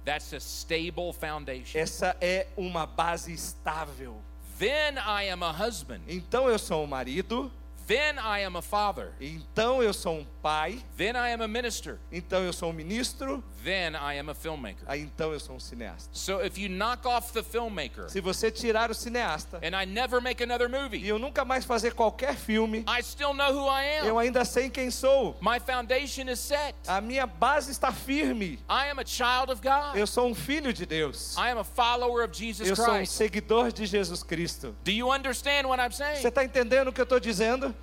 That's 0.05 0.33
a 0.33 0.39
stable 0.39 1.13
foundation. 1.13 1.77
Essa 1.79 2.15
é 2.21 2.47
uma 2.57 2.85
base 2.85 3.31
estável. 3.33 4.15
Then 4.57 4.97
I 4.97 5.29
am 5.29 5.43
a 5.43 5.51
husband. 5.51 6.01
Então 6.07 6.49
eu 6.49 6.57
sou 6.59 6.83
um 6.83 6.87
marido, 6.87 7.51
Then 7.87 8.15
I 8.19 8.43
am 8.45 8.55
a 8.57 8.61
father. 8.61 9.13
então 9.19 9.81
eu 9.81 9.93
sou 9.93 10.19
um 10.19 10.25
pai, 10.41 10.83
Then 10.97 11.15
I 11.15 11.31
am 11.33 11.41
a 11.41 11.47
minister. 11.47 11.99
então 12.11 12.43
eu 12.43 12.53
sou 12.53 12.69
um 12.69 12.73
ministro, 12.73 13.43
Then 13.63 13.93
I 13.95 14.17
am 14.19 14.29
a 14.29 14.33
filmmaker. 14.33 14.83
aí 14.87 15.01
então 15.01 15.33
eu 15.33 15.39
sou 15.39 15.55
um 15.55 15.59
cineasta. 15.59 16.09
So 16.13 16.41
if 16.45 16.57
you 16.57 16.69
knock 16.69 17.05
off 17.07 17.33
the 17.33 17.43
filmmaker 17.43 18.09
Se 18.09 18.21
você 18.21 18.49
tirar 18.49 18.89
o 18.89 18.93
cineasta 18.93 19.57
and 19.61 19.75
I 19.75 19.85
never 19.85 20.21
make 20.21 20.41
another 20.41 20.69
e 20.69 20.71
movie, 20.71 21.07
eu 21.07 21.19
nunca 21.19 21.43
mais 21.43 21.65
fazer 21.65 21.93
qualquer 21.93 22.35
filme, 22.35 22.85
I 22.87 23.03
still 23.03 23.33
know 23.33 23.51
who 23.53 23.67
I 23.69 24.07
eu 24.07 24.17
am. 24.17 24.25
ainda 24.25 24.45
sei 24.45 24.69
quem 24.69 24.89
sou. 24.89 25.37
My 25.41 25.59
foundation 25.59 26.29
is 26.29 26.39
set. 26.39 26.75
A 26.87 27.01
minha 27.01 27.25
base 27.27 27.69
está 27.71 27.91
firme. 27.91 28.59
I 28.69 28.89
am 28.89 28.99
a 28.99 29.05
child 29.05 29.51
of 29.51 29.61
God. 29.61 29.95
Eu 29.97 30.07
sou 30.07 30.27
um 30.29 30.35
filho 30.35 30.71
de 30.71 30.85
Deus. 30.85 31.35
I 31.37 31.51
am 31.51 31.59
a 31.59 31.63
follower 31.63 32.23
of 32.25 32.37
Jesus 32.37 32.67
Eu 32.67 32.75
sou 32.75 32.85
um 32.85 32.97
Christ. 32.97 33.13
seguidor 33.13 33.71
de 33.71 33.85
Jesus 33.85 34.23
Cristo. 34.23 34.75
Do 34.83 34.91
you 34.91 35.11
understand 35.11 35.67
what 35.67 35.81
I'm 35.81 35.91
Você 35.91 36.03
saying? 36.03 36.27
está 36.27 36.43
entendendo 36.43 36.87
o 36.87 36.93
que 36.93 37.01
eu 37.01 37.03
estou 37.03 37.19
dizendo? 37.19 37.75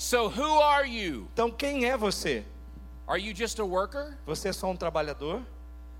So 0.00 0.28
who 0.28 0.60
are 0.60 0.86
you? 0.86 1.26
Então 1.32 1.50
quem 1.50 1.86
é 1.86 1.96
você? 1.96 2.44
Are 3.04 3.20
you 3.20 3.34
just 3.34 3.58
a 3.58 3.64
worker? 3.64 4.16
Você 4.26 4.50
é 4.50 4.52
só 4.52 4.70
um 4.70 4.76
trabalhador? 4.76 5.42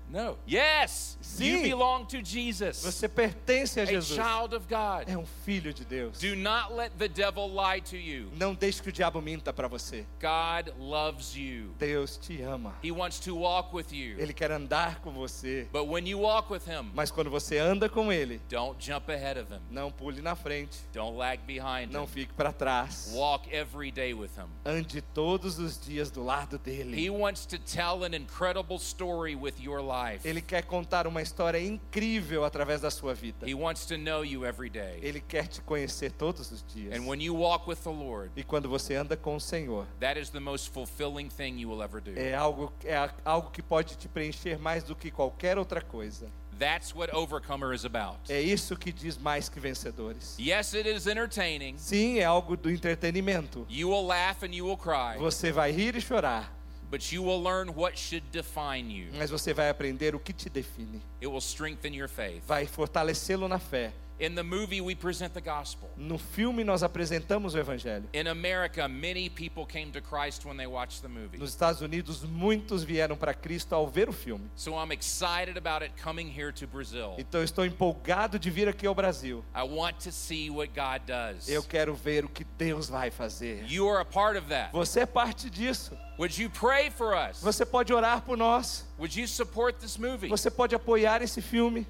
No. 0.09 0.37
Yes. 0.47 1.17
You 1.37 1.57
Sim. 1.59 1.61
belong 1.69 2.05
to 2.07 2.21
Jesus. 2.23 2.83
Você 2.83 3.07
pertence 3.07 3.79
a 3.79 3.83
A 3.83 3.85
Jesus. 3.85 4.15
child 4.17 4.55
of 4.55 4.65
God. 4.67 5.07
É 5.07 5.15
um 5.15 5.25
filho 5.45 5.71
de 5.71 5.85
Deus. 5.85 6.17
Do 6.19 6.35
not 6.35 6.73
let 6.73 6.91
the 6.97 7.07
devil 7.07 7.47
lie 7.47 7.79
to 7.81 7.95
you. 7.95 8.31
Não 8.35 8.55
deixe 8.55 8.81
que 8.81 8.89
o 8.89 8.91
diabo 8.91 9.21
minta 9.21 9.53
para 9.53 9.67
você. 9.67 10.05
God 10.19 10.73
loves 10.79 11.35
you. 11.35 11.75
Deus 11.77 12.17
te 12.17 12.41
ama. 12.41 12.73
He 12.83 12.91
wants 12.91 13.19
to 13.19 13.35
walk 13.35 13.71
with 13.75 13.91
you. 13.91 14.17
Ele 14.19 14.33
quer 14.33 14.51
andar 14.51 14.99
com 15.01 15.11
você. 15.11 15.67
But 15.71 15.85
when 15.87 16.07
you 16.07 16.19
walk 16.19 16.51
with 16.51 16.65
him, 16.67 16.89
Mas 16.95 17.11
quando 17.11 17.29
você 17.29 17.59
anda 17.59 17.87
com 17.87 18.11
ele, 18.11 18.41
don't 18.49 18.83
jump 18.83 19.11
ahead 19.11 19.39
of 19.39 19.53
him. 19.53 19.59
não 19.69 19.91
pule 19.91 20.21
na 20.21 20.35
frente, 20.35 20.79
Don't 20.91 21.15
lag 21.17 21.39
behind 21.45 21.91
não 21.91 22.05
him. 22.05 22.07
fique 22.07 22.33
para 22.33 22.51
trás. 22.51 23.11
Walk 23.13 23.47
every 23.53 23.91
day 23.91 24.15
with 24.15 24.31
him. 24.37 24.47
Ande 24.65 25.01
todos 25.01 25.59
os 25.59 25.79
dias 25.79 26.09
do 26.09 26.23
lado 26.23 26.55
He 26.65 26.71
dele. 26.83 27.09
wants 27.11 27.45
to 27.45 27.59
tell 27.59 28.03
an 28.03 28.15
incredible 28.15 28.79
story 28.79 29.35
with 29.35 29.53
your 29.61 29.81
life. 29.81 29.98
Ele 30.23 30.41
quer 30.41 30.63
contar 30.63 31.07
uma 31.07 31.21
história 31.21 31.59
incrível 31.59 32.43
através 32.43 32.81
da 32.81 32.89
sua 32.91 33.13
vida. 33.13 33.49
He 33.49 33.53
wants 33.53 33.85
to 33.85 33.97
know 33.97 34.23
you 34.23 34.45
every 34.45 34.69
day. 34.69 34.99
Ele 35.01 35.19
quer 35.19 35.47
te 35.47 35.61
conhecer 35.61 36.11
todos 36.11 36.51
os 36.51 36.63
dias. 36.73 36.93
And 36.97 37.07
when 37.07 37.21
you 37.21 37.35
walk 37.35 37.69
with 37.69 37.77
the 37.83 37.89
Lord, 37.89 38.31
E 38.35 38.43
quando 38.43 38.69
você 38.69 38.95
anda 38.95 39.15
com 39.17 39.35
o 39.35 39.39
Senhor, 39.39 39.85
that 39.99 40.19
is 40.19 40.29
the 40.29 40.39
most 40.39 40.69
fulfilling 40.71 41.29
thing 41.29 41.59
you 41.59 41.69
will 41.69 41.81
ever 41.83 42.01
do. 42.01 42.11
é 42.17 42.33
algo, 42.35 42.71
é 42.83 43.09
algo 43.25 43.51
que 43.51 43.61
pode 43.61 43.95
te 43.97 44.07
preencher 44.07 44.57
mais 44.59 44.83
do 44.83 44.95
que 44.95 45.09
qualquer 45.11 45.57
outra 45.57 45.81
coisa. 45.81 46.27
That's 46.57 46.93
what 46.93 47.15
Overcomer 47.15 47.73
is 47.73 47.85
about. 47.85 48.19
É 48.29 48.41
isso 48.41 48.75
que 48.75 48.91
diz 48.91 49.17
mais 49.17 49.47
que 49.47 49.61
vencedores. 49.61 50.35
Yes, 50.37 50.73
it 50.73 50.89
is 50.89 51.07
entertaining. 51.07 51.77
Sim, 51.77 52.19
é 52.19 52.25
algo 52.25 52.57
do 52.57 52.69
entretenimento. 52.69 53.65
You 53.69 53.89
will 53.89 54.05
laugh 54.05 54.43
and 54.43 54.53
you 54.53 54.65
will 54.65 54.75
cry, 54.77 55.17
Você 55.19 55.53
vai 55.53 55.71
rir 55.71 55.95
e 55.95 56.01
chorar, 56.01 56.53
but 56.89 57.11
you 57.11 57.21
will 57.21 57.41
learn 57.41 57.69
what 57.75 57.97
should 57.97 58.23
define 58.31 58.89
you. 58.89 59.07
mas 59.17 59.29
você 59.29 59.53
vai 59.53 59.69
aprender 59.69 60.15
o 60.15 60.19
que 60.19 60.33
te 60.33 60.49
define. 60.49 61.01
It 61.21 61.27
will 61.27 61.41
strengthen 61.41 61.93
your 61.93 62.09
faith. 62.09 62.41
Vai 62.47 62.65
fortalecê-lo 62.65 63.47
na 63.47 63.59
fé. 63.59 63.91
In 64.19 64.35
the 64.35 64.43
movie, 64.43 64.81
we 64.81 64.95
present 64.95 65.33
the 65.33 65.39
gospel. 65.39 65.89
No 65.95 66.17
filme 66.17 66.65
nós 66.65 66.83
apresentamos 66.83 67.53
o 67.53 67.57
evangelho. 67.57 68.03
In 68.13 68.27
America, 68.27 68.85
many 68.85 69.29
people 69.29 69.65
came 69.65 69.91
to 69.91 70.01
Christ 70.01 70.45
when 70.45 70.57
they 70.57 70.67
watched 70.67 71.01
the 71.01 71.07
movie. 71.07 71.37
Nos 71.37 71.51
Estados 71.51 71.81
Unidos, 71.81 72.23
muitos 72.25 72.83
vieram 72.83 73.15
para 73.15 73.33
Cristo 73.33 73.73
ao 73.73 73.87
ver 73.87 74.09
o 74.09 74.11
filme. 74.11 74.49
So 74.55 74.73
I'm 74.73 74.91
excited 74.91 75.57
about 75.57 75.83
it 75.85 75.93
coming 76.03 76.27
here 76.27 76.51
to 76.51 76.67
Brazil. 76.67 77.15
Então 77.17 77.41
estou 77.41 77.65
empolgado 77.65 78.37
de 78.37 78.49
vir 78.49 78.67
aqui 78.67 78.85
ao 78.85 78.93
Brasil. 78.93 79.41
I 79.55 79.63
want 79.63 79.99
to 80.03 80.11
see 80.11 80.49
what 80.49 80.73
God 80.75 81.03
does. 81.07 81.47
Eu 81.47 81.63
quero 81.63 81.95
ver 81.95 82.25
o 82.25 82.29
que 82.29 82.43
Deus 82.57 82.89
vai 82.89 83.09
fazer. 83.09 83.63
You 83.69 83.87
are 83.87 84.01
a 84.01 84.05
part 84.05 84.37
of 84.37 84.49
that. 84.49 84.73
Você 84.73 85.01
é 85.01 85.05
parte 85.05 85.49
disso. 85.49 85.97
Would 86.17 86.41
you 86.41 86.49
pray 86.49 86.89
for 86.89 87.15
us? 87.15 87.39
Você 87.41 87.65
pode 87.65 87.93
orar 87.93 88.21
por 88.23 88.35
nós. 88.35 88.85
Would 88.97 89.17
you 89.17 89.29
support 89.29 89.79
this 89.79 89.97
movie? 89.97 90.27
Você 90.27 90.51
pode 90.51 90.75
apoiar 90.75 91.21
esse 91.21 91.41
filme. 91.41 91.87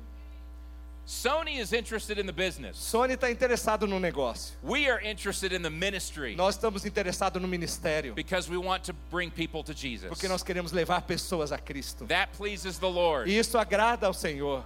Sony 1.10 1.57
is 1.57 1.74
interested 1.74 2.20
in 2.20 2.28
the 2.28 2.32
business. 2.32 2.78
Sony 2.78 3.16
está 3.16 3.32
interessado 3.32 3.88
no 3.88 3.99
negócio. 3.99 4.51
We 4.62 4.88
are 4.88 5.01
interested 5.01 5.51
in 5.51 5.64
the 5.64 5.70
ministry 5.70 6.36
Nós 6.36 6.55
estamos 6.55 6.86
interessados 6.86 7.41
no 7.41 7.47
ministério. 7.47 8.14
because 8.14 8.47
we 8.47 8.57
want 8.57 8.84
to 8.84 8.93
bring 9.10 9.32
people 9.32 9.64
to 9.64 9.74
Jesus. 9.74 10.07
Porque 10.07 10.28
nós 10.28 10.43
queremos 10.43 10.72
levar 10.72 11.01
pessoas 11.01 11.51
a 11.51 11.57
Cristo. 11.57 12.05
That 12.05 12.30
pleases 12.38 12.78
the 12.78 12.88
Lord. 12.88 13.28
E 13.28 13.39
isso 13.39 13.57
agrada 13.57 14.05
ao 14.05 14.14
Senhor. 14.14 14.64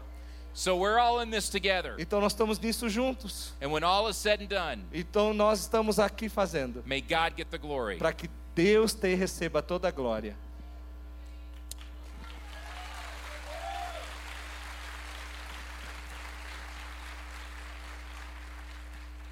So 0.54 0.76
we're 0.76 1.00
all 1.00 1.22
in 1.22 1.30
this 1.30 1.48
together. 1.48 1.96
Então 1.98 2.20
nós 2.20 2.34
estamos 2.34 2.60
nisso 2.60 2.90
juntos. 2.90 3.54
And 3.62 3.72
when 3.72 3.86
all 3.86 4.10
is 4.10 4.18
said 4.18 4.42
and 4.42 4.50
done, 4.50 4.84
Então 4.94 5.34
nós 5.34 5.62
estamos 5.62 5.98
aqui 5.98 6.28
fazendo 6.28 6.84
may 6.86 7.00
God 7.00 7.38
get 7.38 7.48
the 7.52 7.58
glory. 7.58 7.96
para 7.98 8.12
que 8.12 8.30
Deus 8.54 8.94
te 8.94 9.16
receba 9.16 9.62
toda 9.62 9.88
a 9.88 9.92
glória. 9.92 10.36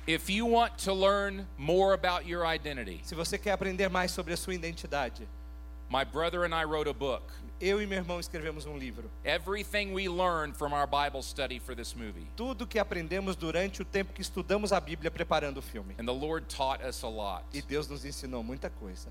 If 0.08 0.30
you 0.30 0.46
want 0.48 0.78
to 0.86 0.94
learn 0.94 1.46
more 1.58 1.94
about 1.94 2.26
your 2.28 2.46
identity, 2.46 3.02
Se 3.04 3.14
você 3.16 3.38
quer 3.38 3.52
aprender 3.52 3.90
mais 3.90 4.12
sobre 4.12 4.34
a 4.34 4.38
sua 4.38 4.54
identidade, 4.56 5.28
My 5.90 6.04
brother 6.06 6.46
and 6.46 6.56
I 6.56 6.64
wrote 6.64 6.88
a 6.90 6.94
book. 6.94 7.24
Eu 7.60 7.80
e 7.82 7.86
meu 7.86 8.00
irmão 8.00 8.20
escrevemos 8.20 8.66
um 8.66 8.78
livro. 8.78 9.12
Everything 9.24 9.94
we 9.94 10.08
learned 10.10 10.56
from 10.58 10.74
our 10.74 10.88
Bible 10.88 11.22
study 11.22 11.60
for 11.60 11.76
this 11.76 11.94
movie. 11.94 12.26
Tudo 12.36 12.66
que 12.66 12.80
aprendemos 12.80 13.36
durante 13.36 13.82
o 13.82 13.86
tempo 13.86 14.12
que 14.14 14.22
estudamos 14.22 14.72
a 14.72 14.80
Bíblia 14.80 15.12
preparando 15.12 15.58
o 15.58 15.62
filme. 15.62 15.94
And 16.00 16.06
the 16.06 16.14
Lord 16.14 16.48
taught 16.48 16.82
us 16.84 17.04
a 17.04 17.08
lot. 17.08 17.44
E 17.54 17.62
Deus 17.62 17.88
nos 17.88 18.04
ensinou 18.06 18.42
muita 18.42 18.70
coisa. 18.72 19.10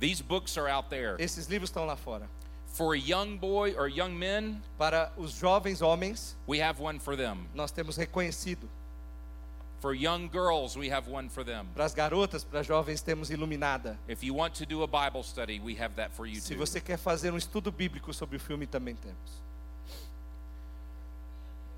These 0.00 0.22
books 0.22 0.58
are 0.58 0.68
out 0.68 0.88
there. 0.88 1.14
Esses 1.20 1.46
livros 1.46 1.70
estão 1.70 1.84
lá 1.86 1.94
fora. 1.94 2.26
For 2.66 2.94
a 2.94 2.98
young 2.98 3.36
boy 3.36 3.74
or 3.78 3.86
young 3.86 4.10
men, 4.18 4.60
Para 4.78 5.12
os 5.16 5.32
jovens 5.38 5.80
homens, 5.82 6.34
we 6.48 6.60
have 6.60 6.80
one 6.82 6.98
for 6.98 7.16
them. 7.16 7.46
nós 7.54 7.70
temos 7.70 7.96
reconhecido. 7.96 8.68
For 9.82 9.92
young 9.94 10.28
girls, 10.28 10.76
we 10.76 10.88
have 10.90 11.08
one 11.10 11.28
for 11.28 11.42
them. 11.44 11.66
Para 11.74 11.84
as 11.84 11.92
garotas, 11.92 12.44
para 12.44 12.60
as 12.60 12.66
jovens, 12.68 13.02
temos 13.02 13.30
iluminada. 13.30 13.98
If 14.08 14.22
you 14.22 14.32
want 14.32 14.54
to 14.58 14.64
do 14.64 14.84
a 14.84 14.86
Bible 14.86 15.24
study, 15.24 15.58
we 15.58 15.74
have 15.74 15.96
that 15.96 16.12
for 16.12 16.24
you 16.24 16.40
Se 16.40 16.54
too. 16.54 16.58
você 16.64 16.80
quer 16.80 16.96
fazer 16.96 17.32
um 17.32 17.36
estudo 17.36 17.72
bíblico 17.72 18.14
sobre 18.14 18.36
o 18.36 18.40
filme, 18.40 18.64
também 18.64 18.94
temos. 18.94 19.42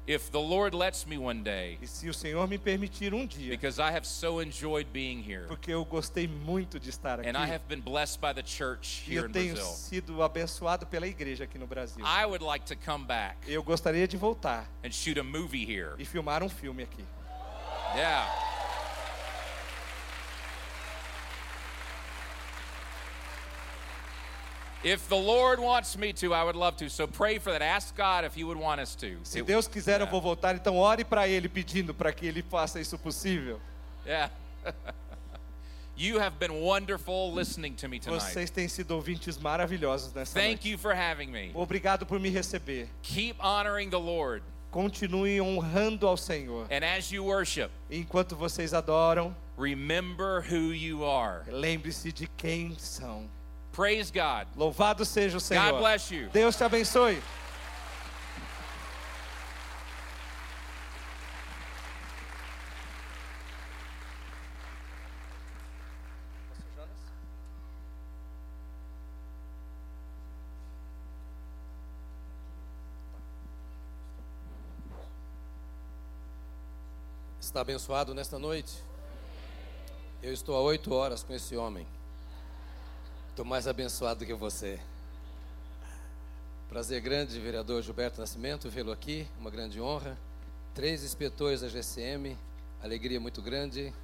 If 0.06 0.30
the 0.32 0.38
Lord 0.38 0.76
lets 0.76 1.06
me 1.06 1.16
one 1.16 1.42
day, 1.42 1.78
E 1.80 1.86
se 1.86 2.06
o 2.10 2.12
Senhor 2.12 2.46
me 2.46 2.58
permitir 2.58 3.14
um 3.14 3.26
dia, 3.26 3.48
because 3.52 3.80
I 3.80 3.90
have 3.90 4.06
so 4.06 4.38
enjoyed 4.42 4.86
being 4.92 5.22
here, 5.26 5.46
porque 5.46 5.72
eu 5.72 5.82
gostei 5.82 6.28
muito 6.28 6.78
de 6.78 6.90
estar 6.90 7.20
aqui. 7.20 7.26
and 7.30 7.38
I 7.38 7.46
have 7.50 7.62
been 7.68 7.80
blessed 7.80 8.20
by 8.20 8.34
the 8.34 8.42
church 8.46 9.02
E 9.08 9.14
here 9.14 9.22
eu 9.24 9.28
in 9.30 9.32
tenho 9.32 9.54
Brazil, 9.54 9.72
sido 9.72 10.22
abençoado 10.22 10.84
pela 10.86 11.06
igreja 11.06 11.44
aqui 11.44 11.56
no 11.56 11.66
Brasil. 11.66 12.04
I 12.04 12.26
would 12.26 12.44
like 12.44 12.66
to 12.66 12.76
come 12.76 13.06
back 13.06 13.38
Eu 13.50 13.62
gostaria 13.62 14.06
de 14.06 14.18
voltar 14.18 14.68
and 14.84 14.90
shoot 14.90 15.18
a 15.18 15.24
movie 15.24 15.64
here. 15.64 15.94
e 15.98 16.04
filmar 16.04 16.42
um 16.42 16.50
filme 16.50 16.82
aqui. 16.82 17.02
Yeah. 17.96 18.26
If 24.84 25.08
the 25.08 25.16
Lord 25.16 25.60
wants 25.60 25.96
me 25.96 26.12
to, 26.14 26.34
I 26.34 26.44
would 26.44 26.56
love 26.56 26.76
to. 26.76 26.90
So 26.90 27.06
pray 27.06 27.38
for 27.38 27.50
that. 27.50 27.62
Ask 27.62 27.96
God 27.96 28.26
if 28.26 28.34
He 28.34 28.44
would 28.44 28.58
want 28.58 28.82
us 28.82 28.94
to. 28.96 29.16
Se 29.22 29.40
Deus 29.40 29.66
quiser, 29.66 30.00
eu 30.02 30.06
vou 30.06 30.20
voltar. 30.20 30.54
Então, 30.54 30.76
ore 30.76 31.04
para 31.04 31.26
Ele 31.26 31.48
pedindo 31.48 31.94
para 31.94 32.12
que 32.12 32.26
Ele 32.26 32.42
faça 32.42 32.78
isso 32.78 32.98
possível. 32.98 33.58
Yeah. 34.04 34.28
you 35.96 36.18
have 36.18 36.38
been 36.38 36.60
wonderful 36.60 37.32
listening 37.32 37.74
to 37.76 37.88
me 37.88 37.98
tonight. 37.98 38.20
Vocês 38.20 38.50
têm 38.50 38.68
sido 38.68 38.90
ouvintes 38.90 39.38
maravilhosos 39.38 40.12
nessa 40.12 40.34
Thank 40.34 40.56
noite. 40.56 40.68
you 40.68 40.76
for 40.76 40.92
having 40.92 41.30
me. 41.30 41.50
Obrigado 41.54 42.04
por 42.04 42.20
me 42.20 42.28
receber. 42.28 42.86
Keep 43.02 43.36
honoring 43.40 43.88
the 43.88 43.98
Lord. 43.98 44.42
Continue 44.74 45.40
honrando 45.40 46.04
ao 46.04 46.16
Senhor. 46.16 46.66
And 46.68 46.84
as 46.84 47.12
you 47.12 47.24
worship, 47.24 47.70
Enquanto 47.88 48.34
vocês 48.34 48.74
adoram, 48.74 49.32
remember 49.56 50.40
who 50.40 50.72
you 50.72 51.04
are. 51.04 51.44
lembre-se 51.48 52.10
de 52.10 52.26
quem 52.36 52.74
são. 52.76 53.30
Praise 53.70 54.10
God. 54.10 54.48
Louvado 54.56 55.04
seja 55.04 55.36
o 55.36 55.40
Senhor. 55.40 55.70
God 55.70 55.80
bless 55.80 56.12
you. 56.12 56.28
Deus 56.32 56.56
te 56.56 56.64
abençoe. 56.64 57.22
Está 77.54 77.60
abençoado 77.60 78.12
nesta 78.16 78.36
noite? 78.36 78.82
Eu 80.20 80.32
estou 80.32 80.56
há 80.56 80.60
oito 80.62 80.92
horas 80.92 81.22
com 81.22 81.32
esse 81.32 81.56
homem. 81.56 81.86
Estou 83.30 83.44
mais 83.44 83.68
abençoado 83.68 84.18
do 84.18 84.26
que 84.26 84.34
você. 84.34 84.80
Prazer 86.68 87.00
grande, 87.00 87.38
vereador 87.38 87.80
Gilberto 87.80 88.20
Nascimento, 88.20 88.68
vê-lo 88.68 88.90
aqui, 88.90 89.28
uma 89.38 89.50
grande 89.50 89.80
honra. 89.80 90.18
Três 90.74 91.04
inspetores 91.04 91.60
da 91.60 91.68
GCM, 91.68 92.36
alegria 92.82 93.20
muito 93.20 93.40
grande. 93.40 93.94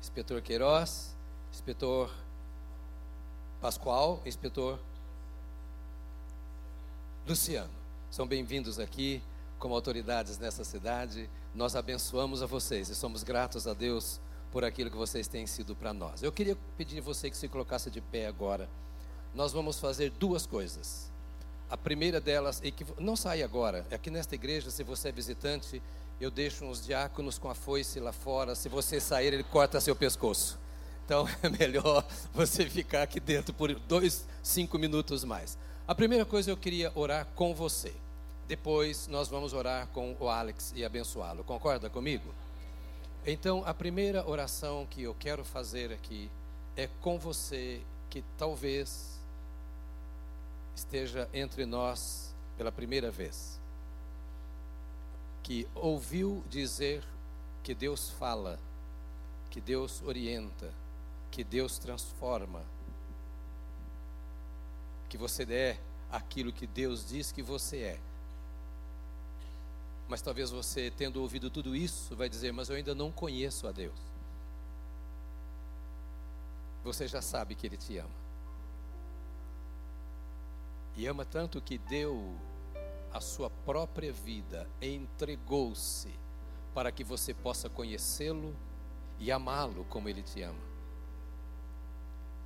Inspetor 0.00 0.40
Queiroz, 0.40 1.12
inspetor 1.52 2.08
Pascoal, 3.60 4.22
inspetor 4.24 4.78
Luciano. 7.26 7.72
São 8.12 8.28
bem-vindos 8.28 8.78
aqui 8.78 9.20
como 9.58 9.74
autoridades 9.74 10.38
nessa 10.38 10.62
cidade. 10.62 11.28
Nós 11.54 11.76
abençoamos 11.76 12.42
a 12.42 12.46
vocês 12.46 12.88
e 12.88 12.94
somos 12.94 13.22
gratos 13.22 13.66
a 13.66 13.74
Deus 13.74 14.18
por 14.50 14.64
aquilo 14.64 14.90
que 14.90 14.96
vocês 14.96 15.28
têm 15.28 15.46
sido 15.46 15.76
para 15.76 15.92
nós. 15.92 16.22
Eu 16.22 16.32
queria 16.32 16.56
pedir 16.78 16.98
a 16.98 17.02
você 17.02 17.28
que 17.28 17.36
se 17.36 17.46
colocasse 17.46 17.90
de 17.90 18.00
pé 18.00 18.26
agora. 18.26 18.68
Nós 19.34 19.52
vamos 19.52 19.78
fazer 19.78 20.10
duas 20.10 20.46
coisas. 20.46 21.10
A 21.68 21.76
primeira 21.76 22.20
delas, 22.20 22.60
e 22.62 22.70
que 22.70 22.86
não 22.98 23.16
sai 23.16 23.42
agora, 23.42 23.86
aqui 23.90 24.10
nesta 24.10 24.34
igreja, 24.34 24.70
se 24.70 24.82
você 24.82 25.10
é 25.10 25.12
visitante, 25.12 25.82
eu 26.18 26.30
deixo 26.30 26.64
uns 26.64 26.84
diáconos 26.84 27.38
com 27.38 27.50
a 27.50 27.54
foice 27.54 28.00
lá 28.00 28.12
fora. 28.12 28.54
Se 28.54 28.68
você 28.68 28.98
sair, 28.98 29.34
ele 29.34 29.42
corta 29.42 29.80
seu 29.80 29.96
pescoço. 29.96 30.58
Então 31.04 31.28
é 31.42 31.50
melhor 31.50 32.02
você 32.32 32.68
ficar 32.68 33.02
aqui 33.02 33.20
dentro 33.20 33.52
por 33.52 33.74
dois, 33.74 34.26
cinco 34.42 34.78
minutos 34.78 35.22
mais. 35.22 35.58
A 35.86 35.94
primeira 35.94 36.24
coisa 36.24 36.50
eu 36.50 36.56
queria 36.56 36.90
orar 36.94 37.26
com 37.34 37.54
você. 37.54 37.92
Depois 38.52 39.06
nós 39.06 39.28
vamos 39.28 39.54
orar 39.54 39.86
com 39.94 40.14
o 40.20 40.28
Alex 40.28 40.74
e 40.76 40.84
abençoá-lo. 40.84 41.42
Concorda 41.42 41.88
comigo? 41.88 42.34
Então 43.26 43.62
a 43.64 43.72
primeira 43.72 44.28
oração 44.28 44.86
que 44.90 45.04
eu 45.04 45.14
quero 45.14 45.42
fazer 45.42 45.90
aqui 45.90 46.30
é 46.76 46.86
com 47.00 47.18
você 47.18 47.80
que 48.10 48.22
talvez 48.36 49.18
esteja 50.76 51.26
entre 51.32 51.64
nós 51.64 52.34
pela 52.58 52.70
primeira 52.70 53.10
vez. 53.10 53.58
Que 55.42 55.66
ouviu 55.74 56.44
dizer 56.50 57.02
que 57.62 57.74
Deus 57.74 58.10
fala, 58.10 58.58
que 59.50 59.62
Deus 59.62 60.02
orienta, 60.02 60.70
que 61.30 61.42
Deus 61.42 61.78
transforma, 61.78 62.62
que 65.08 65.16
você 65.16 65.42
é 65.44 65.78
aquilo 66.10 66.52
que 66.52 66.66
Deus 66.66 67.08
diz 67.08 67.32
que 67.32 67.40
você 67.40 67.78
é. 67.78 68.11
Mas 70.12 70.20
talvez 70.20 70.50
você, 70.50 70.90
tendo 70.90 71.22
ouvido 71.22 71.48
tudo 71.48 71.74
isso, 71.74 72.14
vai 72.14 72.28
dizer: 72.28 72.52
Mas 72.52 72.68
eu 72.68 72.76
ainda 72.76 72.94
não 72.94 73.10
conheço 73.10 73.66
a 73.66 73.72
Deus. 73.72 73.98
Você 76.84 77.08
já 77.08 77.22
sabe 77.22 77.54
que 77.54 77.66
Ele 77.66 77.78
te 77.78 77.96
ama. 77.96 78.14
E 80.94 81.06
ama 81.06 81.24
tanto 81.24 81.62
que 81.62 81.78
deu 81.78 82.36
a 83.10 83.22
sua 83.22 83.48
própria 83.48 84.12
vida, 84.12 84.68
entregou-se 84.82 86.10
para 86.74 86.92
que 86.92 87.02
você 87.02 87.32
possa 87.32 87.70
conhecê-lo 87.70 88.54
e 89.18 89.32
amá-lo 89.32 89.86
como 89.86 90.10
Ele 90.10 90.22
te 90.22 90.42
ama. 90.42 90.60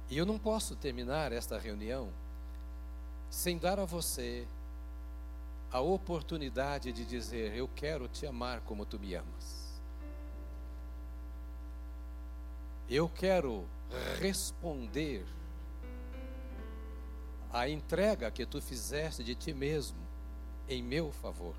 E 0.08 0.16
eu 0.16 0.24
não 0.24 0.38
posso 0.38 0.76
terminar 0.76 1.32
esta 1.32 1.58
reunião 1.58 2.12
sem 3.28 3.58
dar 3.58 3.80
a 3.80 3.84
você 3.84 4.46
a 5.70 5.80
oportunidade 5.80 6.92
de 6.92 7.04
dizer: 7.04 7.54
Eu 7.54 7.68
quero 7.68 8.08
te 8.08 8.26
amar 8.26 8.60
como 8.60 8.84
tu 8.86 8.98
me 8.98 9.14
amas. 9.14 9.80
Eu 12.88 13.08
quero 13.08 13.66
responder 14.20 15.24
à 17.52 17.68
entrega 17.68 18.30
que 18.30 18.46
tu 18.46 18.60
fizeste 18.60 19.24
de 19.24 19.34
ti 19.34 19.52
mesmo 19.52 19.98
em 20.68 20.82
meu 20.82 21.10
favor. 21.10 21.54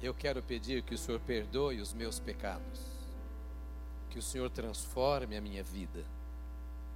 Eu 0.00 0.12
quero 0.12 0.42
pedir 0.42 0.82
que 0.82 0.94
o 0.94 0.98
Senhor 0.98 1.20
perdoe 1.20 1.80
os 1.80 1.92
meus 1.92 2.18
pecados, 2.18 2.80
que 4.10 4.18
o 4.18 4.22
Senhor 4.22 4.50
transforme 4.50 5.36
a 5.36 5.40
minha 5.40 5.62
vida 5.62 6.04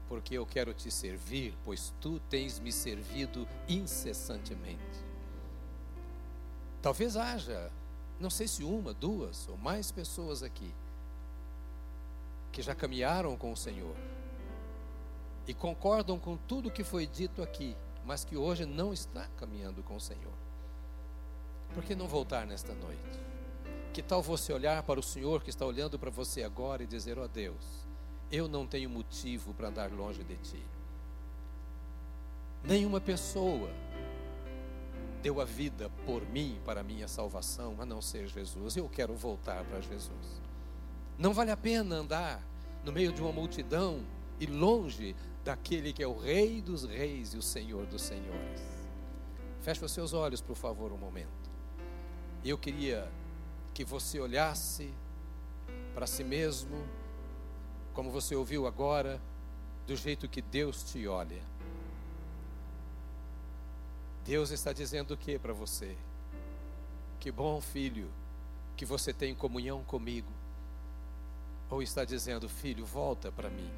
porque 0.09 0.35
eu 0.35 0.47
quero 0.47 0.73
te 0.73 0.91
servir, 0.91 1.57
pois 1.65 1.93
tu 2.01 2.21
tens 2.31 2.59
me 2.59 2.71
servido 2.71 3.47
incessantemente. 3.69 5.05
Talvez 6.81 7.17
haja, 7.17 7.71
não 8.21 8.31
sei 8.31 8.47
se 8.47 8.63
uma, 8.63 8.95
duas 8.95 9.49
ou 9.49 9.57
mais 9.57 9.91
pessoas 9.91 10.43
aqui, 10.43 10.73
que 12.53 12.63
já 12.63 12.75
caminharam 12.75 13.37
com 13.37 13.53
o 13.53 13.57
Senhor 13.57 13.97
e 15.47 15.55
concordam 15.55 16.19
com 16.19 16.37
tudo 16.37 16.71
que 16.71 16.85
foi 16.85 17.07
dito 17.07 17.43
aqui, 17.43 17.77
mas 18.05 18.25
que 18.25 18.37
hoje 18.37 18.65
não 18.65 18.93
está 18.93 19.27
caminhando 19.37 19.83
com 19.83 19.97
o 19.97 20.01
Senhor. 20.01 20.33
Por 21.75 21.85
que 21.85 21.95
não 21.95 22.09
voltar 22.09 22.47
nesta 22.47 22.73
noite? 22.75 23.21
Que 23.93 24.03
tal 24.03 24.23
você 24.23 24.53
olhar 24.53 24.83
para 24.83 25.01
o 25.01 25.03
Senhor 25.03 25.43
que 25.43 25.51
está 25.51 25.67
olhando 25.67 25.99
para 25.99 26.11
você 26.11 26.43
agora 26.43 26.83
e 26.83 26.87
dizer: 26.87 27.19
Ó 27.19 27.25
oh 27.25 27.29
Deus, 27.29 27.86
eu 28.31 28.49
não 28.49 28.67
tenho 28.67 28.91
motivo 28.91 29.55
para 29.55 29.69
andar 29.69 29.91
longe 29.91 30.23
de 30.25 30.37
ti. 30.37 30.63
Nenhuma 32.65 33.01
pessoa 33.01 33.71
deu 35.23 35.41
a 35.41 35.45
vida 35.45 35.91
por 36.05 36.25
mim 36.27 36.59
para 36.65 36.83
minha 36.83 37.09
salvação, 37.09 37.77
a 37.81 37.87
não 37.87 38.03
ser 38.03 38.27
Jesus. 38.29 38.77
Eu 38.77 38.89
quero 38.89 39.15
voltar 39.15 39.65
para 39.65 39.81
Jesus. 39.81 40.41
Não 41.19 41.33
vale 41.33 41.51
a 41.51 41.57
pena 41.57 41.97
andar 41.97 42.43
no 42.85 42.93
meio 42.93 43.13
de 43.13 43.21
uma 43.21 43.33
multidão 43.33 44.05
e 44.39 44.47
longe 44.47 45.15
daquele 45.45 45.93
que 45.93 46.03
é 46.03 46.07
o 46.07 46.19
Rei 46.19 46.61
dos 46.61 46.85
Reis 46.85 47.33
e 47.35 47.39
o 47.39 47.43
Senhor 47.43 47.87
dos 47.87 48.03
Senhores. 48.03 48.63
Feche 49.63 49.85
os 49.85 49.93
seus 49.93 50.13
olhos, 50.13 50.41
por 50.41 50.57
favor, 50.57 50.93
um 50.93 50.99
momento. 50.99 51.51
Eu 52.45 52.59
queria 52.59 53.11
que 53.73 53.85
você 53.85 54.21
olhasse 54.21 54.93
para 55.95 56.07
si 56.07 56.23
mesmo, 56.23 56.87
como 57.97 58.11
você 58.11 58.37
ouviu 58.37 58.67
agora, 58.67 59.19
do 59.87 59.97
jeito 59.97 60.29
que 60.29 60.43
Deus 60.43 60.83
te 60.85 61.09
olha. 61.09 61.43
Deus 64.23 64.51
está 64.51 64.71
dizendo 64.71 65.15
o 65.15 65.17
que 65.17 65.39
para 65.39 65.55
você? 65.55 65.97
Que 67.19 67.33
bom, 67.33 67.59
filho, 67.59 68.11
que 68.77 68.85
você 68.85 69.15
tem 69.15 69.35
comunhão 69.35 69.83
comigo. 69.83 70.31
Ou 71.71 71.83
está 71.83 72.05
dizendo, 72.05 72.51
filho, 72.51 72.85
volta 72.85 73.33
para 73.33 73.49
mim. 73.49 73.73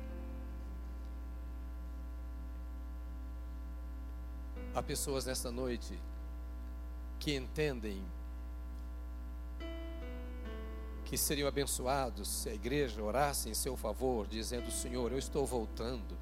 Há 4.74 4.82
pessoas 4.82 5.26
nesta 5.26 5.52
noite 5.52 5.96
que 7.20 7.36
entendem 7.36 8.02
que 11.08 11.16
seriam 11.16 11.48
abençoados 11.48 12.28
se 12.28 12.50
a 12.50 12.54
igreja 12.54 13.02
orasse 13.02 13.48
em 13.48 13.54
seu 13.54 13.78
favor, 13.78 14.26
dizendo: 14.26 14.70
Senhor, 14.70 15.10
eu 15.10 15.16
estou 15.16 15.46
voltando. 15.46 16.14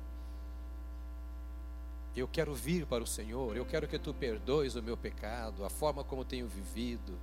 Eu 2.14 2.28
quero 2.28 2.54
vir 2.54 2.86
para 2.86 3.02
o 3.02 3.06
Senhor, 3.06 3.56
eu 3.56 3.66
quero 3.66 3.88
que 3.88 3.98
tu 3.98 4.14
perdoes 4.14 4.76
o 4.76 4.82
meu 4.82 4.96
pecado, 4.96 5.64
a 5.64 5.68
forma 5.68 6.04
como 6.04 6.24
tenho 6.24 6.46
vivido. 6.46 7.18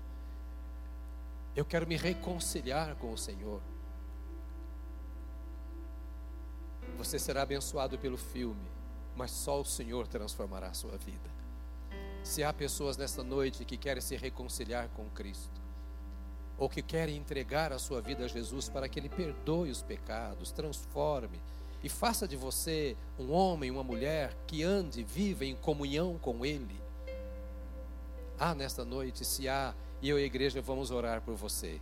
Eu 1.55 1.63
quero 1.63 1.87
me 1.87 1.95
reconciliar 1.95 2.95
com 2.95 3.13
o 3.13 3.17
Senhor. 3.17 3.61
Você 6.97 7.17
será 7.17 7.43
abençoado 7.43 7.97
pelo 7.97 8.17
filme, 8.17 8.67
mas 9.15 9.31
só 9.31 9.61
o 9.61 9.65
Senhor 9.65 10.05
transformará 10.05 10.67
a 10.67 10.73
sua 10.73 10.97
vida. 10.97 11.31
Se 12.23 12.43
há 12.43 12.51
pessoas 12.51 12.97
nesta 12.97 13.23
noite 13.23 13.63
que 13.63 13.77
querem 13.77 14.01
se 14.01 14.17
reconciliar 14.17 14.89
com 14.89 15.09
Cristo, 15.11 15.62
ou 16.57 16.69
que 16.69 16.81
querem 16.81 17.17
entregar 17.17 17.73
a 17.73 17.79
sua 17.79 18.01
vida 18.01 18.25
a 18.25 18.27
Jesus 18.27 18.69
para 18.69 18.87
que 18.87 18.99
Ele 18.99 19.09
perdoe 19.09 19.69
os 19.69 19.81
pecados, 19.81 20.51
transforme 20.51 21.39
e 21.83 21.89
faça 21.89 22.27
de 22.27 22.37
você 22.37 22.95
um 23.19 23.31
homem, 23.31 23.69
uma 23.69 23.83
mulher 23.83 24.33
que 24.47 24.63
ande, 24.63 25.03
viva 25.03 25.43
em 25.43 25.55
comunhão 25.55 26.17
com 26.17 26.45
Ele. 26.45 26.81
Ah, 28.39 28.55
nesta 28.55 28.85
noite, 28.85 29.25
se 29.25 29.49
há, 29.49 29.73
e 30.01 30.09
eu 30.09 30.17
e 30.17 30.23
a 30.23 30.25
igreja 30.25 30.61
vamos 30.61 30.91
orar 30.91 31.21
por 31.21 31.35
você. 31.35 31.81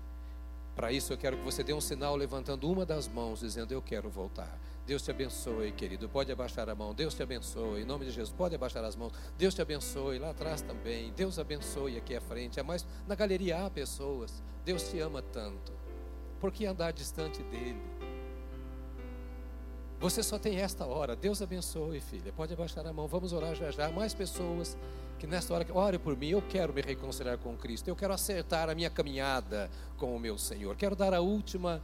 Para 0.76 0.92
isso 0.92 1.14
eu 1.14 1.18
quero 1.18 1.38
que 1.38 1.44
você 1.44 1.64
dê 1.64 1.74
um 1.74 1.82
sinal 1.82 2.16
levantando 2.16 2.70
uma 2.70 2.86
das 2.86 3.08
mãos, 3.08 3.42
dizendo: 3.42 3.74
Eu 3.74 3.82
quero 3.82 4.10
voltar. 4.10 4.58
Deus 4.86 5.02
te 5.02 5.12
abençoe, 5.12 5.72
querido. 5.72 6.10
Pode 6.10 6.32
abaixar 6.32 6.70
a 6.70 6.76
mão. 6.76 6.94
Deus 6.94 7.14
te 7.14 7.24
abençoe. 7.24 7.82
Em 7.82 7.86
nome 7.86 8.06
de 8.06 8.12
Jesus, 8.12 8.36
pode 8.36 8.56
abaixar 8.56 8.84
as 8.84 8.96
mãos. 8.96 9.14
Deus 9.38 9.54
te 9.54 9.62
abençoe. 9.62 10.20
Lá 10.20 10.32
atrás 10.32 10.62
também. 10.62 11.14
Deus 11.14 11.38
abençoe 11.38 11.98
aqui 11.98 12.16
à 12.16 12.22
frente. 12.22 12.60
É 12.60 12.64
mais 12.64 12.86
na 13.08 13.16
galeria 13.16 13.66
há 13.66 13.70
pessoas. 13.70 14.44
Deus 14.66 14.90
te 14.90 15.00
ama 15.00 15.22
tanto. 15.22 15.72
Por 16.40 16.52
que 16.52 16.66
andar 16.66 16.92
distante 16.92 17.44
dele? 17.44 17.82
Você 20.00 20.24
só 20.24 20.40
tem 20.40 20.60
esta 20.60 20.86
hora. 20.86 21.16
Deus 21.16 21.42
abençoe, 21.42 22.02
filha. 22.02 22.34
Pode 22.34 22.54
abaixar 22.54 22.86
a 22.88 22.92
mão. 22.92 23.08
Vamos 23.08 23.34
orar 23.34 23.54
já 23.54 23.70
já. 23.70 23.92
Mais 23.92 24.16
pessoas 24.16 24.76
que 25.22 25.28
nesta 25.28 25.54
hora, 25.54 25.68
ore 25.72 26.00
por 26.00 26.18
mim, 26.18 26.30
eu 26.30 26.42
quero 26.42 26.74
me 26.74 26.82
reconciliar 26.82 27.38
com 27.38 27.56
Cristo, 27.56 27.88
eu 27.88 27.96
quero 27.96 28.12
acertar 28.12 28.72
a 28.72 28.74
minha 28.74 28.90
caminhada 28.90 29.70
com 29.96 30.16
o 30.16 30.20
meu 30.20 30.36
Senhor, 30.36 30.76
quero 30.76 30.96
dar 30.96 31.14
a 31.14 31.22
última, 31.22 31.80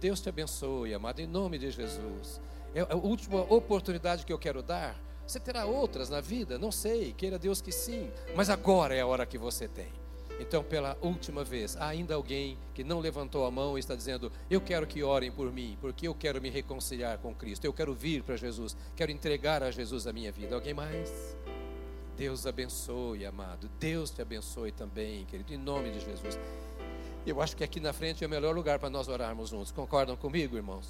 Deus 0.00 0.20
te 0.20 0.28
abençoe, 0.28 0.94
amado, 0.94 1.20
em 1.20 1.26
nome 1.26 1.58
de 1.58 1.70
Jesus, 1.70 2.40
é 2.74 2.80
a 2.80 2.96
última 2.96 3.40
oportunidade 3.52 4.24
que 4.24 4.32
eu 4.32 4.38
quero 4.38 4.62
dar, 4.62 4.98
você 5.26 5.38
terá 5.38 5.66
outras 5.66 6.08
na 6.08 6.20
vida, 6.22 6.58
não 6.58 6.72
sei, 6.72 7.12
queira 7.12 7.38
Deus 7.38 7.60
que 7.60 7.70
sim, 7.70 8.10
mas 8.34 8.48
agora 8.48 8.94
é 8.94 9.00
a 9.00 9.06
hora 9.06 9.26
que 9.26 9.36
você 9.36 9.68
tem. 9.68 9.92
Então, 10.40 10.62
pela 10.62 10.96
última 11.02 11.42
vez, 11.42 11.76
há 11.76 11.88
ainda 11.88 12.14
alguém 12.14 12.56
que 12.72 12.84
não 12.84 13.00
levantou 13.00 13.44
a 13.44 13.50
mão 13.50 13.76
e 13.76 13.80
está 13.80 13.94
dizendo: 13.94 14.30
Eu 14.48 14.60
quero 14.60 14.86
que 14.86 15.02
orem 15.02 15.32
por 15.32 15.52
mim, 15.52 15.76
porque 15.80 16.06
eu 16.06 16.14
quero 16.14 16.40
me 16.40 16.48
reconciliar 16.48 17.18
com 17.18 17.34
Cristo, 17.34 17.64
eu 17.64 17.72
quero 17.72 17.92
vir 17.92 18.22
para 18.22 18.36
Jesus, 18.36 18.76
quero 18.94 19.10
entregar 19.10 19.62
a 19.62 19.70
Jesus 19.70 20.06
a 20.06 20.12
minha 20.12 20.30
vida. 20.30 20.54
Alguém 20.54 20.74
mais? 20.74 21.36
Deus 22.16 22.46
abençoe, 22.46 23.26
amado. 23.26 23.68
Deus 23.78 24.10
te 24.10 24.22
abençoe 24.22 24.72
também, 24.72 25.24
querido, 25.24 25.52
em 25.52 25.58
nome 25.58 25.90
de 25.90 26.00
Jesus. 26.00 26.38
Eu 27.30 27.42
acho 27.42 27.54
que 27.54 27.62
aqui 27.62 27.78
na 27.78 27.92
frente 27.92 28.24
é 28.24 28.26
o 28.26 28.30
melhor 28.30 28.54
lugar 28.54 28.78
para 28.78 28.88
nós 28.88 29.06
orarmos 29.06 29.50
juntos. 29.50 29.70
Concordam 29.70 30.16
comigo, 30.16 30.56
irmãos? 30.56 30.88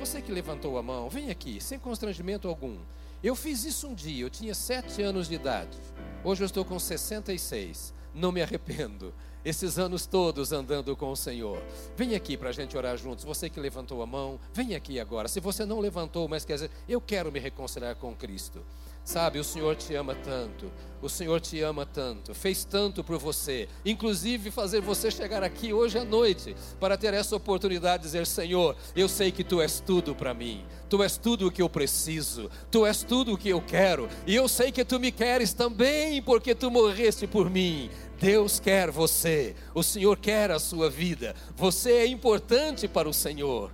Você 0.00 0.20
que 0.20 0.32
levantou 0.32 0.76
a 0.76 0.82
mão, 0.82 1.08
vem 1.08 1.30
aqui, 1.30 1.60
sem 1.60 1.78
constrangimento 1.78 2.48
algum. 2.48 2.78
Eu 3.22 3.36
fiz 3.36 3.64
isso 3.64 3.86
um 3.86 3.94
dia, 3.94 4.24
eu 4.24 4.30
tinha 4.30 4.54
sete 4.54 5.02
anos 5.02 5.28
de 5.28 5.36
idade. 5.36 5.78
Hoje 6.24 6.42
eu 6.42 6.46
estou 6.46 6.64
com 6.64 6.78
66. 6.80 7.94
Não 8.12 8.32
me 8.32 8.42
arrependo. 8.42 9.14
Esses 9.44 9.78
anos 9.78 10.04
todos 10.04 10.50
andando 10.50 10.96
com 10.96 11.12
o 11.12 11.16
Senhor. 11.16 11.62
Vem 11.96 12.16
aqui 12.16 12.36
para 12.36 12.48
a 12.48 12.52
gente 12.52 12.76
orar 12.76 12.96
juntos. 12.96 13.24
Você 13.24 13.48
que 13.48 13.60
levantou 13.60 14.02
a 14.02 14.06
mão, 14.06 14.40
vem 14.52 14.74
aqui 14.74 14.98
agora. 14.98 15.28
Se 15.28 15.38
você 15.38 15.64
não 15.64 15.78
levantou, 15.78 16.26
mas 16.26 16.44
quer 16.44 16.54
dizer, 16.54 16.70
eu 16.88 17.00
quero 17.00 17.30
me 17.30 17.38
reconciliar 17.38 17.94
com 17.94 18.16
Cristo. 18.16 18.64
Sabe, 19.08 19.38
o 19.38 19.44
Senhor 19.44 19.74
te 19.74 19.94
ama 19.94 20.14
tanto, 20.14 20.70
o 21.00 21.08
Senhor 21.08 21.40
te 21.40 21.62
ama 21.62 21.86
tanto, 21.86 22.34
fez 22.34 22.62
tanto 22.62 23.02
por 23.02 23.18
você, 23.18 23.66
inclusive 23.82 24.50
fazer 24.50 24.82
você 24.82 25.10
chegar 25.10 25.42
aqui 25.42 25.72
hoje 25.72 25.98
à 25.98 26.04
noite 26.04 26.54
para 26.78 26.94
ter 26.94 27.14
essa 27.14 27.34
oportunidade 27.34 28.02
de 28.02 28.08
dizer: 28.10 28.26
Senhor, 28.26 28.76
eu 28.94 29.08
sei 29.08 29.32
que 29.32 29.42
tu 29.42 29.62
és 29.62 29.80
tudo 29.80 30.14
para 30.14 30.34
mim, 30.34 30.62
tu 30.90 31.02
és 31.02 31.16
tudo 31.16 31.46
o 31.46 31.50
que 31.50 31.62
eu 31.62 31.70
preciso, 31.70 32.50
tu 32.70 32.84
és 32.84 33.02
tudo 33.02 33.32
o 33.32 33.38
que 33.38 33.48
eu 33.48 33.62
quero, 33.62 34.10
e 34.26 34.34
eu 34.34 34.46
sei 34.46 34.70
que 34.70 34.84
tu 34.84 35.00
me 35.00 35.10
queres 35.10 35.54
também, 35.54 36.20
porque 36.20 36.54
tu 36.54 36.70
morreste 36.70 37.26
por 37.26 37.48
mim. 37.48 37.88
Deus 38.20 38.60
quer 38.60 38.90
você, 38.90 39.56
o 39.74 39.82
Senhor 39.82 40.18
quer 40.18 40.50
a 40.50 40.58
sua 40.58 40.90
vida, 40.90 41.34
você 41.56 41.92
é 41.92 42.06
importante 42.06 42.86
para 42.86 43.08
o 43.08 43.14
Senhor. 43.14 43.72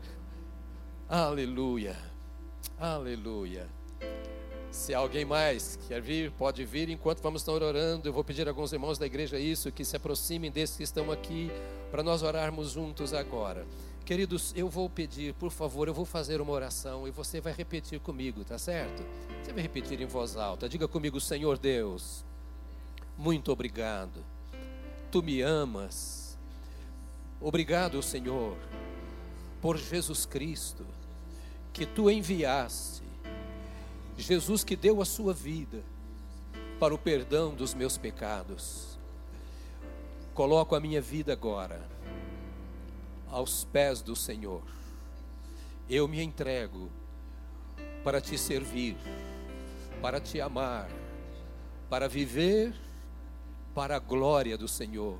Aleluia, 1.09 1.97
aleluia. 2.79 3.67
Se 4.75 4.93
alguém 4.93 5.25
mais 5.25 5.79
quer 5.87 6.03
vir, 6.03 6.33
pode 6.33 6.65
vir 6.65 6.91
enquanto 6.91 7.23
vamos 7.23 7.43
estar 7.43 7.53
orando. 7.53 8.09
Eu 8.09 8.13
vou 8.13 8.25
pedir 8.25 8.47
a 8.49 8.51
alguns 8.51 8.73
irmãos 8.73 8.99
da 8.99 9.07
igreja 9.07 9.39
isso, 9.39 9.71
que 9.71 9.85
se 9.85 9.97
aproximem 9.97 10.51
desses 10.51 10.77
que 10.77 10.83
estão 10.83 11.13
aqui, 11.13 11.49
para 11.93 12.03
nós 12.03 12.25
orarmos 12.25 12.73
juntos 12.73 13.15
agora. 13.15 13.65
Queridos, 14.05 14.53
eu 14.57 14.69
vou 14.69 14.91
pedir, 14.91 15.33
por 15.35 15.53
favor, 15.53 15.87
eu 15.87 15.95
vou 15.95 16.05
fazer 16.05 16.41
uma 16.41 16.53
oração 16.53 17.07
e 17.07 17.13
você 17.13 17.41
vai 17.41 17.53
repetir 17.53 18.01
comigo, 18.01 18.45
tá 18.45 18.59
certo? 18.59 19.07
Você 19.43 19.53
vai 19.53 19.63
repetir 19.63 20.01
em 20.01 20.07
voz 20.07 20.37
alta. 20.37 20.69
Diga 20.69 20.89
comigo, 20.89 21.21
Senhor 21.21 21.57
Deus, 21.57 22.25
muito 23.17 23.53
obrigado. 23.53 24.25
Tu 25.09 25.23
me 25.23 25.41
amas. 25.41 26.37
Obrigado, 27.41 28.03
Senhor, 28.03 28.57
por 29.63 29.79
Jesus 29.79 30.27
Cristo, 30.27 30.85
que 31.73 31.87
tu 31.87 32.11
enviaste 32.11 33.04
Jesus 34.17 34.63
que 34.63 34.77
deu 34.77 35.03
a 35.03 35.05
sua 35.05 35.35
vida 35.35 35.83
para 36.79 36.95
o 36.95 36.99
perdão 36.99 37.55
dos 37.55 37.75
meus 37.75 37.99
pecados. 37.99 38.99
Coloco 40.33 40.75
a 40.75 40.81
minha 40.81 41.01
vida 41.01 41.33
agora 41.33 41.89
aos 43.29 43.65
pés 43.65 44.03
do 44.03 44.15
Senhor. 44.15 44.63
Eu 45.89 46.07
me 46.07 46.23
entrego 46.23 46.89
para 48.05 48.21
te 48.21 48.39
servir, 48.39 48.97
para 50.01 50.21
te 50.21 50.41
amar, 50.41 50.89
para 51.91 52.09
viver 52.09 52.75
para 53.75 53.97
a 53.97 53.99
glória 53.99 54.57
do 54.57 54.69
Senhor. 54.69 55.19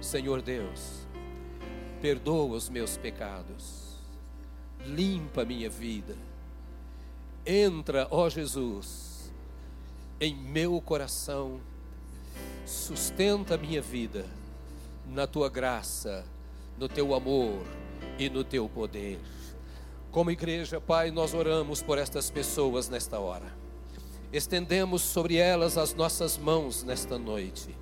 Senhor 0.00 0.42
Deus, 0.42 1.06
perdoa 2.02 2.56
os 2.56 2.68
meus 2.68 2.96
pecados, 2.96 4.00
limpa 4.84 5.44
minha 5.44 5.70
vida 5.70 6.16
Entra, 7.46 8.08
ó 8.10 8.30
Jesus, 8.30 9.30
em 10.18 10.34
meu 10.34 10.80
coração, 10.80 11.60
sustenta 12.64 13.54
a 13.54 13.58
minha 13.58 13.82
vida 13.82 14.24
na 15.06 15.26
tua 15.26 15.50
graça, 15.50 16.24
no 16.78 16.88
teu 16.88 17.14
amor 17.14 17.62
e 18.18 18.30
no 18.30 18.44
teu 18.44 18.66
poder. 18.66 19.20
Como 20.10 20.30
igreja, 20.30 20.80
Pai, 20.80 21.10
nós 21.10 21.34
oramos 21.34 21.82
por 21.82 21.98
estas 21.98 22.30
pessoas 22.30 22.88
nesta 22.88 23.18
hora. 23.18 23.54
Estendemos 24.32 25.02
sobre 25.02 25.36
elas 25.36 25.76
as 25.76 25.92
nossas 25.92 26.38
mãos 26.38 26.82
nesta 26.82 27.18
noite. 27.18 27.76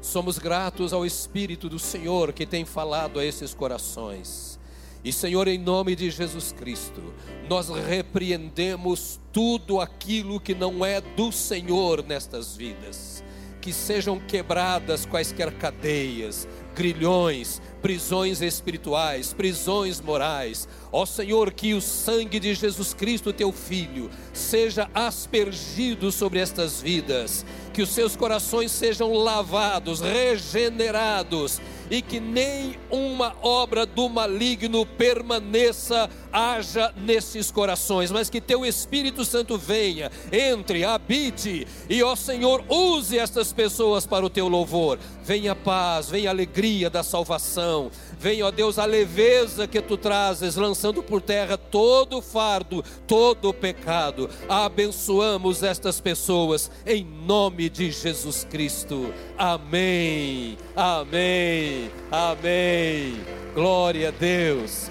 Somos 0.00 0.38
gratos 0.38 0.92
ao 0.92 1.06
Espírito 1.06 1.68
do 1.68 1.78
Senhor 1.78 2.32
que 2.32 2.44
tem 2.44 2.64
falado 2.64 3.20
a 3.20 3.24
esses 3.24 3.54
corações. 3.54 4.58
E 5.04 5.12
Senhor, 5.12 5.46
em 5.48 5.58
nome 5.58 5.94
de 5.94 6.10
Jesus 6.10 6.50
Cristo, 6.52 7.12
nós 7.48 7.68
repreendemos 7.68 9.20
tudo 9.30 9.78
aquilo 9.78 10.40
que 10.40 10.54
não 10.54 10.84
é 10.84 11.02
do 11.02 11.30
Senhor 11.30 12.02
nestas 12.02 12.56
vidas. 12.56 13.22
Que 13.60 13.70
sejam 13.70 14.18
quebradas 14.18 15.04
quaisquer 15.04 15.52
cadeias, 15.52 16.48
grilhões, 16.74 17.60
prisões 17.82 18.40
espirituais, 18.40 19.34
prisões 19.34 20.00
morais. 20.00 20.66
Ó 20.90 21.04
Senhor, 21.04 21.52
que 21.52 21.74
o 21.74 21.80
sangue 21.80 22.40
de 22.40 22.54
Jesus 22.54 22.94
Cristo, 22.94 23.32
teu 23.32 23.52
Filho, 23.52 24.10
seja 24.32 24.90
aspergido 24.94 26.10
sobre 26.10 26.40
estas 26.40 26.80
vidas, 26.80 27.44
que 27.74 27.82
os 27.82 27.90
seus 27.90 28.16
corações 28.16 28.70
sejam 28.70 29.12
lavados, 29.12 30.00
regenerados 30.00 31.60
e 31.90 32.00
que 32.00 32.20
nem 32.20 32.76
uma 32.90 33.34
obra 33.42 33.84
do 33.84 34.08
maligno 34.08 34.86
permaneça, 34.86 36.08
haja 36.34 36.92
nesses 36.96 37.52
corações, 37.52 38.10
mas 38.10 38.28
que 38.28 38.40
teu 38.40 38.66
Espírito 38.66 39.24
Santo 39.24 39.56
venha, 39.56 40.10
entre, 40.32 40.84
habite 40.84 41.64
e, 41.88 42.02
ó 42.02 42.16
Senhor, 42.16 42.64
use 42.68 43.16
estas 43.16 43.52
pessoas 43.52 44.04
para 44.04 44.26
o 44.26 44.30
teu 44.30 44.48
louvor. 44.48 44.98
Venha 45.22 45.54
paz, 45.54 46.10
venha 46.10 46.30
alegria 46.30 46.90
da 46.90 47.04
salvação, 47.04 47.90
venha, 48.18 48.46
ó 48.46 48.50
Deus, 48.50 48.78
a 48.78 48.84
leveza 48.84 49.68
que 49.68 49.80
tu 49.80 49.96
trazes, 49.96 50.56
lançando 50.56 51.02
por 51.02 51.22
terra 51.22 51.56
todo 51.56 52.20
fardo, 52.20 52.84
todo 53.06 53.54
pecado. 53.54 54.28
Abençoamos 54.48 55.62
estas 55.62 56.00
pessoas 56.00 56.70
em 56.84 57.04
nome 57.04 57.70
de 57.70 57.92
Jesus 57.92 58.44
Cristo. 58.50 59.14
Amém. 59.38 60.58
Amém. 60.74 61.90
Amém. 62.10 63.20
Glória 63.54 64.08
a 64.08 64.10
Deus. 64.10 64.90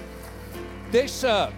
Deixa 0.94 1.52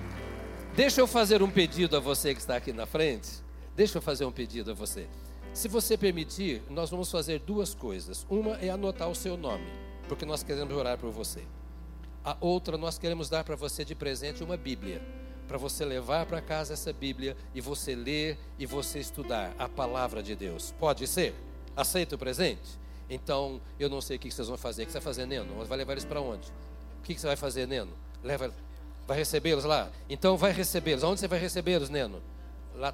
deixa 0.74 0.99
eu 1.03 1.07
fazer 1.07 1.43
um 1.43 1.51
pedido 1.51 1.95
a 1.95 2.01
você 2.01 2.32
que 2.32 2.41
está 2.41 2.57
aqui 2.57 2.72
na 2.72 2.87
frente. 2.87 3.28
Deixa 3.76 3.99
eu 3.99 4.01
fazer 4.01 4.24
um 4.24 4.32
pedido 4.32 4.70
a 4.70 4.74
você. 4.74 5.07
Se 5.53 5.68
você 5.68 5.95
permitir, 5.95 6.62
nós 6.70 6.89
vamos 6.89 7.11
fazer 7.11 7.41
duas 7.41 7.74
coisas. 7.74 8.26
Uma 8.30 8.57
é 8.62 8.70
anotar 8.70 9.11
o 9.11 9.14
seu 9.14 9.37
nome, 9.37 9.66
porque 10.09 10.24
nós 10.24 10.43
queremos 10.43 10.74
orar 10.74 10.97
por 10.97 11.11
você. 11.11 11.43
A 12.24 12.34
outra, 12.41 12.78
nós 12.78 12.97
queremos 12.97 13.28
dar 13.28 13.45
para 13.45 13.57
você 13.57 13.84
de 13.84 13.95
presente 13.95 14.43
uma 14.43 14.57
Bíblia, 14.57 15.03
para 15.47 15.59
você 15.59 15.84
levar 15.84 16.24
para 16.24 16.41
casa 16.41 16.72
essa 16.72 16.91
Bíblia 16.91 17.37
e 17.55 17.61
você 17.61 17.95
ler 17.95 18.39
e 18.59 18.64
você 18.64 19.01
estudar 19.01 19.55
a 19.59 19.68
palavra 19.68 20.22
de 20.22 20.34
Deus. 20.34 20.74
Pode 20.80 21.07
ser? 21.07 21.34
Aceita 21.76 22.14
o 22.14 22.18
presente? 22.18 22.80
Então, 23.11 23.61
eu 23.78 23.91
não 23.91 24.01
sei 24.01 24.16
o 24.16 24.18
que 24.18 24.30
vocês 24.30 24.49
vão 24.49 24.57
fazer. 24.57 24.84
O 24.84 24.87
que 24.87 24.93
você 24.93 24.99
vai 24.99 25.05
fazer, 25.05 25.26
Neno? 25.26 25.62
Vai 25.66 25.76
levar 25.76 25.93
eles 25.93 26.07
para 26.07 26.22
onde? 26.22 26.51
O 27.01 27.03
que 27.03 27.20
você 27.20 27.26
vai 27.26 27.37
fazer, 27.37 27.68
Neno? 27.68 27.93
Leva, 28.24 28.51
vai 29.07 29.16
recebê-los 29.16 29.64
lá? 29.64 29.90
Então, 30.09 30.36
vai 30.36 30.52
recebê-los. 30.52 31.04
Aonde 31.04 31.20
você 31.20 31.28
vai 31.28 31.38
recebê-los, 31.38 31.88
Neno? 31.88 32.20
Lá, 32.74 32.92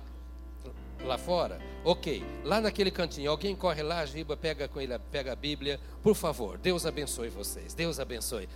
lá 1.05 1.17
fora? 1.17 1.59
Ok. 1.85 2.23
Lá 2.45 2.61
naquele 2.61 2.91
cantinho, 2.91 3.31
alguém 3.31 3.57
corre 3.57 3.83
lá, 3.83 4.05
Giba, 4.05 4.37
pega 4.37 4.69
com 4.69 4.81
ele, 4.81 4.99
pega 5.11 5.33
a 5.33 5.37
Bíblia. 5.37 5.81
Por 6.03 6.15
favor, 6.15 6.59
Deus 6.59 6.85
abençoe 6.85 7.29
vocês. 7.29 7.73
Deus 7.75 7.99
abençoe. 7.99 8.49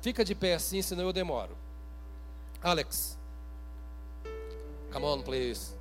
Fica 0.00 0.24
de 0.24 0.34
pé 0.34 0.54
assim, 0.54 0.82
senão 0.82 1.04
eu 1.04 1.12
demoro. 1.12 1.56
Alex, 2.62 3.18
come 4.92 5.06
on, 5.06 5.22
please. 5.22 5.74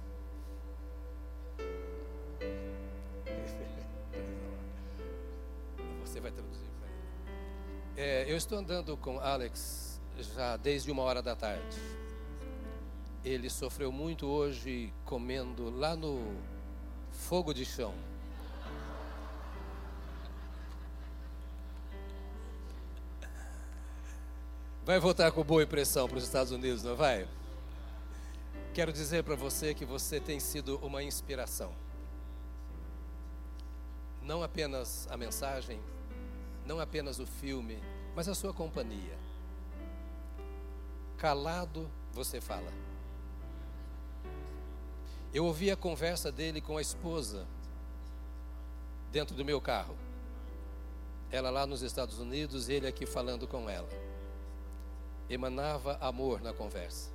Você 6.04 6.20
vai 6.20 6.32
traduzir 6.32 6.70
para 6.80 6.90
ele. 6.90 8.10
É, 8.10 8.32
eu 8.32 8.38
estou 8.38 8.58
andando 8.58 8.98
com 8.98 9.20
Alex 9.20 9.83
já 10.18 10.58
desde 10.58 10.92
uma 10.92 11.04
hora 11.04 11.22
da 11.22 11.36
tarde. 11.36 11.78
Ele 13.24 13.50
sofreu 13.50 13.92
muito 13.92 14.28
hoje 14.28 14.94
comendo 15.06 15.70
lá 15.70 15.96
no 15.96 16.36
fogo 17.12 17.54
de 17.54 17.66
chão. 17.66 17.94
Vai 24.86 25.00
voltar 25.00 25.32
com 25.32 25.42
boa 25.44 25.64
impressão 25.64 26.10
para 26.10 26.18
os 26.18 26.26
Estados 26.26 26.52
Unidos, 26.52 26.84
não 26.84 26.96
vai? 26.96 27.26
Quero 28.74 28.92
dizer 28.92 29.24
para 29.24 29.36
você 29.36 29.74
que 29.74 29.86
você 29.86 30.20
tem 30.20 30.42
sido 30.42 30.78
uma 30.80 31.02
inspiração. 31.02 31.72
Não 34.22 34.44
apenas 34.44 35.08
a 35.10 35.16
mensagem, 35.16 35.80
não 36.66 36.82
apenas 36.82 37.20
o 37.20 37.26
filme, 37.26 37.78
mas 38.14 38.28
a 38.28 38.36
sua 38.36 38.54
companhia. 38.54 39.23
Calado 41.24 41.90
você 42.12 42.42
fala. 42.42 42.70
Eu 45.34 45.46
ouvi 45.46 45.72
a 45.72 45.76
conversa 45.78 46.30
dele 46.30 46.60
com 46.60 46.76
a 46.76 46.82
esposa 46.82 47.48
dentro 49.10 49.34
do 49.34 49.46
meu 49.46 49.62
carro. 49.62 49.96
Ela 51.32 51.50
lá 51.50 51.66
nos 51.66 51.82
Estados 51.82 52.20
Unidos, 52.20 52.68
ele 52.68 52.86
aqui 52.86 53.06
falando 53.06 53.48
com 53.48 53.70
ela. 53.70 53.88
Emanava 55.30 55.98
amor 56.02 56.42
na 56.42 56.52
conversa. 56.52 57.10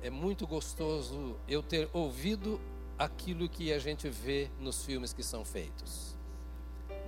É 0.00 0.08
muito 0.08 0.46
gostoso 0.46 1.36
eu 1.48 1.64
ter 1.64 1.90
ouvido 1.92 2.60
aquilo 2.96 3.48
que 3.48 3.72
a 3.72 3.78
gente 3.80 4.08
vê 4.08 4.48
nos 4.60 4.84
filmes 4.84 5.12
que 5.12 5.24
são 5.24 5.44
feitos. 5.44 6.16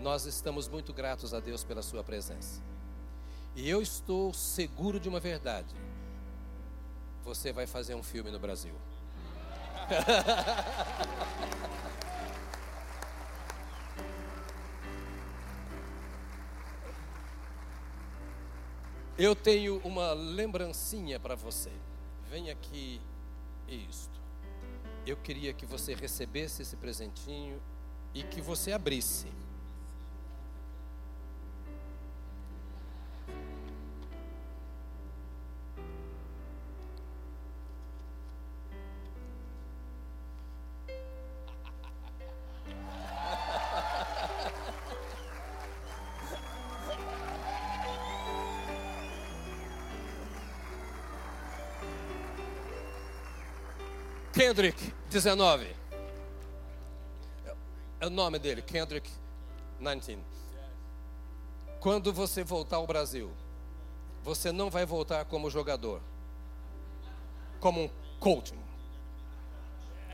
Nós 0.00 0.26
estamos 0.26 0.66
muito 0.66 0.92
gratos 0.92 1.32
a 1.32 1.38
Deus 1.38 1.62
pela 1.62 1.80
Sua 1.80 2.02
presença. 2.02 2.60
E 3.56 3.68
eu 3.70 3.80
estou 3.80 4.34
seguro 4.34 5.00
de 5.00 5.08
uma 5.08 5.18
verdade: 5.18 5.74
você 7.24 7.52
vai 7.52 7.66
fazer 7.66 7.94
um 7.94 8.02
filme 8.02 8.30
no 8.30 8.38
Brasil. 8.38 8.74
Eu 19.18 19.34
tenho 19.34 19.78
uma 19.78 20.12
lembrancinha 20.12 21.18
para 21.18 21.34
você. 21.34 21.72
Vem 22.28 22.50
aqui 22.50 23.00
isto. 23.66 24.20
Eu 25.06 25.16
queria 25.16 25.54
que 25.54 25.64
você 25.64 25.94
recebesse 25.94 26.60
esse 26.60 26.76
presentinho 26.76 27.58
e 28.12 28.22
que 28.22 28.42
você 28.42 28.72
abrisse. 28.72 29.28
Kendrick 54.46 54.94
19. 55.10 55.74
É 57.98 58.06
o 58.06 58.10
nome 58.10 58.38
dele, 58.38 58.62
Kendrick 58.62 59.10
19. 59.80 60.22
Quando 61.80 62.12
você 62.12 62.44
voltar 62.44 62.76
ao 62.76 62.86
Brasil, 62.86 63.28
você 64.22 64.52
não 64.52 64.70
vai 64.70 64.86
voltar 64.86 65.24
como 65.24 65.50
jogador, 65.50 66.00
como 67.58 67.82
um 67.82 67.90
coaching. 68.20 68.60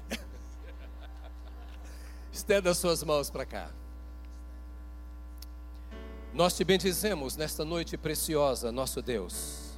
Estenda 2.33 2.73
suas 2.73 3.03
mãos 3.03 3.29
para 3.29 3.45
cá. 3.45 3.71
Nós 6.33 6.57
te 6.57 6.65
bendizemos 6.65 7.37
nesta 7.37 7.67
noite 7.67 7.99
preciosa, 7.99 8.73
nosso 8.73 9.03
Deus, 9.03 9.75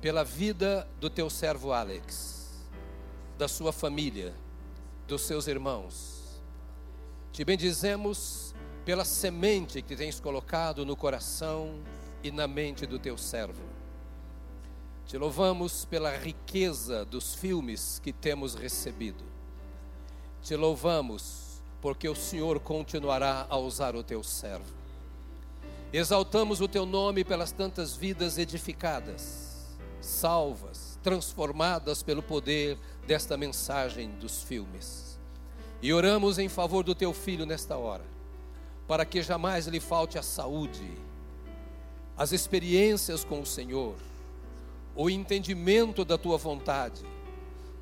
pela 0.00 0.24
vida 0.24 0.84
do 0.98 1.08
teu 1.08 1.30
servo 1.30 1.72
Alex 1.72 2.35
da 3.38 3.48
sua 3.48 3.72
família, 3.72 4.34
dos 5.06 5.22
seus 5.22 5.46
irmãos. 5.46 6.40
Te 7.32 7.44
bendizemos 7.44 8.54
pela 8.84 9.04
semente 9.04 9.82
que 9.82 9.96
tens 9.96 10.18
colocado 10.18 10.86
no 10.86 10.96
coração 10.96 11.78
e 12.22 12.30
na 12.30 12.46
mente 12.46 12.86
do 12.86 12.98
teu 12.98 13.18
servo. 13.18 13.62
Te 15.06 15.18
louvamos 15.18 15.84
pela 15.84 16.16
riqueza 16.16 17.04
dos 17.04 17.34
filmes 17.34 18.00
que 18.02 18.12
temos 18.12 18.54
recebido. 18.54 19.24
Te 20.42 20.56
louvamos 20.56 21.62
porque 21.80 22.08
o 22.08 22.16
Senhor 22.16 22.58
continuará 22.58 23.46
a 23.48 23.56
usar 23.56 23.94
o 23.94 24.02
teu 24.02 24.24
servo. 24.24 24.74
Exaltamos 25.92 26.60
o 26.60 26.66
teu 26.66 26.84
nome 26.84 27.22
pelas 27.22 27.52
tantas 27.52 27.94
vidas 27.94 28.38
edificadas, 28.38 29.76
salvas, 30.00 30.98
transformadas 31.02 32.02
pelo 32.02 32.22
poder 32.22 32.76
desta 33.06 33.36
mensagem 33.36 34.10
dos 34.20 34.42
filmes. 34.42 35.18
E 35.80 35.92
oramos 35.92 36.38
em 36.38 36.48
favor 36.48 36.82
do 36.82 36.94
teu 36.94 37.12
filho 37.12 37.46
nesta 37.46 37.76
hora, 37.76 38.04
para 38.88 39.04
que 39.04 39.22
jamais 39.22 39.66
lhe 39.66 39.80
falte 39.80 40.18
a 40.18 40.22
saúde, 40.22 40.90
as 42.16 42.32
experiências 42.32 43.24
com 43.24 43.40
o 43.40 43.46
Senhor, 43.46 43.96
o 44.94 45.08
entendimento 45.08 46.04
da 46.04 46.18
tua 46.18 46.36
vontade, 46.36 47.04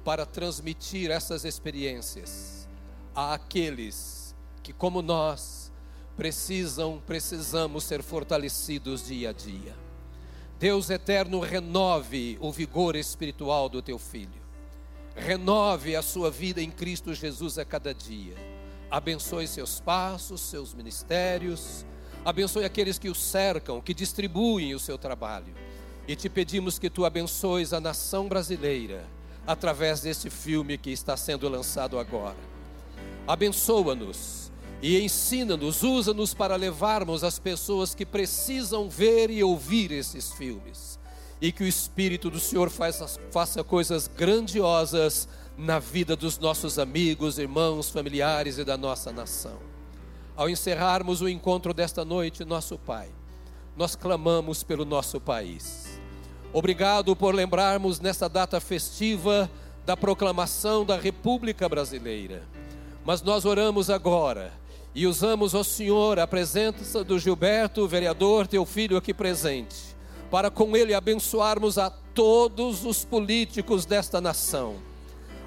para 0.04 0.26
transmitir 0.26 1.10
essas 1.10 1.44
experiências 1.44 2.68
a 3.14 3.34
aqueles 3.34 4.34
que, 4.62 4.72
como 4.72 5.00
nós, 5.00 5.72
precisam, 6.16 7.00
precisamos 7.06 7.84
ser 7.84 8.02
fortalecidos 8.02 9.06
dia 9.06 9.30
a 9.30 9.32
dia. 9.32 9.74
Deus 10.58 10.90
eterno, 10.90 11.40
renove 11.40 12.36
o 12.40 12.52
vigor 12.52 12.96
espiritual 12.96 13.68
do 13.68 13.80
teu 13.80 13.98
filho. 13.98 14.43
Renove 15.16 15.94
a 15.94 16.02
sua 16.02 16.30
vida 16.30 16.60
em 16.60 16.70
Cristo 16.70 17.14
Jesus 17.14 17.58
a 17.58 17.64
cada 17.64 17.94
dia. 17.94 18.34
Abençoe 18.90 19.46
seus 19.46 19.80
passos, 19.80 20.40
seus 20.40 20.74
ministérios. 20.74 21.86
Abençoe 22.24 22.64
aqueles 22.64 22.98
que 22.98 23.08
o 23.08 23.14
cercam, 23.14 23.80
que 23.80 23.94
distribuem 23.94 24.74
o 24.74 24.80
seu 24.80 24.98
trabalho. 24.98 25.54
E 26.06 26.14
te 26.14 26.28
pedimos 26.28 26.78
que 26.78 26.90
tu 26.90 27.04
abençoes 27.04 27.72
a 27.72 27.80
nação 27.80 28.28
brasileira 28.28 29.04
através 29.46 30.00
deste 30.00 30.30
filme 30.30 30.78
que 30.78 30.90
está 30.90 31.16
sendo 31.16 31.48
lançado 31.48 31.98
agora. 31.98 32.36
Abençoa-nos 33.26 34.52
e 34.82 35.00
ensina-nos, 35.00 35.82
usa-nos 35.82 36.34
para 36.34 36.56
levarmos 36.56 37.24
as 37.24 37.38
pessoas 37.38 37.94
que 37.94 38.04
precisam 38.04 38.88
ver 38.88 39.30
e 39.30 39.42
ouvir 39.42 39.90
esses 39.92 40.32
filmes. 40.32 40.93
E 41.44 41.52
que 41.52 41.62
o 41.62 41.66
Espírito 41.66 42.30
do 42.30 42.40
Senhor 42.40 42.70
faça, 42.70 43.06
faça 43.30 43.62
coisas 43.62 44.08
grandiosas 44.08 45.28
na 45.58 45.78
vida 45.78 46.16
dos 46.16 46.38
nossos 46.38 46.78
amigos, 46.78 47.38
irmãos, 47.38 47.90
familiares 47.90 48.56
e 48.56 48.64
da 48.64 48.78
nossa 48.78 49.12
nação. 49.12 49.58
Ao 50.34 50.48
encerrarmos 50.48 51.20
o 51.20 51.28
encontro 51.28 51.74
desta 51.74 52.02
noite, 52.02 52.46
nosso 52.46 52.78
Pai, 52.78 53.10
nós 53.76 53.94
clamamos 53.94 54.62
pelo 54.62 54.86
nosso 54.86 55.20
país. 55.20 56.00
Obrigado 56.50 57.14
por 57.14 57.34
lembrarmos 57.34 58.00
nesta 58.00 58.26
data 58.26 58.58
festiva 58.58 59.50
da 59.84 59.94
proclamação 59.94 60.82
da 60.82 60.96
República 60.96 61.68
Brasileira. 61.68 62.42
Mas 63.04 63.20
nós 63.20 63.44
oramos 63.44 63.90
agora 63.90 64.50
e 64.94 65.06
usamos, 65.06 65.52
ó 65.52 65.62
Senhor, 65.62 66.18
a 66.18 66.26
presença 66.26 67.04
do 67.04 67.18
Gilberto, 67.18 67.86
vereador, 67.86 68.46
teu 68.46 68.64
filho 68.64 68.96
aqui 68.96 69.12
presente, 69.12 69.93
para 70.34 70.50
com 70.50 70.76
ele 70.76 70.92
abençoarmos 70.92 71.78
a 71.78 71.88
todos 71.88 72.84
os 72.84 73.04
políticos 73.04 73.86
desta 73.86 74.20
nação, 74.20 74.74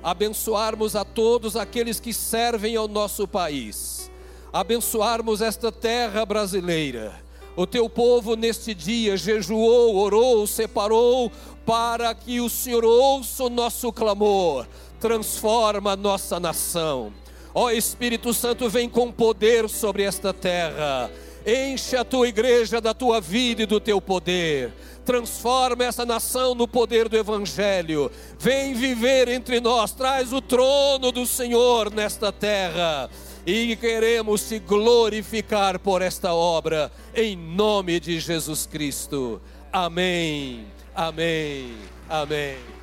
abençoarmos 0.01 0.95
a 0.95 1.03
todos 1.03 1.57
aqueles 1.57 1.99
que 1.99 2.14
servem 2.14 2.77
ao 2.77 2.88
nosso 2.88 3.27
país, 3.27 4.09
abençoarmos 4.53 5.41
esta 5.41 5.73
terra 5.73 6.26
brasileira. 6.26 7.14
O 7.53 7.68
teu 7.68 7.89
povo 7.89 8.38
neste 8.38 8.73
dia 8.73 9.18
jejuou, 9.18 9.97
orou, 9.97 10.47
separou 10.47 11.30
para 11.65 12.15
que 12.15 12.39
o 12.39 12.47
Senhor 12.47 12.85
ouça 12.85 13.43
o 13.43 13.49
nosso 13.49 13.91
clamor, 13.91 14.65
transforma 15.01 15.91
a 15.91 15.97
nossa 15.97 16.39
nação. 16.39 17.11
Ó 17.53 17.72
Espírito 17.72 18.34
Santo, 18.34 18.69
vem 18.69 18.88
com 18.88 19.11
poder 19.11 19.68
sobre 19.68 20.03
esta 20.03 20.31
terra. 20.34 21.11
Enche 21.48 21.95
a 21.95 22.03
tua 22.03 22.28
igreja 22.28 22.82
da 22.82 22.94
tua 22.94 23.22
vida 23.22 23.64
e 23.64 23.65
do 23.65 23.80
teu 23.80 24.02
poder. 24.02 24.74
Transforma 25.06 25.86
essa 25.86 26.06
nação 26.06 26.53
no 26.53 26.68
poder 26.68 27.07
do 27.07 27.15
Evangelho. 27.15 28.11
Vem 28.38 28.74
viver 28.74 29.30
entre 29.30 29.61
nós. 29.61 29.94
Traz 29.94 30.34
o 30.34 30.41
trono 30.41 31.10
do 31.10 31.26
Senhor 31.26 31.90
nesta 31.90 32.34
terra. 32.34 33.10
E 33.45 33.78
queremos 33.78 34.49
te 34.49 34.60
glorificar 34.60 35.80
por 35.80 36.02
esta 36.02 36.34
obra. 36.34 36.91
Em 37.15 37.38
nome 37.38 38.02
de 38.02 38.19
Jesus 38.19 38.65
Cristo. 38.65 39.40
Amém. 39.72 40.65
Amém. 40.94 41.78
Amém. 42.10 42.77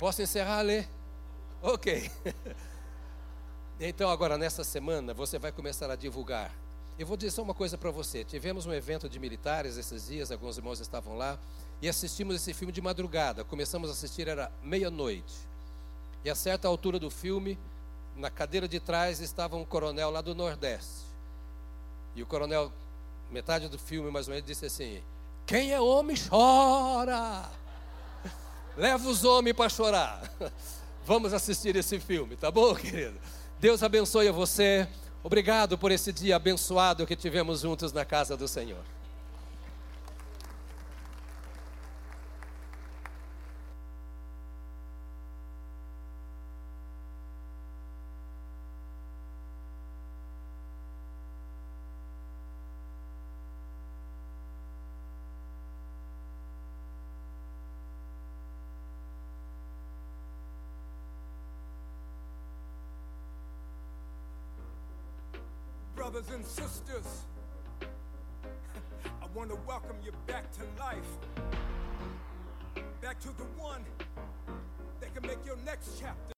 Posso 0.00 0.22
encerrar, 0.22 0.62
Lê? 0.62 0.86
Ok. 1.62 2.10
Então, 3.82 4.10
agora, 4.10 4.36
nessa 4.36 4.62
semana, 4.62 5.14
você 5.14 5.38
vai 5.38 5.50
começar 5.50 5.90
a 5.90 5.96
divulgar. 5.96 6.54
Eu 6.98 7.06
vou 7.06 7.16
dizer 7.16 7.30
só 7.30 7.40
uma 7.40 7.54
coisa 7.54 7.78
para 7.78 7.90
você. 7.90 8.22
Tivemos 8.22 8.66
um 8.66 8.74
evento 8.74 9.08
de 9.08 9.18
militares 9.18 9.78
esses 9.78 10.08
dias, 10.08 10.30
alguns 10.30 10.58
irmãos 10.58 10.80
estavam 10.80 11.16
lá, 11.16 11.38
e 11.80 11.88
assistimos 11.88 12.36
esse 12.36 12.52
filme 12.52 12.74
de 12.74 12.82
madrugada. 12.82 13.42
Começamos 13.42 13.88
a 13.88 13.94
assistir, 13.94 14.28
era 14.28 14.52
meia-noite. 14.62 15.34
E 16.22 16.28
a 16.28 16.34
certa 16.34 16.68
altura 16.68 16.98
do 16.98 17.08
filme, 17.08 17.58
na 18.14 18.28
cadeira 18.28 18.68
de 18.68 18.78
trás, 18.78 19.18
estava 19.18 19.56
um 19.56 19.64
coronel 19.64 20.10
lá 20.10 20.20
do 20.20 20.34
Nordeste. 20.34 21.06
E 22.14 22.22
o 22.22 22.26
coronel, 22.26 22.70
metade 23.30 23.66
do 23.66 23.78
filme 23.78 24.10
mais 24.10 24.28
ou 24.28 24.34
menos, 24.34 24.46
disse 24.46 24.66
assim: 24.66 25.02
Quem 25.46 25.72
é 25.72 25.80
homem 25.80 26.16
chora. 26.28 27.48
Leva 28.76 29.08
os 29.08 29.24
homens 29.24 29.54
para 29.54 29.68
chorar. 29.68 30.22
Vamos 31.06 31.32
assistir 31.32 31.74
esse 31.76 31.98
filme, 31.98 32.36
tá 32.36 32.50
bom, 32.50 32.74
querido? 32.74 33.18
Deus 33.58 33.82
abençoe 33.82 34.28
a 34.28 34.32
você. 34.32 34.86
Obrigado 35.22 35.76
por 35.76 35.90
esse 35.90 36.12
dia 36.12 36.36
abençoado 36.36 37.06
que 37.06 37.16
tivemos 37.16 37.60
juntos 37.60 37.92
na 37.92 38.04
casa 38.04 38.36
do 38.36 38.48
Senhor. 38.48 38.82